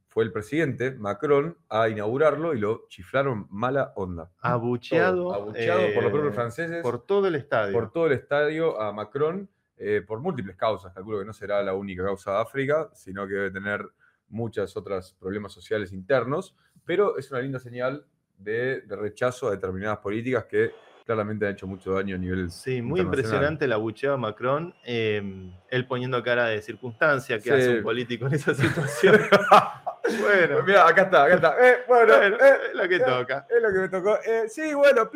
[0.08, 4.32] fue el presidente, Macron, a inaugurarlo y lo chiflaron mala onda.
[4.40, 5.24] Abucheado.
[5.24, 7.74] Todo, abucheado por los eh, propios franceses, Por todo el estadio.
[7.74, 10.94] por todo el estadio a Macron, eh, por múltiples causas.
[10.94, 13.86] Calculo que no será la única causa de África, sino que debe tener
[14.32, 16.56] muchos otros problemas sociales internos,
[16.86, 18.06] pero es una linda señal
[18.38, 20.72] de, de rechazo a determinadas políticas que
[21.06, 24.74] claramente han hecho mucho daño a nivel Sí, muy impresionante el abucheo a Macron.
[24.86, 25.22] eh,
[25.70, 27.50] él poniendo cara de circunstancia que Sí.
[27.50, 29.20] hace un político en esa situación.
[30.22, 31.56] bueno, Mira, acá está, acá está.
[31.70, 32.38] Eh, bueno, eh,
[32.70, 33.48] es lo que toca.
[33.50, 34.16] es lo que me tocó.
[34.26, 35.10] Eh, sí, bueno.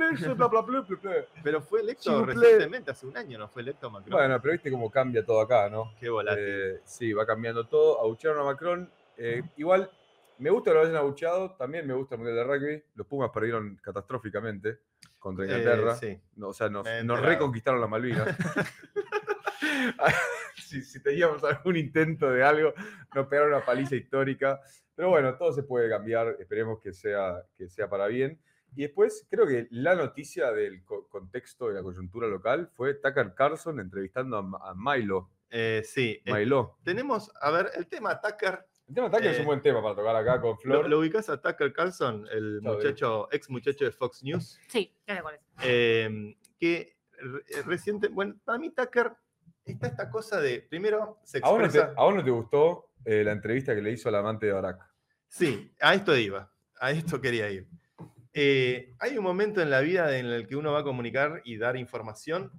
[1.44, 4.12] Pero fue electo recientemente, hace un año no fue electo Macron.
[4.12, 5.94] Bueno, pero viste cómo cambia todo acá, ¿no?
[6.00, 6.44] Qué volátil.
[6.46, 8.02] Eh, sí, va cambiando todo.
[8.02, 8.90] Abuchearon a Macron.
[9.18, 9.90] Eh, igual,
[10.40, 11.56] me gusta que lo hayan abucheado.
[11.56, 12.84] También me gusta el Mundial de Rugby.
[12.96, 14.80] Los Pumas perdieron catastróficamente
[15.20, 15.96] contra Eh, Inglaterra.
[15.96, 16.20] sí.
[16.36, 16.86] No, o sea, nos,
[17.22, 18.28] reconquistaron las Malvinas.
[20.58, 22.74] si, si teníamos algún intento de algo,
[23.14, 24.60] nos pegaron una paliza histórica.
[24.96, 26.36] Pero bueno, todo se puede cambiar.
[26.40, 28.40] Esperemos que sea, que sea para bien.
[28.78, 33.34] Y después, creo que la noticia del co- contexto de la coyuntura local fue Tucker
[33.34, 35.32] Carlson entrevistando a Milo.
[35.50, 36.22] Eh, sí.
[36.26, 36.78] eh, Milo.
[36.84, 38.66] tenemos, a ver, el tema Tucker.
[38.88, 40.90] El tema Tucker es eh, un buen tema para tocar acá con ¿Lo, Flor.
[40.90, 44.60] lo ubicás a Tucker Carlson, el muchacho, ex muchacho de Fox News?
[44.68, 45.42] Sí, ya sé cuál es.
[45.64, 49.12] eh, que re- reciente, bueno, para mí Tucker
[49.66, 51.94] está esta cosa de, primero, se ¿A vos, no te, expresa...
[52.00, 54.80] a vos no te gustó eh, la entrevista que le hizo al amante de Barack?
[55.28, 57.68] Sí, a esto iba, a esto quería ir.
[58.34, 61.58] Eh, hay un momento en la vida en el que uno va a comunicar y
[61.58, 62.52] dar información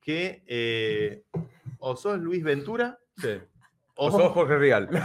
[0.00, 1.24] que eh,
[1.80, 3.38] o sos Luis Ventura Sí.
[3.96, 4.88] O, O sos Jorge Real.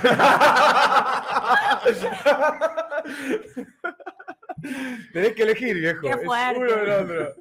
[5.13, 6.01] Tenés que elegir, viejo.
[6.01, 6.59] Qué Es fuerte.
[6.59, 7.35] uno o el otro.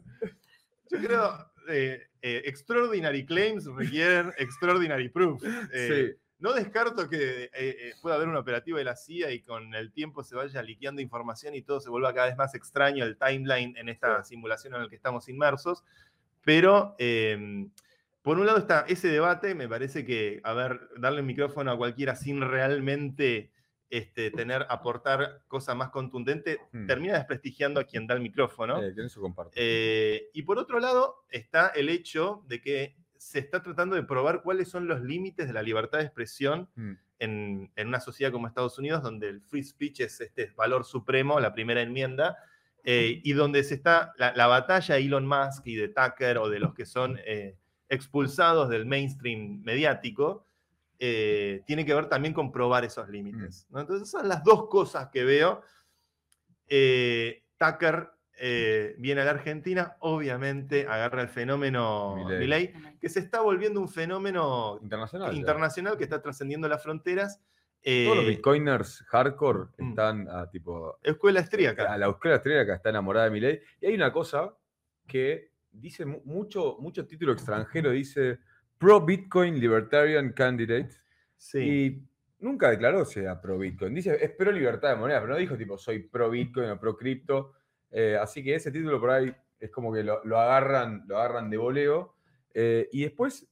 [0.90, 5.43] Yo creo, eh, eh, extraordinary claims requieren extraordinary proof.
[5.72, 6.16] Eh, Sí.
[6.40, 9.93] No descarto que eh, eh, pueda haber un operativo de la CIA y con el
[9.93, 13.77] tiempo se vaya liqueando información y todo se vuelva cada vez más extraño el timeline
[13.77, 15.85] en esta simulación en la que estamos inmersos.
[16.43, 17.66] Pero, eh,
[18.22, 21.76] por un lado está ese debate, me parece que, a ver, darle el micrófono a
[21.76, 23.52] cualquiera sin realmente
[23.88, 26.86] este, tener, aportar cosa más contundente, Hmm.
[26.86, 28.80] termina desprestigiando a quien da el micrófono.
[28.82, 29.20] Eh, eso.
[29.56, 34.42] Eh, y por otro lado está el hecho de que se está tratando de probar
[34.42, 36.92] cuáles son los límites de la libertad de expresión Mm.
[37.18, 41.38] en, en una sociedad como Estados Unidos, donde el free speech es este valor supremo,
[41.40, 42.36] la primera enmienda,
[42.84, 46.48] eh, y donde se está la, la batalla de Elon Musk y de Tucker o
[46.48, 47.59] de los que son eh,
[47.91, 50.47] expulsados del mainstream mediático,
[50.99, 53.67] eh, tiene que ver también con probar esos límites.
[53.71, 53.81] ¿no?
[53.81, 55.61] Entonces, son las dos cosas que veo.
[56.69, 62.73] Eh, Tucker eh, viene a la Argentina, obviamente agarra el fenómeno Milei.
[63.01, 65.35] Que se está volviendo un fenómeno Internacional.
[65.37, 67.41] internacional que está trascendiendo las fronteras.
[67.83, 69.89] Eh, Todos los bitcoiners hardcore Mm.
[69.91, 70.99] están a tipo.
[71.03, 71.93] escuela austríaca.
[71.93, 73.61] A la escuela austríaca está enamorada de Milei.
[73.81, 74.55] Y hay una cosa
[75.07, 78.38] que dice mu- mucho, mucho título extranjero, dice
[78.78, 80.90] Pro Bitcoin Libertarian Candidate.
[81.36, 81.59] Sí.
[81.59, 82.09] Y
[82.40, 83.94] nunca declaró sea pro Bitcoin.
[83.94, 86.97] Dice, es pro libertad de moneda, pero no dijo tipo soy pro Bitcoin o pro
[86.97, 87.52] cripto.
[87.90, 91.51] Eh, así que ese título por ahí es como que lo, lo agarran, lo agarran
[91.51, 92.14] de voleo.
[92.55, 93.47] Eh, y después,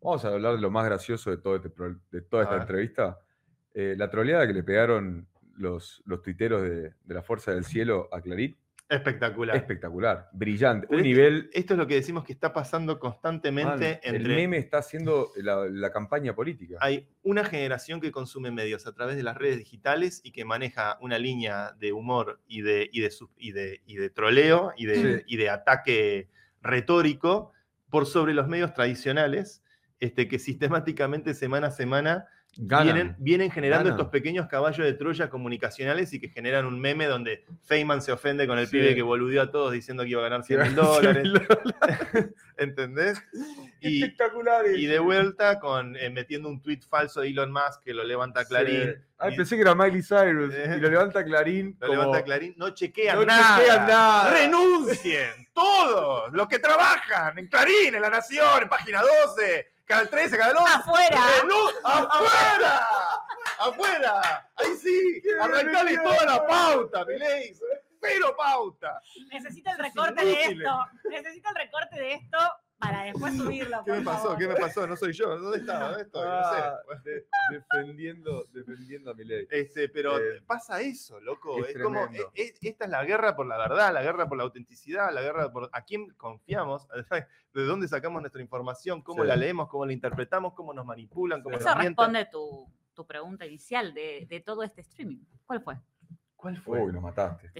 [0.00, 1.70] vamos a hablar de lo más gracioso de, todo este
[2.10, 3.18] de toda esta entrevista.
[3.74, 8.08] Eh, la troleada que le pegaron los, los tuiteros de, de la Fuerza del Cielo
[8.12, 8.56] a Clarín.
[8.88, 9.54] Espectacular.
[9.56, 10.86] Espectacular, brillante.
[10.86, 11.50] Pero Un este- nivel.
[11.52, 15.66] Esto es lo que decimos que está pasando man, constantemente el meme está haciendo la,
[15.68, 16.78] la campaña política.
[16.80, 20.96] Hay una generación que consume medios a través de las redes digitales y que maneja
[21.02, 24.94] una línea de humor y de, y de, y de, y de troleo y de,
[25.18, 25.24] Sí.
[25.26, 26.28] y de ataque
[26.62, 27.52] retórico
[27.90, 29.62] por sobre los medios tradicionales,
[30.00, 32.84] este, que sistemáticamente semana a semana Ganan.
[32.86, 33.98] vienen, vienen generando ganan.
[34.00, 38.46] estos pequeños caballos de Troya comunicacionales y que generan un meme donde Feynman se ofende
[38.48, 38.72] con el Sí.
[38.72, 41.22] pibe que boludeó a todos diciendo que iba a ganar 100 mil dólares.
[42.56, 43.22] ¿Entendés?
[43.80, 48.02] Y, y de vuelta con eh, metiendo un tweet falso de Elon Musk que lo
[48.02, 48.82] levanta Clarín.
[48.96, 49.02] Sí.
[49.18, 50.52] Ay, y- pensé que era Miley Cyrus.
[50.52, 50.74] Eh.
[50.76, 51.76] Y lo levanta Clarín.
[51.78, 53.56] Lo como- levanta Clarín, no chequean No nada.
[53.58, 54.30] chequean nada.
[54.32, 60.36] Renuncien, todos los que trabajan en Clarín, en La Nación, en Página 12, Canal 13,
[60.36, 60.72] Canal 11.
[60.74, 61.22] ¡Afuera!
[61.82, 62.88] ¡Afuera!
[63.58, 64.50] ¡Afuera!
[64.56, 67.54] Ahí sí, arrancale toda la pauta, Milei.
[67.98, 69.00] Pero pauta.
[69.32, 70.86] Necesito el recorte de esto.
[71.08, 72.38] Necesito el recorte de esto
[72.78, 73.82] para después subirlo.
[73.84, 74.22] ¿Qué me pasó?
[74.22, 74.38] favor.
[74.38, 74.86] ¿Qué me pasó?
[74.86, 75.38] No soy yo.
[75.38, 75.88] ¿Dónde estaba?
[75.90, 76.22] ¿Dónde estoy?
[76.22, 77.10] No Ah, sé.
[77.10, 79.46] de- defendiendo, defendiendo a mi ley.
[79.50, 81.58] Este, pero Eh, pasa eso, loco.
[81.64, 82.30] es Es, como, tremendo.
[82.34, 85.22] e- e- esta es la guerra por la verdad, la guerra por la autenticidad, la
[85.22, 86.86] guerra por a quién confiamos,
[87.54, 89.28] de dónde sacamos nuestra información, cómo Sí.
[89.28, 93.44] la leemos, cómo la interpretamos, cómo nos manipulan, cómo Eso nos responde tu, tu pregunta
[93.46, 95.24] inicial de, de todo este streaming.
[95.46, 95.76] ¿Cuál fue?
[96.38, 96.80] ¿Cuál fue?
[96.80, 97.50] Uy, nos mataste.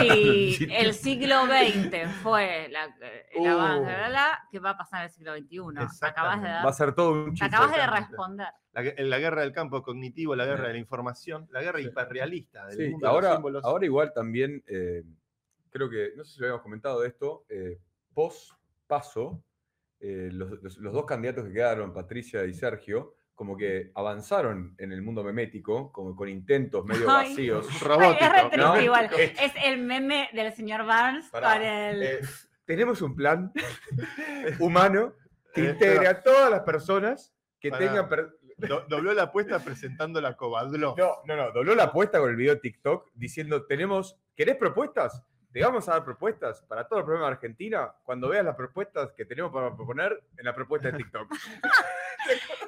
[0.00, 0.66] Sí.
[0.72, 3.48] el siglo XX fue la, el Uh.
[3.50, 6.06] avance, bla, bla, bla, ¿qué va a pasar en el siglo XXI?
[6.06, 7.44] Acabas de, dar- Va a ser todo un chiste.
[7.44, 8.46] acabas de responder.
[8.72, 10.66] La, gue- la guerra del campo cognitivo, la guerra Sí.
[10.68, 11.84] de la información, la guerra Sí.
[11.84, 13.64] hiperrealista del Sí, mundo de los ahora, símbolos.
[13.66, 15.02] ahora igual también, eh,
[15.70, 17.78] creo que, no sé si lo habíamos comentado de esto, eh,
[18.14, 18.52] post
[18.86, 19.44] paso,
[20.00, 24.92] eh, los, los- los dos candidatos que quedaron, Patricia y Sergio, como que avanzaron en
[24.92, 27.30] el mundo memético, como con intentos medio Ay.
[27.30, 27.66] vacíos.
[27.72, 28.24] Ay, robótico.
[28.24, 28.80] es re triste ¿no?
[28.80, 29.10] igual.
[29.40, 32.02] Es el meme del señor Barnes Pará, con el...
[32.04, 32.20] Eh,
[32.64, 33.50] tenemos un plan
[34.60, 35.14] humano
[35.52, 37.84] que Eh, integre a todas las personas que Pará.
[37.84, 38.08] tengan...
[38.08, 40.94] per- Do- dobló la apuesta presentando la cobadlo.
[40.96, 45.20] No, no, no, dobló la apuesta con el video de TikTok diciendo, tenemos, ¿querés propuestas?
[45.52, 49.12] Te vamos a dar propuestas para todo el problema de Argentina cuando veas las propuestas
[49.12, 51.28] que tenemos para proponer en la propuesta de TikTok.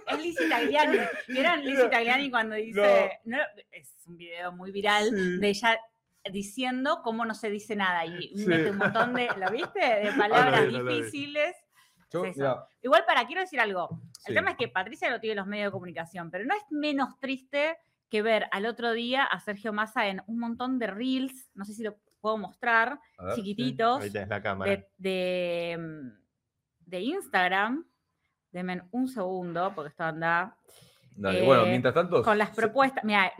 [0.09, 0.99] Es Lizzie Tagliani.
[1.29, 3.21] ¿Vieron Lizzie Tagliani cuando dice...
[3.25, 3.39] no,
[3.71, 5.39] es un video muy viral Sí.
[5.39, 5.79] de ella
[6.31, 8.47] diciendo cómo no se dice nada y Sí.
[8.47, 9.79] mete un montón de, ¿lo viste?
[9.81, 11.55] De palabras no difíciles.
[12.13, 12.37] Yo, Es
[12.83, 13.89] Igual para, quiero decir algo.
[14.27, 14.35] El Sí.
[14.35, 17.77] tema es que Patricia lo tiene los medios de comunicación, pero no es menos triste
[18.11, 21.75] que ver al otro día a Sergio Massa en un montón de reels, no sé
[21.75, 27.85] si lo puedo mostrar, ver, chiquititos, la de, de, mm, de Instagram.
[28.51, 30.57] Denme un segundo, porque esto anda.
[31.17, 32.23] dale, bueno, eh, mientras tanto...
[32.23, 33.05] Con las se- propuestas.
[33.05, 33.31] Mira,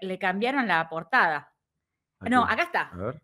[0.00, 1.52] le cambiaron la portada.
[2.20, 2.30] Aquí.
[2.30, 2.82] No, acá está.
[2.92, 3.22] A ver,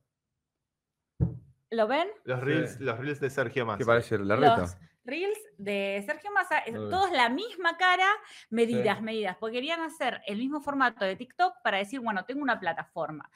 [1.70, 2.08] ¿Lo ven?
[2.24, 3.78] Los reels, los reels de Sergio Massa.
[3.78, 4.56] ¿qué parece la reta?
[4.58, 8.08] Los reels de Sergio Massa, es todos la misma cara,
[8.50, 9.04] medidas, Sí.
[9.04, 13.28] medidas, porque querían hacer el mismo formato de TikTok para decir, bueno, tengo una plataforma.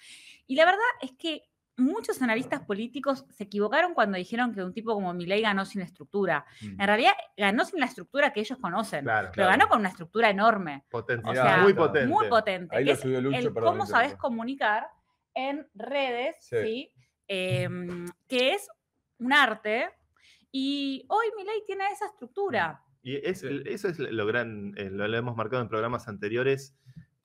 [0.46, 1.42] Y la verdad es que
[1.78, 6.44] muchos analistas políticos se equivocaron cuando dijeron que un tipo como Milei ganó sin estructura.
[6.60, 6.80] Mm.
[6.80, 9.50] En realidad ganó sin la estructura que ellos conocen, Claro, pero claro.
[9.50, 10.84] ganó con una estructura enorme.
[10.92, 12.08] O sea, muy potente.
[12.08, 12.76] muy potente.
[12.76, 14.88] Ahí es subió Lucho, el perdón, cómo sabes comunicar
[15.34, 16.56] en redes, Sí.
[16.62, 16.94] ¿sí?
[17.28, 18.68] Em, que es
[19.18, 19.90] un arte.
[20.50, 22.82] Y hoy Milei tiene esa estructura.
[23.02, 23.62] Y es- Sí.
[23.66, 26.74] eso es lo gran, eh, lo, lo hemos marcado en programas anteriores.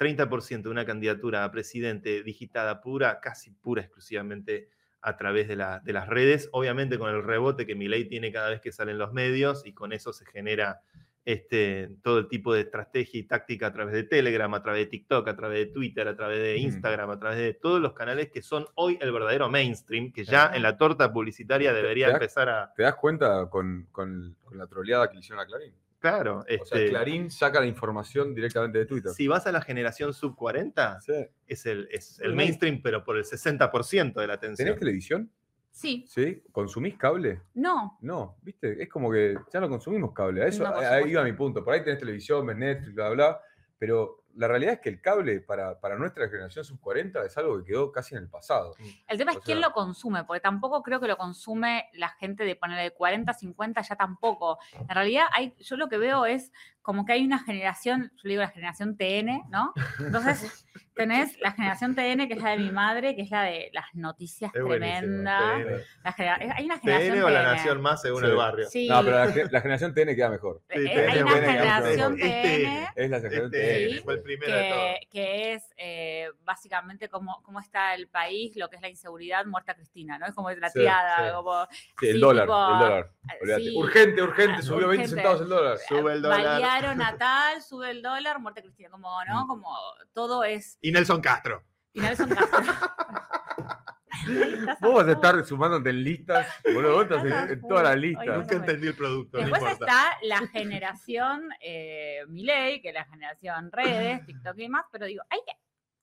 [0.03, 4.69] 30% de una candidatura a presidente digitada pura, casi pura exclusivamente
[5.01, 8.49] a través de, la- de las redes, obviamente con el rebote que Milei tiene cada
[8.49, 10.81] vez que salen los medios y con eso se genera
[11.25, 14.85] este, todo el tipo de estrategia y táctica a través de Telegram, a través de
[14.87, 16.57] TikTok, a través de Twitter, a través de.
[16.57, 20.51] Instagram, a través de todos los canales que son hoy el verdadero mainstream, que ya
[20.53, 22.73] en la torta publicitaria debería te das- empezar a...
[22.75, 25.73] ¿Te das cuenta con, con- con la troleada que le hicieron a Clarín?
[26.03, 29.13] Claro, O sea, este, Clarín saca la información directamente de Twitter.
[29.13, 31.13] si vas a la generación sub 40, Sí.
[31.47, 34.65] es el, es el mainstream, pero por el 60% de la atención.
[34.67, 35.31] ¿Tenés televisión?
[35.71, 36.43] Sí, ¿Sí?
[36.51, 37.39] ¿Consumís cable?
[37.53, 37.97] no.
[38.01, 40.43] No, viste, es como que ya no consumimos cable.
[40.43, 41.63] A eso No, ahí iba mi punto.
[41.63, 43.39] Por ahí tenés televisión, ves Netflix, bla, bla,
[43.79, 47.59] pero la realidad es que el cable para, para nuestra generación sub 40 es algo
[47.59, 48.75] que quedó casi en el pasado.
[49.07, 52.55] El tema es quién lo consume, porque tampoco creo que lo consume la gente de
[52.55, 54.57] ponerle de 40, 50, ya tampoco.
[54.79, 56.51] En realidad, hay, yo lo que veo es
[56.81, 59.71] como que hay una generación, yo le digo la generación TN, ¿no?
[59.99, 60.65] Entonces,
[60.95, 63.85] tenés la generación TN, que es la de mi madre, que es la de las
[63.93, 65.63] noticias Es tremendas.
[65.63, 65.81] TN.
[66.03, 67.51] La genera- es- hay una generación TN o la TN.
[67.55, 68.27] nación más según Sí.
[68.27, 68.67] el barrio.
[68.69, 70.61] Sí, No, pero la, ge- la generación TN queda mejor.
[70.69, 74.81] eh, Sí, hay TN, una TN, generación TN Es la generación Este Primero de todos.
[74.81, 79.45] que, que es eh, básicamente cómo, cómo está el país, lo que es la inseguridad,
[79.45, 80.25] muerta Cristina, ¿no?
[80.25, 81.33] Es como la Sí, triada, sí.
[81.35, 81.67] como...
[81.99, 83.11] Sí, el dólar, tipo, el dólar.
[83.57, 85.07] sí, Urgente, urgente, ah, subió 20 urgente.
[85.09, 85.77] centavos el dólar.
[85.87, 86.43] Sube el dólar.
[86.43, 89.45] Balearon a tal, sube el dólar, muerte Cristina, como, ¿no?
[89.45, 89.47] Mm.
[89.47, 89.77] Como
[90.13, 90.77] todo es...
[90.81, 91.63] Y Nelson Castro.
[91.93, 92.59] Y Nelson Castro.
[94.81, 97.69] Vos vas a estar sumándote en listas, boludo, vos estás en, en full.
[97.69, 98.27] todas las Hoy listas.
[98.27, 103.71] no Nunca entendí el producto, Después está la generación eh, Milei, que es la generación
[103.71, 105.39] redes, TikTok y demás, pero digo, hay,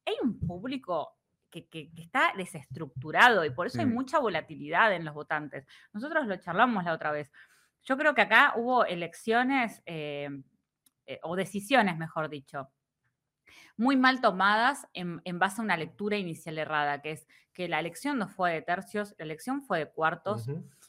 [0.06, 1.16] hay un público
[1.50, 3.94] que, que- que está desestructurado y por eso hay Mm.
[3.94, 5.66] mucha volatilidad en los votantes.
[5.92, 7.32] Nosotros lo charlamos la otra vez.
[7.82, 10.28] Yo creo que acá hubo elecciones eh,
[11.06, 12.68] eh, o decisiones, mejor dicho,
[13.76, 17.80] muy mal tomadas en, en base a una lectura inicial errada, que es que la
[17.80, 20.46] elección no fue de tercios, la elección fue de cuartos,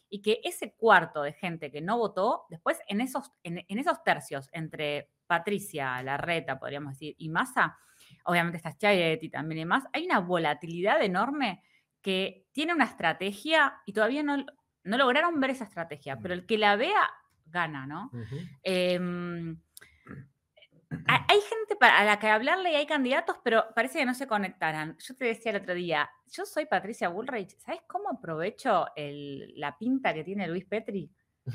[0.10, 4.04] y que ese cuarto de gente que no votó, después en esos, en, en esos
[4.04, 7.78] tercios entre Patricia, Larreta, podríamos decir, y Massa,
[8.26, 11.62] obviamente está Chayetti también y más, hay una volatilidad enorme
[12.02, 14.38] que tiene una estrategia y todavía no,
[14.84, 17.10] no lograron ver esa estrategia, pero el que la vea
[17.46, 18.10] gana, ¿no?
[19.56, 19.58] Ha-
[21.08, 24.28] hay gente pa- a la que hablarle y hay candidatos, pero parece que no se
[24.28, 24.98] conectaran.
[25.00, 29.78] Yo te decía el otro día, yo soy Patricia Bullrich, ¿sabes cómo aprovecho el- la
[29.78, 31.10] pinta que tiene Luis Petri?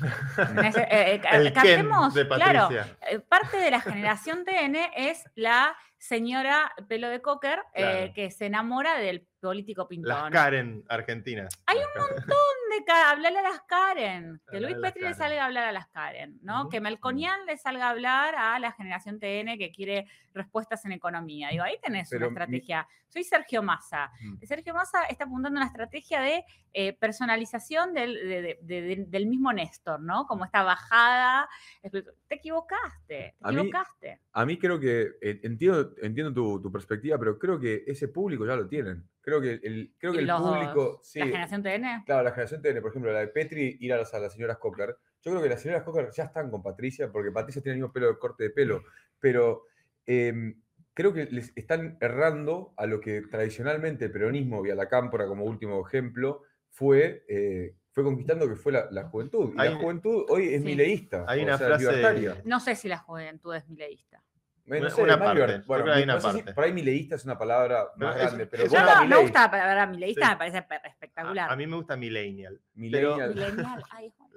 [0.67, 2.69] Eh, eh, ca- El Ken captemos, de claro,
[3.09, 8.45] eh, parte de la generación TN es la señora pelo de cocker eh, que se
[8.47, 10.31] enamora del político Las pintón.
[10.31, 11.59] Karen argentinas.
[11.65, 12.23] Hay Las Karen.
[12.69, 15.17] de ca- hablarle a las Karen, que Luis las Petri le Karen.
[15.17, 16.69] salga a hablar a las Karen, ¿no?
[16.69, 21.49] Que Melconian le salga a hablar a la generación TN que quiere respuestas en economía.
[21.49, 22.87] Digo, ahí tenés Pero una mi- estrategia.
[23.09, 24.11] Soy Sergio Massa.
[24.43, 26.43] Sergio Massa está apuntando a una estrategia de
[26.73, 30.27] eh, personalización del, de- de- de- de- del mismo Néstor, ¿no?
[30.27, 31.49] Como esta bajada.
[31.81, 34.21] Te equivocaste, te A mí- equivocaste.
[34.33, 38.45] A mí creo que, eh, entiendo, entiendo tu, tu perspectiva, pero creo que ese público
[38.45, 39.03] ya lo tienen.
[39.27, 42.03] Creo que el, creo que el Los- público, sí, La generación TN.
[42.05, 44.57] claro, la generación TN, por ejemplo, la de Petri, ir a las, a las señoras
[44.57, 44.95] Cocker.
[45.21, 47.91] Yo creo que las señoras Cocker ya están con Patricia, porque Patricia tiene el mismo
[47.91, 48.85] pelo de corte de pelo,
[49.19, 49.63] pero
[50.05, 50.61] em,
[50.93, 55.43] creo que les están errando a lo que tradicionalmente el peronismo, vía la cámpora como
[55.43, 59.53] último ejemplo, fue, eh, fue conquistando, que fue la, la juventud.
[59.57, 60.65] Y Hay- la juventud hoy es Sí.
[60.67, 61.25] mileísta.
[61.27, 62.41] Hay o una sea, frase- libertaria.
[62.45, 64.23] No sé si la juventud es mileísta.
[64.67, 66.53] Bueno, no sé, una parte, Bueno, creo que hay una no sé si parte.
[66.53, 69.41] por ahí mileísta es una palabra No, más es- grande, pero Yo no, me gusta
[69.43, 70.31] la palabra mileísta, Sí.
[70.31, 71.49] me parece pe- espectacular.
[71.49, 72.59] A, a mí me gusta millennial.
[72.73, 73.29] Millennial.
[73.33, 74.29] Millennial, ay, Juan.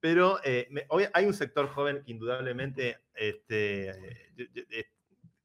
[0.00, 4.84] Pero eh, me- hoy hay un sector joven que indudablemente este, eh, eh,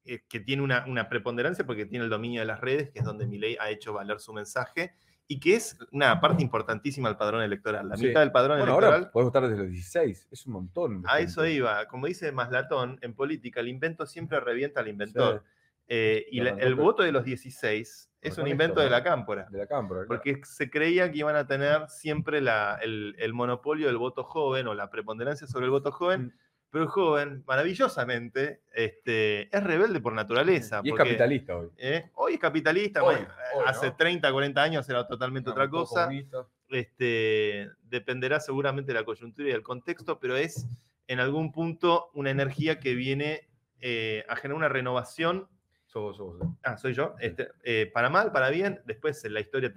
[0.04, 3.04] eh, que tiene una, una preponderancia porque tiene el dominio de las redes, que es
[3.06, 4.94] donde Milei ha hecho valer su mensaje,
[5.26, 7.88] y que es una parte importantísima del padrón electoral.
[7.88, 8.06] La Sí.
[8.06, 11.02] mitad del padrón Bueno, electoral ahora podés votar desde los 16, es un montón.
[11.06, 11.56] A eso gente.
[11.56, 11.86] iba.
[11.86, 15.42] Como dice Maslatón, en política el invento siempre revienta al inventor.
[15.44, 15.50] Sí,
[15.88, 19.46] Eh, y la- el voto de los 16 es un invento de la cámpora.
[19.50, 20.06] de la cámpora.
[20.06, 20.08] claro.
[20.08, 24.66] Porque se creía que iban a tener siempre la- el, el monopolio del voto joven
[24.66, 26.32] o la preponderancia sobre el voto joven, Mm.
[26.74, 30.80] Pero el joven, maravillosamente, este, es rebelde por naturaleza.
[30.82, 31.68] Y es porque, capitalista hoy.
[31.78, 32.10] ¿eh?
[32.14, 33.96] Hoy es capitalista, Hoy, ma- hoy, hace ¿no?
[33.96, 36.46] 30, 40 años era totalmente otra cosa comunista.
[36.68, 40.66] este, dependerá seguramente de la coyuntura y del contexto, pero es
[41.06, 43.48] en algún punto una energía que viene
[43.80, 45.46] eh, a generar una renovación.
[45.94, 46.48] Sos vos, sos vos.
[46.64, 47.14] Ah, soy yo.
[47.20, 48.82] Este, eh, para mal, para bien.
[48.84, 49.72] Después la historia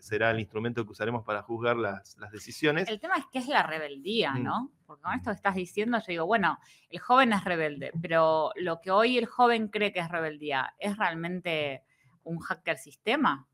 [0.00, 2.88] será el instrumento que usaremos para juzgar las, las decisiones.
[2.88, 4.42] El tema es que es la rebeldía, Mm.
[4.42, 4.72] ¿no?
[4.84, 6.58] Porque con esto que estás diciendo, yo digo, bueno,
[6.90, 10.96] el joven es rebelde, pero lo que hoy el joven cree que es rebeldía, ¿es
[10.98, 11.84] realmente
[12.24, 13.46] un hacker sistema?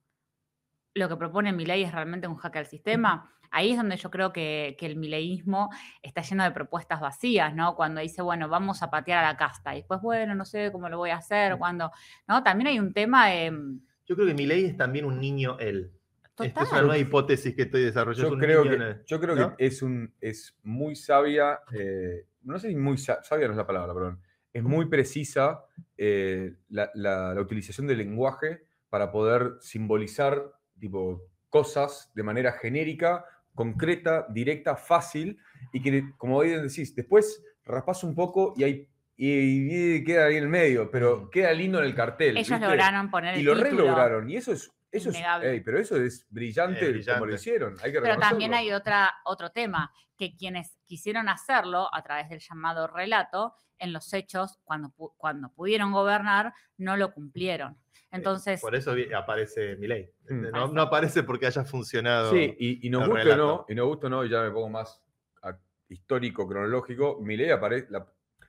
[0.95, 3.31] Lo que propone Milei es realmente un hacker sistema.
[3.51, 5.71] Ahí es donde yo creo que, que el mileísmo
[6.03, 7.75] está lleno de propuestas vacías, ¿no?
[7.77, 9.75] Cuando dice, bueno, vamos a patear a la casta.
[9.75, 11.91] Y después, bueno, no sé cómo lo voy a hacer, cuando,
[12.27, 12.43] ¿no?
[12.43, 13.51] También hay un tema de...
[13.51, 15.93] mm, Yo creo que Milei es también un niño él.
[16.41, 18.23] Esta es una nueva hipótesis que estoy desarrollando.
[18.23, 19.03] Yo es un creo, niño que, él.
[19.07, 19.57] yo creo ¿no?
[19.57, 23.57] que es, un, es muy sabia, eh, no sé si muy sa- sabia no es
[23.57, 24.21] la palabra, perdón,
[24.53, 25.65] es muy precisa
[25.97, 33.25] eh, la, la- la utilización del lenguaje para poder simbolizar tipo, cosas de manera genérica,
[33.63, 35.37] concreta, directa, fácil,
[35.73, 40.37] y que, como bien decís, después raspas un poco y, hay, y, y queda ahí
[40.37, 41.31] en el medio, pero Mm.
[41.31, 42.37] queda lindo en el cartel.
[42.37, 42.65] Ellos ¿viste?
[42.67, 44.71] lograron poner el Y lo re lograron, y eso es...
[44.91, 45.19] Eso es,
[45.67, 47.77] pero eso es brillante, Es como lo hicieron.
[47.83, 52.41] Hay que Pero también hay otra, otro tema, que quienes quisieron hacerlo a través del
[52.41, 57.77] llamado relato, en los hechos, cuando, pu- cuando pudieron gobernar, no lo cumplieron.
[58.11, 60.11] Entonces, Por eso aparece Milei.
[60.29, 60.51] Mm.
[60.51, 62.31] No, no aparece porque haya funcionado.
[62.33, 64.43] Sí, y, y nos el gusta o no, y nos gusta o no, y ya
[64.43, 65.03] me pongo más
[65.43, 65.59] a-
[65.89, 68.07] histórico, cronológico, Milei aparece, la-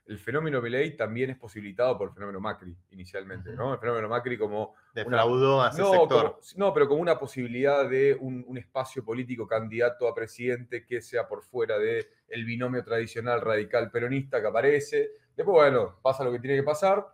[0.08, 3.74] el fenómeno Milei también es posibilitado por el fenómeno Macri inicialmente, ¿no?
[3.76, 4.74] El fenómeno Macri como...
[4.96, 6.24] Defraudó a ese No, sector.
[6.32, 11.02] como- no, pero como una posibilidad de un, un espacio político candidato a presidente que
[11.02, 15.12] sea por fuera del el binomio tradicional radical peronista que aparece.
[15.36, 17.06] Después, bueno, pasa lo que tiene que pasar,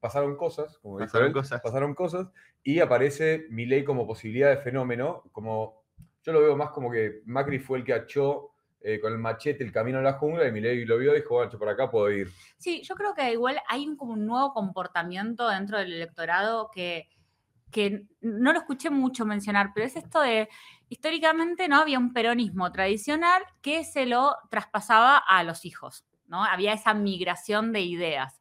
[0.00, 1.60] pasaron cosas, como Pasaron él, cosas.
[1.60, 2.28] pasaron cosas,
[2.62, 5.82] y aparece Milei como posibilidad de fenómeno, como
[6.22, 8.50] yo lo veo más como que Macri fue el que achó
[8.80, 11.34] eh, con el machete el camino a la jungla y Milei lo vio y dijo,
[11.34, 12.30] bueno, por acá puedo ir.
[12.58, 17.08] sí, yo creo que igual hay un, como un nuevo comportamiento dentro del electorado que,
[17.70, 20.48] que no lo escuché mucho mencionar, pero es esto de,
[20.88, 26.44] históricamente no había un peronismo tradicional que se lo traspasaba a los hijos, ¿no?
[26.44, 28.40] Había esa migración de ideas.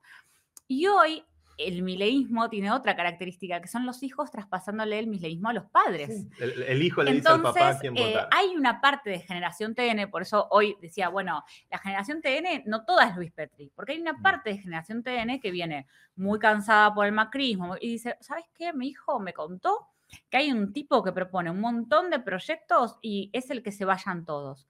[0.68, 1.24] Y hoy
[1.58, 6.28] el mileísmo tiene otra característica, que son los hijos traspasándole el mileísmo a los padres.
[6.40, 8.30] El, el hijo le dice al papá quién eh, votar.
[8.32, 12.86] hay una parte de generación TN, por eso hoy decía, bueno, la generación TN no
[12.86, 16.94] toda es Luis Petri, porque hay una parte de generación TN que viene muy cansada
[16.94, 18.74] por el macrismo y dice, ¿sabes qué?
[18.74, 19.88] Mi hijo me contó
[20.30, 23.86] que hay un tipo que propone un montón de proyectos y es el que se
[23.86, 24.68] vayan todos.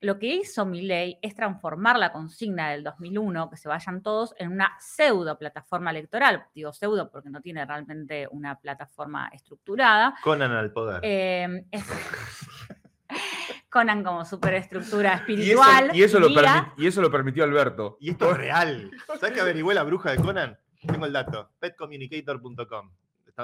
[0.00, 4.52] Lo que hizo ley es transformar la consigna del 2001, que se vayan todos, en
[4.52, 6.46] una pseudo plataforma electoral.
[6.54, 10.14] Digo pseudo porque no tiene realmente una plataforma estructurada.
[10.22, 11.00] Conan al poder.
[11.02, 11.64] Eh,
[13.68, 15.90] Conan como superestructura espiritual.
[15.92, 16.28] Y eso, lo
[16.76, 17.96] y eso, lo permitió Alberto.
[18.00, 18.90] Y esto es real.
[19.18, 20.58] ¿Sabes que averigüé la bruja de Conan?
[20.86, 21.50] Tengo el dato.
[21.58, 22.92] petcommunicator.com.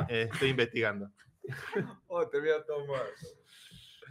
[0.08, 1.10] Eh, estoy investigando.
[2.06, 3.02] Oh, te voy a tomar.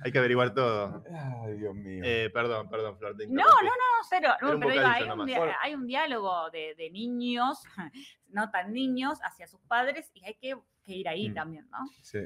[0.01, 1.03] Hay que averiguar todo.
[1.45, 2.01] Ay, Dios mío.
[2.05, 3.15] Eh, perdón, perdón, Flor.
[3.29, 4.29] no, no, no, cero.
[4.39, 5.29] pero hay, un
[5.61, 7.63] hay, un diálogo de, niños,
[8.29, 10.55] no tan niños, hacia sus padres y hay que,
[10.87, 11.33] ir ahí mm.
[11.33, 11.77] también, ¿no?
[12.01, 12.19] Sí.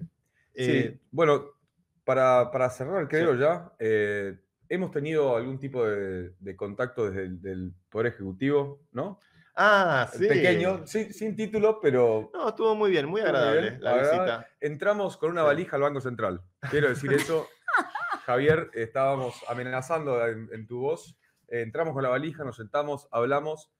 [0.56, 1.45] Eh, bueno,
[2.03, 4.39] para, para, cerrar, creo ya, eh,
[4.69, 9.19] hemos tenido algún tipo de, contacto desde el Poder Ejecutivo, ¿no?
[9.60, 10.27] Ah, sí.
[10.27, 12.30] Pequeño, sin título, pero.
[12.31, 14.48] No, estuvo muy bien, muy agradable la, visita.
[14.60, 16.41] Entramos con una valija al Banco Central.
[16.69, 17.48] Quiero decir eso.
[18.27, 21.17] Javier, estábamos amenazando en, tu voz.
[21.47, 23.71] entramos con la valija, nos sentamos, hablamos,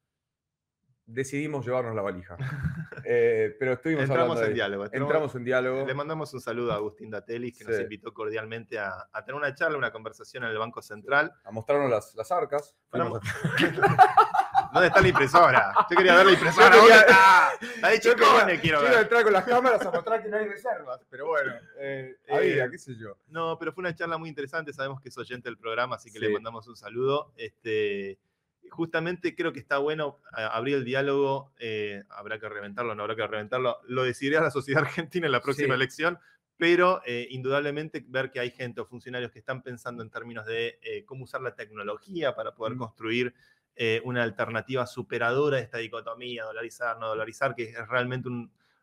[1.06, 2.38] decidimos llevarnos la valija.
[3.10, 4.86] Eh, pero estuvimos Entramos en diálogo.
[4.92, 5.86] Entramos en diálogo.
[5.86, 9.78] Le mandamos un saludo a Agustín Datelis, que nos invitó cordialmente a, tener una charla,
[9.78, 11.32] una conversación en el Banco Central.
[11.46, 12.76] A mostrarnos las, las arcas.
[14.78, 15.74] ¿Dónde está la impresora?
[15.90, 16.76] Yo quería ver la impresora.
[17.82, 18.60] La de quiero ver.
[18.62, 21.02] Quiero entrar con las cámaras a mostrar que no hay reservas.
[21.10, 23.18] Pero bueno, eh, eh, qué sé yo.
[23.30, 24.74] No, pero fue una charla muy interesante.
[24.74, 27.34] Sabemos que es oyente del programa, así que le mandamos un saludo.
[27.36, 28.20] Este,
[28.70, 31.52] justamente creo que está bueno abrir el diálogo.
[31.58, 33.80] Eh, habrá que reventarlo, no habrá que reventarlo.
[33.88, 36.20] Lo decidirá la sociedad argentina en la próxima elección
[36.60, 41.26] pero indudablemente ver que hay gente o funcionarios que están pensando en términos de cómo
[41.26, 42.80] usar la tecnología para poder mm.
[42.80, 43.36] construir
[43.80, 48.28] eh, una alternativa superadora de esta dicotomía, dolarizar, no dolarizar, que es realmente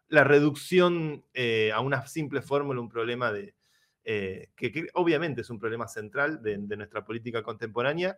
[0.07, 3.57] la reducción eh, a una simple fórmula, un problema de,
[4.05, 8.17] eh, que, obviamente es un problema central de, nuestra política contemporánea.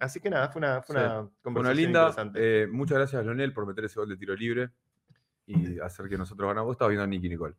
[0.00, 2.66] así que nada, fue una, fue una conversación linda, interesante.
[2.66, 4.70] muchas gracias, Leonel, por meter ese gol de tiro libre
[5.46, 6.72] y hacer que nosotros ganamos.
[6.72, 7.54] Estaba viendo a Nicky Nicole.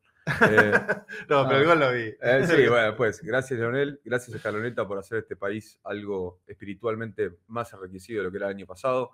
[0.49, 0.71] Eh,
[1.29, 2.13] no, pero el gol lo vi.
[2.21, 3.99] Eh, sí, bueno, pues gracias, Leonel.
[4.03, 8.55] Gracias, Escaloneta, por hacer este país algo espiritualmente más enriquecido de lo que era el
[8.55, 9.11] año pasado.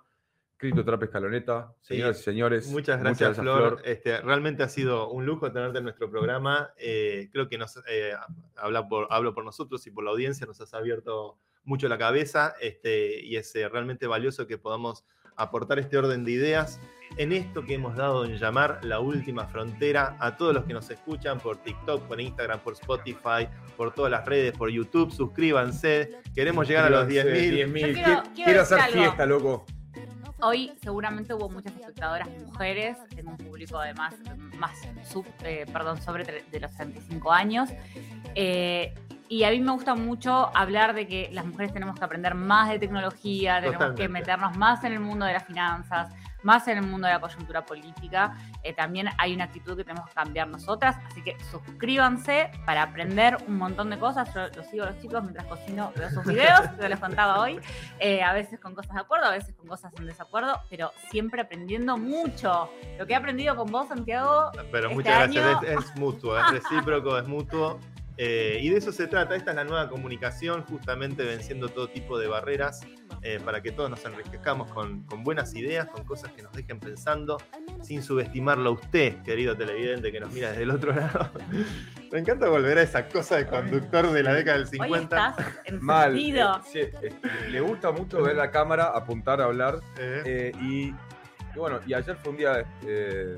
[0.56, 2.68] Cripto Trap Escaloneta, señoras y señores.
[2.68, 3.82] Muchas gracias, Flor.
[3.84, 6.72] Este, realmente ha sido un lujo tenerte en nuestro programa.
[6.76, 7.82] Eh, creo que nos
[8.54, 12.54] habla por, hablo por nosotros y por la audiencia, nos has abierto mucho la cabeza
[12.60, 15.04] este, y es realmente valioso que podamos
[15.36, 16.80] aportar este orden de ideas
[17.16, 20.88] en esto que hemos dado en llamar la última frontera a todos los que nos
[20.90, 25.10] escuchan por TikTok, por Instagram, por Spotify, por todas las redes, por YouTube.
[25.10, 26.20] Suscríbanse.
[26.34, 27.94] Queremos llegar a los 10.000.
[27.94, 29.66] Quiero, quiero, hacer fiesta, loco.
[30.40, 34.14] Hoy seguramente hubo muchas espectadoras mujeres, tengo un público además
[34.58, 34.76] más,
[35.08, 37.70] sub, eh, perdón, sobre de los 35 años.
[38.34, 38.92] Eh,
[39.32, 42.68] y a mí me gusta mucho hablar de que las mujeres tenemos que aprender más
[42.68, 46.84] de tecnología, tenemos que meternos más en el mundo de las finanzas, más en el
[46.84, 48.36] mundo de la coyuntura política.
[48.62, 53.38] Eh, también hay una actitud que tenemos que cambiar nosotras, así que suscríbanse para aprender
[53.48, 54.28] un montón de cosas.
[54.34, 57.58] Yo los sigo a los chicos mientras cocino, veo sus videos, que les contaba hoy,
[58.00, 61.40] eh, a veces con cosas de acuerdo, a veces con cosas en desacuerdo, pero siempre
[61.40, 62.68] aprendiendo mucho.
[62.98, 64.50] Lo que he aprendido con vos, Santiago.
[64.70, 67.80] Pero este muchas gracias, es, mutuo, es recíproco, es mutuo.
[68.16, 72.18] Eh, y de eso se trata, esta es la nueva comunicación, justamente venciendo todo tipo
[72.18, 72.80] de barreras
[73.24, 77.38] eh, para que todos nos enriquezcamos con, buenas ideas, con cosas que nos dejen pensando,
[77.80, 81.30] sin subestimarlo a usted, querido televidente que nos mira desde el otro lado.
[82.10, 85.36] Me encanta volver a esa cosa de conductor de la década del 50.
[85.80, 86.18] Mal.
[86.18, 86.92] Eh,
[87.48, 89.78] le gusta mucho ver la cámara, apuntar, hablar.
[89.98, 90.52] Eh.
[90.60, 90.92] y,
[91.56, 93.36] bueno, y ayer fue un día de,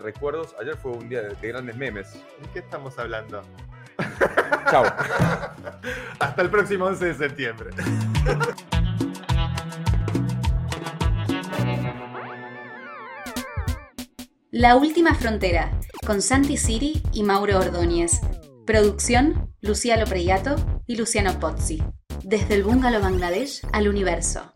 [0.00, 2.14] recuerdos, ayer fue un día de, de grandes memes.
[2.14, 3.42] ¿De qué estamos hablando?
[4.70, 4.84] Chao.
[6.18, 7.70] Hasta el próximo 11 de septiembre.
[14.50, 15.72] La Última Frontera,
[16.06, 18.20] con Santi Siri y Mauro Ordóñez.
[18.66, 20.56] Producción, Luciano Preyato
[20.86, 21.82] y Luciano Pozzi.
[22.22, 24.52] Desde el bungalow Bangladesh al universo.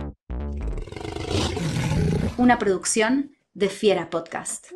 [2.36, 4.66] Una producción de Fiera Podcast.